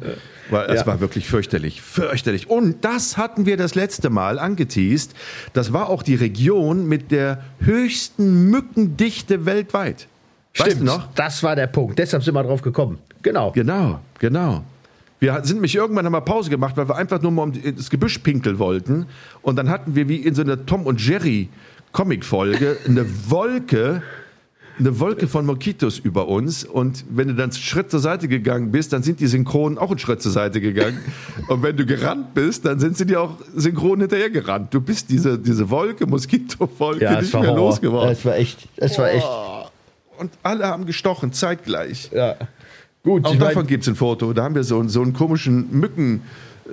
Weil 0.51 0.71
es 0.71 0.81
Ja. 0.81 0.87
war 0.87 1.01
wirklich 1.01 1.27
fürchterlich, 1.27 1.83
fürchterlich. 1.83 2.49
Und 2.49 2.85
das 2.85 3.17
hatten 3.17 3.45
wir 3.47 3.57
das 3.57 3.75
letzte 3.75 4.11
Mal 4.11 4.39
angeteased. 4.39 5.15
Das 5.53 5.73
war 5.73 5.89
auch 5.89 6.03
die 6.03 6.15
Region 6.15 6.87
mit 6.89 7.11
der 7.11 7.43
höchsten 7.61 8.51
Mückendichte 8.51 9.45
weltweit. 9.47 10.07
Weißt 10.57 10.81
du 10.81 10.85
noch? 10.85 11.09
Das 11.15 11.43
war 11.43 11.55
der 11.55 11.67
Punkt. 11.69 11.99
Deshalb 11.99 12.25
sind 12.25 12.35
wir 12.35 12.43
drauf 12.43 12.63
gekommen. 12.63 12.99
Genau. 13.23 13.53
Genau, 13.53 14.01
genau. 14.19 14.65
Wir 15.21 15.41
sind 15.45 15.61
mich 15.61 15.75
irgendwann 15.75 16.11
wir 16.11 16.21
Pause 16.21 16.49
gemacht, 16.49 16.77
weil 16.77 16.89
wir 16.89 16.97
einfach 16.97 17.21
nur 17.21 17.33
mal 17.33 17.43
um 17.43 17.53
die- 17.53 17.75
das 17.75 17.91
Gebüsch 17.91 18.19
pinkeln 18.19 18.59
wollten. 18.59 19.07
Und 19.43 19.57
dann 19.57 19.69
hatten 19.69 19.95
wir 19.97 20.09
wie 20.09 20.17
in 20.17 20.35
so 20.35 20.43
einer 20.43 20.65
Tom 20.65 20.87
und 20.87 21.05
Jerry 21.05 21.49
Comic-Folge 21.93 22.77
eine 22.87 23.05
Wolke, 23.31 24.03
eine 24.79 25.01
Wolke 25.01 25.27
von 25.29 25.45
Moskitos 25.47 25.99
über 25.99 26.29
uns. 26.29 26.65
Und 26.65 27.05
wenn 27.11 27.29
du 27.29 27.35
dann 27.35 27.51
einen 27.51 27.53
Schritt 27.53 27.91
zur 27.91 28.01
Seite 28.01 28.29
gegangen 28.29 28.71
bist, 28.71 28.93
dann 28.93 29.03
sind 29.03 29.21
die 29.21 29.27
synchron 29.27 29.79
auch 29.79 29.91
einen 29.91 29.99
Schritt 29.99 30.23
zur 30.23 30.33
Seite 30.33 30.61
gegangen. 30.61 30.99
Und 31.49 31.63
wenn 31.63 31.77
du 31.77 31.85
gerannt 31.87 32.35
bist, 32.35 32.65
dann 32.65 32.79
sind 32.79 32.97
sie 32.97 33.07
dir 33.07 33.21
auch 33.21 33.35
synchron 33.55 34.01
hinterher 34.01 34.31
gerannt. 34.31 34.73
Du 34.75 34.81
bist 34.81 35.11
diese, 35.11 35.39
diese 35.39 35.69
Wolke, 35.71 36.07
Moskito-Wolke, 36.07 37.05
Ja, 37.05 37.21
nicht 37.21 37.33
mehr 37.35 37.55
losgeworden. 37.55 38.11
Es 38.13 38.25
war 38.25 38.37
echt, 38.37 38.69
es 38.77 38.99
war 38.99 39.11
echt, 39.11 39.27
Und 40.19 40.31
alle 40.43 40.67
haben 40.67 40.87
gestochen, 40.87 41.33
zeitgleich. 41.33 42.11
ja. 42.13 42.37
Gut, 43.05 43.25
Auch 43.25 43.37
davon 43.37 43.67
gibt 43.67 43.85
es 43.85 43.89
ein 43.89 43.95
Foto. 43.95 44.33
Da 44.33 44.43
haben 44.43 44.55
wir 44.57 44.65
so, 44.65 44.79
einen- 44.81 44.89
so 44.89 45.01
einen 45.01 45.13
komischen 45.15 45.69
Mückenhelm 45.71 46.21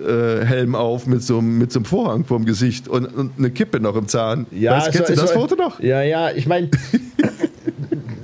äh, 0.05 0.43
Helm 0.43 0.75
auf 0.75 1.05
mit 1.07 1.21
so, 1.23 1.37
einem- 1.37 1.59
mit 1.59 1.71
so 1.71 1.79
einem 1.79 1.85
Vorhang 1.85 2.25
vorm 2.25 2.43
Gesicht 2.45 2.87
und, 2.89 3.05
und 3.05 3.33
eine 3.37 3.51
Kippe 3.51 3.79
noch 3.79 3.95
im 3.95 4.07
Zahn. 4.07 4.45
weißt, 4.51 4.87
es 4.87 4.93
kennst 4.93 4.99
war- 5.09 5.15
du 5.15 5.21
das 5.21 5.29
war- 5.35 5.41
Foto 5.41 5.55
noch? 5.55 5.79
Ja, 5.79 6.01
ja, 6.01 6.31
ich 6.31 6.47
meine, 6.47 6.69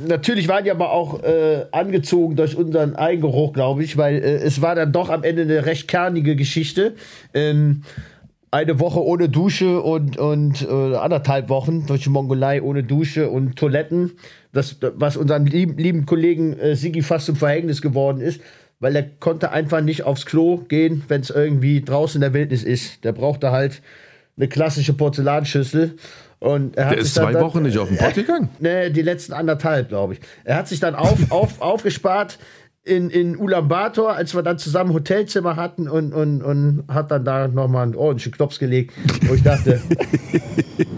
natürlich 0.07 0.47
waren 0.47 0.63
die 0.63 0.71
aber 0.71 0.91
auch 0.91 1.23
äh, 1.23 1.65
angezogen 1.71 2.35
durch 2.35 2.55
unseren 2.55 2.95
Eigengeruch, 2.95 3.53
glaube 3.53 3.83
ich, 3.83 3.97
weil 3.97 4.15
äh, 4.15 4.37
es 4.37 4.61
war 4.61 4.75
dann 4.75 4.91
doch 4.91 5.09
am 5.09 5.23
Ende 5.23 5.43
eine 5.43 5.65
recht 5.65 5.87
kernige 5.87 6.35
Geschichte. 6.35 6.95
Ähm, 7.33 7.83
eine 8.51 8.79
Woche 8.81 9.01
ohne 9.01 9.29
Dusche 9.29 9.81
und, 9.81 10.17
und 10.17 10.61
äh, 10.61 10.95
anderthalb 10.95 11.47
Wochen 11.47 11.85
durch 11.85 12.03
die 12.03 12.09
Mongolei 12.09 12.61
ohne 12.61 12.83
Dusche 12.83 13.29
und 13.29 13.55
Toiletten, 13.55 14.11
das, 14.51 14.77
was 14.95 15.15
unseren 15.15 15.45
lieben, 15.45 15.77
lieben 15.77 16.05
Kollegen 16.05 16.59
äh, 16.59 16.75
Sigi 16.75 17.01
fast 17.01 17.27
zum 17.27 17.37
Verhängnis 17.37 17.81
geworden 17.81 18.19
ist, 18.19 18.41
weil 18.81 18.95
er 18.95 19.03
konnte 19.03 19.51
einfach 19.51 19.79
nicht 19.79 20.03
aufs 20.03 20.25
Klo 20.25 20.57
gehen, 20.57 21.03
wenn 21.07 21.21
es 21.21 21.29
irgendwie 21.29 21.81
draußen 21.81 22.17
in 22.17 22.21
der 22.21 22.33
Wildnis 22.33 22.63
ist. 22.63 23.05
Der 23.05 23.13
brauchte 23.13 23.51
halt 23.51 23.81
eine 24.35 24.49
klassische 24.49 24.93
Porzellanschüssel. 24.93 25.95
Und 26.41 26.75
er 26.75 26.85
hat 26.87 26.93
Der 26.93 27.01
ist 27.01 27.13
zwei 27.13 27.33
dann- 27.33 27.43
Wochen 27.43 27.61
nicht 27.61 27.77
auf 27.77 27.87
den 27.87 27.97
Pott 27.97 28.15
gegangen. 28.15 28.49
Nee, 28.59 28.89
die 28.89 29.03
letzten 29.03 29.31
anderthalb, 29.33 29.89
glaube 29.89 30.13
ich. 30.15 30.21
Er 30.43 30.55
hat 30.55 30.67
sich 30.67 30.79
dann 30.79 30.95
auf, 30.95 31.19
auf, 31.31 31.61
aufgespart 31.61 32.39
in, 32.83 33.11
in 33.11 33.37
Ulaanbaatar, 33.37 34.15
als 34.15 34.33
wir 34.33 34.41
dann 34.41 34.57
zusammen 34.57 34.91
Hotelzimmer 34.91 35.55
hatten 35.55 35.87
und, 35.87 36.13
und, 36.13 36.41
und 36.41 36.83
hat 36.87 37.11
dann 37.11 37.23
da 37.25 37.47
nochmal 37.47 37.83
einen 37.83 37.95
ordentlichen 37.95 38.31
Klops 38.31 38.57
gelegt, 38.57 38.95
wo 39.27 39.35
ich 39.35 39.43
dachte, 39.43 39.79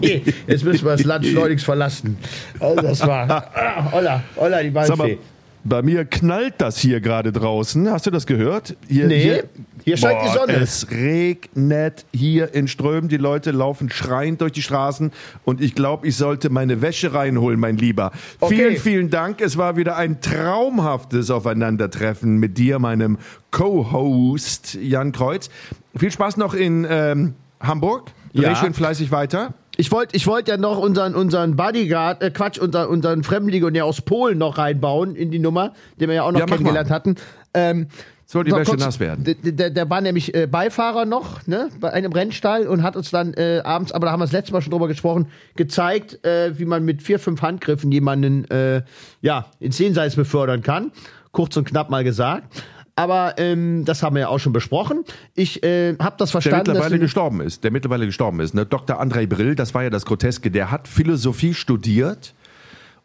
jetzt 0.00 0.64
müssen 0.64 0.84
wir 0.86 0.92
das 0.92 1.04
Land 1.04 1.26
schleunigst 1.26 1.66
verlassen. 1.66 2.16
Also 2.58 2.80
das 2.80 3.06
war, 3.06 3.30
ah, 3.54 3.90
Olla, 3.92 4.22
Olla, 4.36 4.62
die 4.62 4.72
Waldfee. 4.74 5.18
Bei 5.64 5.82
mir 5.82 6.04
knallt 6.04 6.54
das 6.58 6.78
hier 6.78 7.00
gerade 7.00 7.32
draußen. 7.32 7.90
Hast 7.90 8.06
du 8.06 8.10
das 8.10 8.26
gehört? 8.26 8.76
Hier, 8.88 9.06
Nee, 9.06 9.42
hier 9.82 9.96
scheint 9.96 10.22
die 10.22 10.28
Sonne. 10.32 10.52
Es 10.54 10.90
regnet 10.90 12.04
hier 12.12 12.54
in 12.54 12.68
Strömen. 12.68 13.08
Die 13.08 13.16
Leute 13.16 13.50
laufen 13.50 13.90
schreiend 13.90 14.40
durch 14.40 14.52
die 14.52 14.62
Straßen. 14.62 15.10
Und 15.44 15.60
ich 15.60 15.74
glaube, 15.74 16.06
ich 16.06 16.16
sollte 16.16 16.50
meine 16.50 16.82
Wäsche 16.82 17.14
reinholen, 17.14 17.58
mein 17.58 17.76
Lieber. 17.76 18.12
Okay. 18.40 18.54
Vielen, 18.56 18.76
vielen 18.76 19.10
Dank. 19.10 19.40
Es 19.40 19.56
war 19.56 19.76
wieder 19.76 19.96
ein 19.96 20.20
traumhaftes 20.20 21.30
Aufeinandertreffen 21.30 22.36
mit 22.38 22.58
dir, 22.58 22.78
meinem 22.78 23.18
Co-Host 23.50 24.74
Jan 24.80 25.12
Kreuz. 25.12 25.48
Viel 25.96 26.10
Spaß 26.10 26.36
noch 26.36 26.54
in 26.54 26.86
ähm, 26.88 27.34
Hamburg. 27.60 28.10
Dreh 28.34 28.42
Ja. 28.42 28.56
schön 28.56 28.74
fleißig 28.74 29.10
weiter. 29.12 29.54
Ich 29.76 29.90
wollte 29.90 30.16
ich 30.16 30.26
wollt 30.26 30.48
ja 30.48 30.56
noch 30.56 30.78
unseren, 30.78 31.14
unseren 31.14 31.56
Bodyguard, 31.56 32.22
äh 32.22 32.30
Quatsch, 32.30 32.58
unseren, 32.58 32.88
unseren 32.88 33.22
Fremdenlegionär 33.24 33.84
aus 33.84 34.00
Polen 34.00 34.38
noch 34.38 34.58
reinbauen 34.58 35.16
in 35.16 35.30
die 35.30 35.38
Nummer, 35.38 35.72
den 36.00 36.08
wir 36.08 36.16
ja 36.16 36.22
auch 36.22 36.32
noch 36.32 36.40
Ja, 36.40 36.46
kennengelernt 36.46 36.90
hatten. 36.90 37.16
Ähm, 37.54 37.88
Soll 38.26 38.44
die 38.44 38.52
Wäsche 38.52 38.70
kurz- 38.70 38.80
nass 38.84 39.00
werden. 39.00 39.24
Der, 39.24 39.34
der, 39.52 39.70
der 39.70 39.90
war 39.90 40.00
nämlich 40.00 40.34
äh, 40.34 40.46
Beifahrer 40.46 41.04
noch, 41.04 41.46
ne, 41.46 41.68
bei 41.80 41.92
einem 41.92 42.10
Rennstall 42.12 42.66
und 42.66 42.82
hat 42.82 42.96
uns 42.96 43.10
dann 43.10 43.34
äh, 43.34 43.60
abends, 43.64 43.92
aber 43.92 44.06
da 44.06 44.12
haben 44.12 44.20
wir 44.20 44.24
das 44.24 44.32
letzte 44.32 44.52
Mal 44.52 44.62
schon 44.62 44.70
drüber 44.70 44.88
gesprochen, 44.88 45.26
gezeigt, 45.56 46.24
äh, 46.24 46.58
wie 46.58 46.64
man 46.64 46.84
mit 46.84 47.02
vier, 47.02 47.18
fünf 47.18 47.42
Handgriffen 47.42 47.92
jemanden 47.92 48.48
äh, 48.50 48.82
ja, 49.20 49.46
ins 49.60 49.78
Jenseits 49.78 50.16
befördern 50.16 50.62
kann. 50.62 50.90
Kurz 51.32 51.56
und 51.56 51.64
knapp 51.68 51.90
mal 51.90 52.02
gesagt. 52.04 52.62
Aber 52.96 53.34
ähm, 53.38 53.84
das 53.84 54.02
haben 54.02 54.14
wir 54.14 54.20
ja 54.20 54.28
auch 54.28 54.38
schon 54.38 54.52
besprochen. 54.52 55.04
Ich 55.34 55.62
äh, 55.62 55.96
habe 55.98 56.16
das 56.18 56.30
Der 56.30 56.40
verstanden. 56.40 56.66
dass 56.66 56.74
mittlerweile 56.74 56.98
gestorben 56.98 57.40
ist. 57.40 57.64
Der 57.64 57.70
mittlerweile 57.70 58.06
gestorben 58.06 58.40
ist. 58.40 58.54
Ne? 58.54 58.66
Dr. 58.66 59.00
Andrei 59.00 59.26
Brill, 59.26 59.54
das 59.54 59.74
war 59.74 59.82
ja 59.82 59.90
das 59.90 60.06
Groteske, 60.06 60.50
der 60.50 60.70
hat 60.70 60.86
Philosophie 60.86 61.54
studiert 61.54 62.34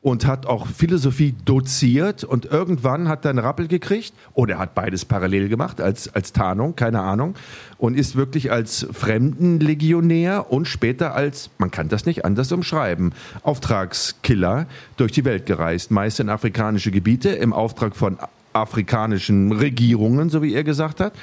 und 0.02 0.26
hat 0.26 0.46
auch 0.46 0.68
Philosophie 0.68 1.36
doziert 1.44 2.24
und 2.24 2.46
irgendwann 2.46 3.10
hat 3.10 3.26
er 3.26 3.32
einen 3.32 3.40
Rappel 3.40 3.68
gekriegt 3.68 4.14
oder 4.34 4.54
er 4.54 4.60
hat 4.60 4.74
beides 4.74 5.04
parallel 5.04 5.50
gemacht 5.50 5.82
als, 5.82 6.14
als 6.16 6.32
Tarnung, 6.32 6.76
keine 6.76 7.02
Ahnung 7.02 7.36
und 7.78 7.98
ist 7.98 8.16
wirklich 8.16 8.50
als 8.52 8.88
Fremdenlegionär 8.94 10.52
und 10.52 10.68
später 10.68 11.16
als, 11.16 11.50
man 11.58 11.70
kann 11.70 11.90
das 11.90 12.06
nicht 12.06 12.24
anders 12.24 12.52
umschreiben, 12.52 13.14
Auftragskiller 13.44 14.68
durch 14.96 15.12
die 15.12 15.26
Welt 15.26 15.46
gereist, 15.46 15.92
meist 15.92 16.22
in 16.22 16.30
afrikanische 16.30 16.92
Gebiete 16.92 17.30
im 17.30 17.52
Auftrag 17.52 17.96
von 17.96 18.18
afrikanischen 18.54 19.52
Regierungen, 19.52 20.30
so 20.30 20.42
wie 20.42 20.54
er 20.54 20.64
gesagt 20.64 21.00
hat, 21.00 21.14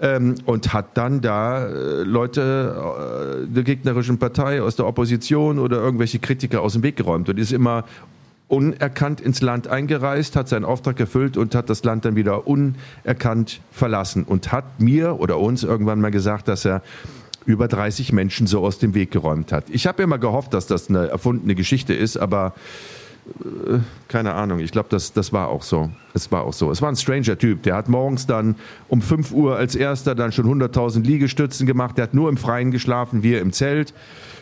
ähm, 0.00 0.36
und 0.44 0.72
hat 0.72 0.96
dann 0.96 1.20
da 1.20 1.66
äh, 1.66 2.02
Leute 2.02 3.44
äh, 3.44 3.52
der 3.52 3.62
gegnerischen 3.62 4.18
Partei 4.18 4.62
aus 4.62 4.76
der 4.76 4.86
Opposition 4.86 5.58
oder 5.58 5.78
irgendwelche 5.78 6.18
Kritiker 6.18 6.62
aus 6.62 6.74
dem 6.74 6.82
Weg 6.82 6.96
geräumt 6.96 7.28
und 7.28 7.38
ist 7.38 7.52
immer 7.52 7.84
unerkannt 8.48 9.20
ins 9.20 9.42
Land 9.42 9.68
eingereist, 9.68 10.34
hat 10.34 10.48
seinen 10.48 10.64
Auftrag 10.64 10.98
erfüllt 10.98 11.36
und 11.36 11.54
hat 11.54 11.68
das 11.68 11.84
Land 11.84 12.04
dann 12.04 12.16
wieder 12.16 12.46
unerkannt 12.46 13.60
verlassen 13.70 14.24
und 14.24 14.52
hat 14.52 14.80
mir 14.80 15.20
oder 15.20 15.38
uns 15.38 15.62
irgendwann 15.62 16.00
mal 16.00 16.10
gesagt, 16.10 16.48
dass 16.48 16.64
er 16.64 16.82
über 17.44 17.68
30 17.68 18.12
Menschen 18.12 18.46
so 18.46 18.64
aus 18.64 18.78
dem 18.78 18.94
Weg 18.94 19.10
geräumt 19.10 19.52
hat. 19.52 19.64
Ich 19.70 19.86
habe 19.86 20.02
immer 20.02 20.18
gehofft, 20.18 20.54
dass 20.54 20.66
das 20.66 20.88
eine 20.88 21.08
erfundene 21.08 21.54
Geschichte 21.54 21.94
ist, 21.94 22.16
aber 22.16 22.54
keine 24.08 24.34
Ahnung, 24.34 24.58
ich 24.60 24.72
glaube, 24.72 24.88
das, 24.90 25.12
das 25.12 25.32
war 25.32 25.48
auch 25.48 25.62
so. 25.62 25.90
Es 26.14 26.30
war 26.32 26.44
auch 26.44 26.52
so. 26.52 26.70
Es 26.70 26.80
war 26.82 26.90
ein 26.90 26.96
stranger 26.96 27.36
Typ. 27.38 27.62
Der 27.62 27.76
hat 27.76 27.88
morgens 27.88 28.26
dann 28.26 28.56
um 28.88 29.02
5 29.02 29.32
Uhr 29.32 29.56
als 29.56 29.74
erster 29.74 30.14
dann 30.14 30.32
schon 30.32 30.46
100.000 30.46 31.02
Liegestützen 31.02 31.66
gemacht. 31.66 31.96
Der 31.98 32.04
hat 32.04 32.14
nur 32.14 32.28
im 32.28 32.36
Freien 32.36 32.70
geschlafen, 32.70 33.22
wir 33.22 33.40
im 33.40 33.52
Zelt. 33.52 33.92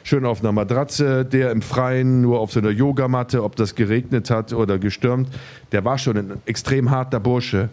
Schön 0.05 0.25
auf 0.25 0.41
einer 0.41 0.53
Matratze, 0.53 1.25
der 1.25 1.51
im 1.51 1.63
Freien, 1.63 2.23
nur 2.23 2.39
auf 2.39 2.53
so 2.53 2.61
einer 2.61 2.71
Yogamatte, 2.71 3.43
ob 3.43 3.57
das 3.57 3.75
geregnet 3.75 4.31
hat 4.31 4.53
oder 4.53 4.79
gestürmt. 4.79 5.29
Der 5.73 5.85
war 5.85 5.99
schon 5.99 6.17
ein 6.17 6.33
extrem 6.47 6.91
harter 6.91 7.19
Bursche. 7.19 7.69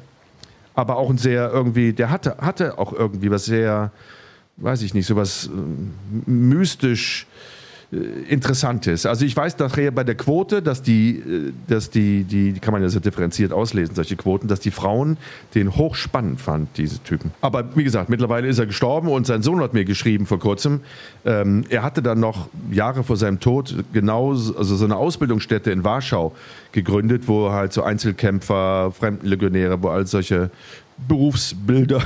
Aber 0.76 0.98
auch 0.98 1.10
ein 1.10 1.20
sehr 1.20 1.52
irgendwie, 1.52 1.94
der 1.94 2.10
hatte, 2.10 2.38
hatte 2.40 2.80
auch 2.80 2.92
irgendwie 2.92 3.30
was 3.30 3.46
sehr, 3.46 3.92
weiß 4.58 4.82
ich 4.82 4.96
nicht, 4.96 5.06
sowas 5.06 5.48
äh, 5.48 6.30
mystisch 6.30 7.28
äh, 7.94 8.32
Interessantes. 8.32 9.06
Also 9.06 9.26
ich 9.26 9.36
weiß 9.36 9.58
nachher 9.60 9.92
bei 9.92 10.04
der 10.04 10.16
Quote, 10.16 10.62
dass 10.62 10.82
die, 10.82 11.18
äh, 11.20 11.54
dass 11.68 11.90
die, 11.90 12.24
die, 12.24 12.54
kann 12.54 12.72
man 12.72 12.82
ja 12.82 12.90
so 12.90 13.00
differenziert 13.00 13.54
auslesen, 13.54 13.96
solche 13.96 14.16
Quoten, 14.16 14.48
dass 14.48 14.60
die 14.60 14.72
Frauen 14.72 15.18
den 15.56 15.76
hochspannend 15.76 16.42
fanden, 16.42 16.70
diese 16.78 17.02
Typen. 17.04 17.32
Aber 17.42 17.76
wie 17.76 17.84
gesagt, 17.84 18.10
mittlerweile 18.10 18.48
ist 18.48 18.60
er 18.60 18.66
gestorben 18.66 19.08
und 19.08 19.28
sein 19.28 19.44
Sohn 19.44 19.62
hat 19.62 19.74
mir 19.74 19.86
geschrieben 19.86 20.26
vor 20.26 20.40
kurzem, 20.40 20.82
ähm, 21.26 21.64
er 21.70 21.84
hatte 21.84 22.02
dann 22.02 22.20
noch 22.20 22.50
Jahre 22.72 23.04
vor 23.04 23.18
seinem 23.18 23.40
Tod 23.40 23.76
genau 23.94 24.32
also 24.32 24.76
so 24.76 24.86
eine 24.86 24.96
Ausbildungsstätte 24.96 25.72
in 25.72 25.84
Warschau 25.84 26.34
gegründet, 26.72 27.28
wo 27.28 27.52
halt 27.52 27.74
so 27.74 27.84
Einzelkämpfer, 27.84 28.92
Fremdenlegionäre, 28.92 29.82
wo 29.82 29.90
all 29.90 30.06
solche 30.08 30.50
Berufsbilder 31.08 32.02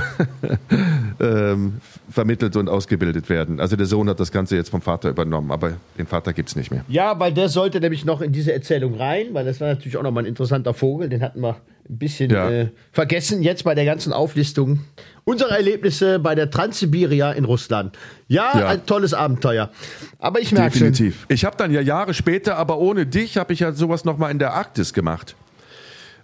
ähm, 1.20 1.80
vermittelt 2.10 2.56
und 2.56 2.68
ausgebildet 2.68 3.28
werden. 3.28 3.60
Also 3.60 3.76
der 3.76 3.86
Sohn 3.86 4.08
hat 4.08 4.20
das 4.20 4.32
Ganze 4.32 4.56
jetzt 4.56 4.70
vom 4.70 4.80
Vater 4.80 5.10
übernommen, 5.10 5.50
aber 5.50 5.72
den 5.98 6.06
Vater 6.06 6.32
gibt's 6.32 6.56
nicht 6.56 6.70
mehr. 6.70 6.84
Ja, 6.88 7.18
weil 7.18 7.32
der 7.32 7.48
sollte 7.48 7.80
nämlich 7.80 8.04
noch 8.04 8.20
in 8.20 8.32
diese 8.32 8.52
Erzählung 8.52 8.94
rein, 8.94 9.28
weil 9.32 9.44
das 9.44 9.60
war 9.60 9.68
natürlich 9.68 9.96
auch 9.96 10.02
nochmal 10.02 10.24
ein 10.24 10.28
interessanter 10.28 10.74
Vogel. 10.74 11.08
Den 11.08 11.22
hatten 11.22 11.40
wir 11.40 11.56
ein 11.88 11.98
bisschen 11.98 12.30
Ja. 12.30 12.50
äh, 12.50 12.68
vergessen 12.92 13.42
jetzt 13.42 13.64
bei 13.64 13.74
der 13.74 13.84
ganzen 13.84 14.12
Auflistung 14.12 14.80
unserer 15.24 15.56
Erlebnisse 15.56 16.18
bei 16.18 16.34
der 16.34 16.50
Transsibiria 16.50 17.32
in 17.32 17.44
Russland. 17.44 17.96
Ja, 18.28 18.58
Ja. 18.58 18.68
ein 18.68 18.84
tolles 18.86 19.14
Abenteuer. 19.14 19.70
Aber 20.18 20.40
ich 20.40 20.52
merke 20.52 20.76
schon, 20.78 20.88
Definitiv. 20.92 21.26
Ich 21.28 21.44
habe 21.44 21.56
dann 21.56 21.72
ja 21.72 21.80
Jahre 21.80 22.14
später, 22.14 22.56
aber 22.56 22.78
ohne 22.78 23.06
dich, 23.06 23.36
habe 23.38 23.52
ich 23.52 23.60
ja 23.60 23.72
sowas 23.72 24.04
nochmal 24.04 24.30
in 24.30 24.38
der 24.38 24.52
Arktis 24.54 24.92
gemacht. 24.92 25.34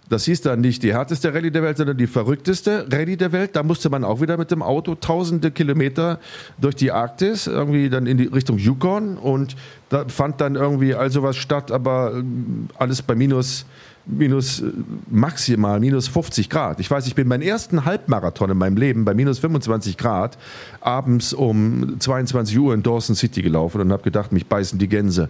Das 0.09 0.25
hieß 0.25 0.41
dann 0.41 0.61
nicht 0.61 0.83
die 0.83 0.93
härteste 0.93 1.33
Rallye 1.33 1.49
der 1.49 1.63
Welt, 1.63 1.77
sondern 1.77 1.97
die 1.97 2.05
verrückteste 2.05 2.87
Rallye 2.91 3.17
der 3.17 3.31
Welt. 3.31 3.55
Da 3.55 3.63
musste 3.63 3.89
man 3.89 4.03
auch 4.03 4.21
wieder 4.21 4.37
mit 4.37 4.51
dem 4.51 4.61
Auto 4.61 4.93
tausende 4.93 5.49
Kilometer 5.49 6.19
durch 6.59 6.75
die 6.75 6.91
Arktis, 6.91 7.47
irgendwie 7.47 7.89
dann 7.89 8.05
in 8.05 8.17
die 8.17 8.25
Richtung 8.25 8.59
Yukon. 8.59 9.17
Und 9.17 9.55
da 9.89 10.07
fand 10.07 10.41
dann 10.41 10.55
irgendwie 10.55 10.93
all 10.93 11.09
sowas 11.09 11.37
statt, 11.37 11.71
aber 11.71 12.13
ähm, 12.13 12.69
alles 12.77 13.01
bei 13.01 13.15
minus, 13.15 13.65
minus 14.05 14.61
äh, 14.61 14.65
maximal, 15.09 15.79
minus 15.79 16.07
50 16.07 16.51
Grad. 16.51 16.79
Ich 16.79 16.91
weiß, 16.91 17.07
ich 17.07 17.15
bin 17.15 17.27
meinen 17.27 17.41
ersten 17.41 17.85
Halbmarathon 17.85 18.51
in 18.51 18.57
meinem 18.57 18.77
Leben 18.77 19.05
bei 19.05 19.15
minus 19.15 19.39
25 19.39 19.97
Grad 19.97 20.37
abends 20.81 21.33
um 21.33 21.99
22 21.99 22.59
Uhr 22.59 22.75
in 22.75 22.83
Dawson 22.83 23.15
City 23.15 23.41
gelaufen 23.41 23.81
und 23.81 23.91
habe 23.91 24.03
gedacht, 24.03 24.31
mich 24.31 24.45
beißen 24.45 24.77
die 24.77 24.87
Gänse. 24.87 25.29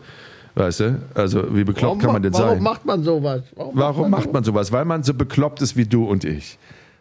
Weißt 0.55 0.79
du? 0.79 1.01
Also, 1.13 1.43
wie 1.55 1.63
bekloppt 1.65 1.83
warum, 1.83 1.99
kann 1.99 2.13
man 2.13 2.23
denn 2.23 2.33
warum 2.33 2.49
sein? 2.55 2.63
macht 2.63 2.85
man 2.85 3.03
sowas? 3.03 3.41
Warum 3.55 4.09
macht 4.09 4.31
man 4.31 4.43
sowas? 4.43 4.71
Weil 4.71 4.85
man 4.85 5.03
so 5.03 5.13
bekloppt 5.13 5.61
ist 5.61 5.75
wie 5.75 5.85
du 5.85 6.05
und 6.05 6.23
ich. 6.23 6.57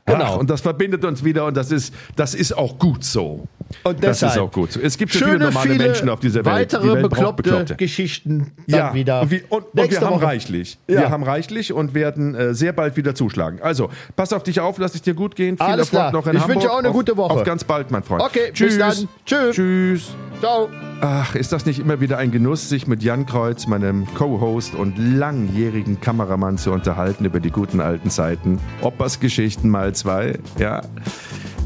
Genau. 0.06 0.24
Ach, 0.24 0.36
und 0.36 0.50
das 0.50 0.60
verbindet 0.60 1.02
uns 1.06 1.24
wieder 1.24 1.46
und 1.46 1.56
das 1.56 1.70
ist, 1.70 1.94
das 2.14 2.34
ist 2.34 2.54
auch 2.54 2.78
gut 2.78 3.04
so. 3.04 3.48
Und 3.84 4.04
das 4.04 4.18
deshalb 4.20 4.32
ist 4.32 4.38
auch 4.38 4.52
gut 4.52 4.72
so. 4.72 4.80
Es 4.80 4.98
gibt 4.98 5.12
so 5.14 5.24
viele 5.24 5.38
normale 5.38 5.76
Menschen 5.76 6.10
auf 6.10 6.20
dieser 6.20 6.44
Welt. 6.44 6.54
Weitere 6.74 6.82
Die 6.82 6.92
Welt 6.92 7.08
bekloppte, 7.08 7.42
Bekloppte. 7.42 7.76
Geschichten 7.76 8.52
dann 8.66 8.78
Ja, 8.80 8.92
wieder. 8.92 9.22
und, 9.22 9.30
wir, 9.30 9.40
und, 9.48 9.64
und 9.74 9.90
wir 9.90 10.00
haben 10.02 10.16
Woche. 10.16 10.24
reichlich. 10.26 10.78
Ja. 10.88 11.00
Wir 11.00 11.10
haben 11.10 11.22
reichlich 11.22 11.72
und 11.72 11.94
werden 11.94 12.34
äh, 12.34 12.52
sehr 12.52 12.74
bald 12.74 12.98
wieder 12.98 13.14
zuschlagen. 13.14 13.60
Also, 13.62 13.88
pass 14.14 14.34
auf 14.34 14.42
dich 14.42 14.60
auf, 14.60 14.76
lass 14.76 14.94
es 14.94 15.00
dir 15.00 15.14
gut 15.14 15.36
gehen. 15.36 15.56
Viel 15.56 15.64
Alles 15.64 15.86
Erfolg 15.90 16.00
klar. 16.10 16.12
noch 16.12 16.26
in 16.26 16.34
Ich 16.36 16.42
Hamburg. 16.42 16.56
wünsche 16.56 16.70
auch 16.70 16.78
eine 16.80 16.88
auf, 16.88 16.94
gute 16.94 17.16
Woche. 17.16 17.32
Auf 17.32 17.44
ganz 17.44 17.64
bald, 17.64 17.90
mein 17.90 18.02
Freund. 18.02 18.20
Okay, 18.24 18.50
bis 18.50 18.58
Tschüss. 18.58 18.76
dann. 18.78 19.08
Tschüss. 19.24 19.56
Tschüss. 19.56 20.14
Ciao. 20.44 20.68
Ach, 21.00 21.34
ist 21.34 21.52
das 21.52 21.64
nicht 21.64 21.78
immer 21.78 22.02
wieder 22.02 22.18
ein 22.18 22.30
Genuss, 22.30 22.68
sich 22.68 22.86
mit 22.86 23.02
Jan 23.02 23.24
Kreuz, 23.24 23.66
meinem 23.66 24.04
Co-Host 24.14 24.74
und 24.74 24.98
langjährigen 24.98 26.02
Kameramann 26.02 26.58
zu 26.58 26.70
unterhalten 26.70 27.24
über 27.24 27.40
die 27.40 27.50
guten 27.50 27.80
alten 27.80 28.10
Zeiten. 28.10 28.60
Oppers 28.82 29.20
Geschichten 29.20 29.70
mal 29.70 29.94
zwei, 29.94 30.38
ja. 30.58 30.82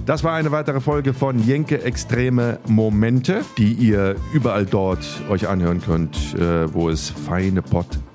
Das 0.06 0.22
war 0.22 0.34
eine 0.34 0.52
weitere 0.52 0.80
Folge 0.80 1.12
von 1.12 1.44
Jenke 1.44 1.82
Extreme 1.82 2.60
Momente, 2.68 3.44
die 3.58 3.72
ihr 3.72 4.14
überall 4.32 4.64
dort 4.64 5.04
euch 5.28 5.48
anhören 5.48 5.82
könnt, 5.82 6.36
äh, 6.36 6.72
wo 6.72 6.88
es 6.88 7.10
feine 7.10 7.62
Podcasts 7.62 8.07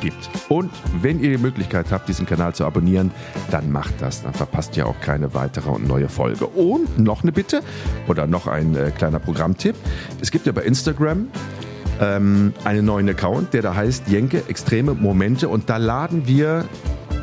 gibt. 0.00 0.30
Und 0.48 0.70
wenn 1.00 1.20
ihr 1.20 1.30
die 1.30 1.42
Möglichkeit 1.42 1.86
habt, 1.90 2.08
diesen 2.08 2.26
Kanal 2.26 2.54
zu 2.54 2.64
abonnieren, 2.64 3.10
dann 3.50 3.70
macht 3.70 3.94
das. 4.00 4.22
Dann 4.22 4.34
verpasst 4.34 4.76
ihr 4.76 4.86
auch 4.86 5.00
keine 5.00 5.34
weitere 5.34 5.70
und 5.70 5.86
neue 5.86 6.08
Folge. 6.08 6.46
Und 6.46 6.98
noch 6.98 7.22
eine 7.22 7.32
Bitte 7.32 7.62
oder 8.08 8.26
noch 8.26 8.46
ein 8.46 8.74
äh, 8.74 8.90
kleiner 8.90 9.18
Programmtipp. 9.18 9.76
Es 10.20 10.30
gibt 10.30 10.46
ja 10.46 10.52
bei 10.52 10.62
Instagram 10.62 11.28
ähm, 12.00 12.52
einen 12.64 12.84
neuen 12.84 13.08
Account, 13.08 13.54
der 13.54 13.62
da 13.62 13.74
heißt 13.74 14.08
Jenke 14.08 14.42
Extreme 14.48 14.94
Momente 14.94 15.48
und 15.48 15.70
da 15.70 15.76
laden 15.76 16.26
wir 16.26 16.64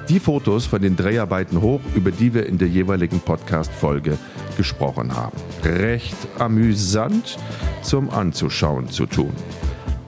die 0.09 0.19
Fotos 0.19 0.65
von 0.65 0.81
den 0.81 0.95
Dreharbeiten 0.95 1.61
hoch, 1.61 1.81
über 1.93 2.11
die 2.11 2.33
wir 2.33 2.47
in 2.47 2.57
der 2.57 2.67
jeweiligen 2.67 3.19
Podcast-Folge 3.19 4.17
gesprochen 4.57 5.15
haben. 5.15 5.37
Recht 5.63 6.15
amüsant 6.39 7.37
zum 7.83 8.09
Anzuschauen 8.09 8.89
zu 8.89 9.05
tun. 9.05 9.33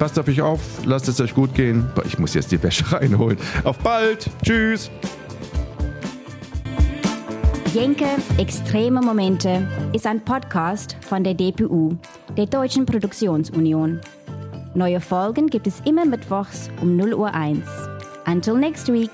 Passt 0.01 0.17
auf 0.17 0.27
euch 0.27 0.41
auf, 0.41 0.59
lasst 0.83 1.07
es 1.09 1.21
euch 1.21 1.35
gut 1.35 1.53
gehen. 1.53 1.87
Ich 2.05 2.17
muss 2.17 2.33
jetzt 2.33 2.51
die 2.51 2.63
Wäsche 2.63 2.91
reinholen. 2.91 3.37
Auf 3.63 3.77
bald. 3.77 4.27
Tschüss. 4.43 4.89
Jenke 7.71 8.07
Extreme 8.39 8.99
Momente 8.99 9.67
ist 9.93 10.07
ein 10.07 10.19
Podcast 10.25 10.97
von 11.07 11.23
der 11.23 11.35
DPU, 11.35 11.97
der 12.35 12.47
Deutschen 12.47 12.87
Produktionsunion. 12.87 14.01
Neue 14.73 15.01
Folgen 15.01 15.45
gibt 15.45 15.67
es 15.67 15.81
immer 15.85 16.07
mittwochs 16.07 16.71
um 16.81 16.97
0 16.97 17.13
Uhr 17.13 17.31
1. 17.35 17.63
Until 18.25 18.55
next 18.55 18.91
week. 18.91 19.11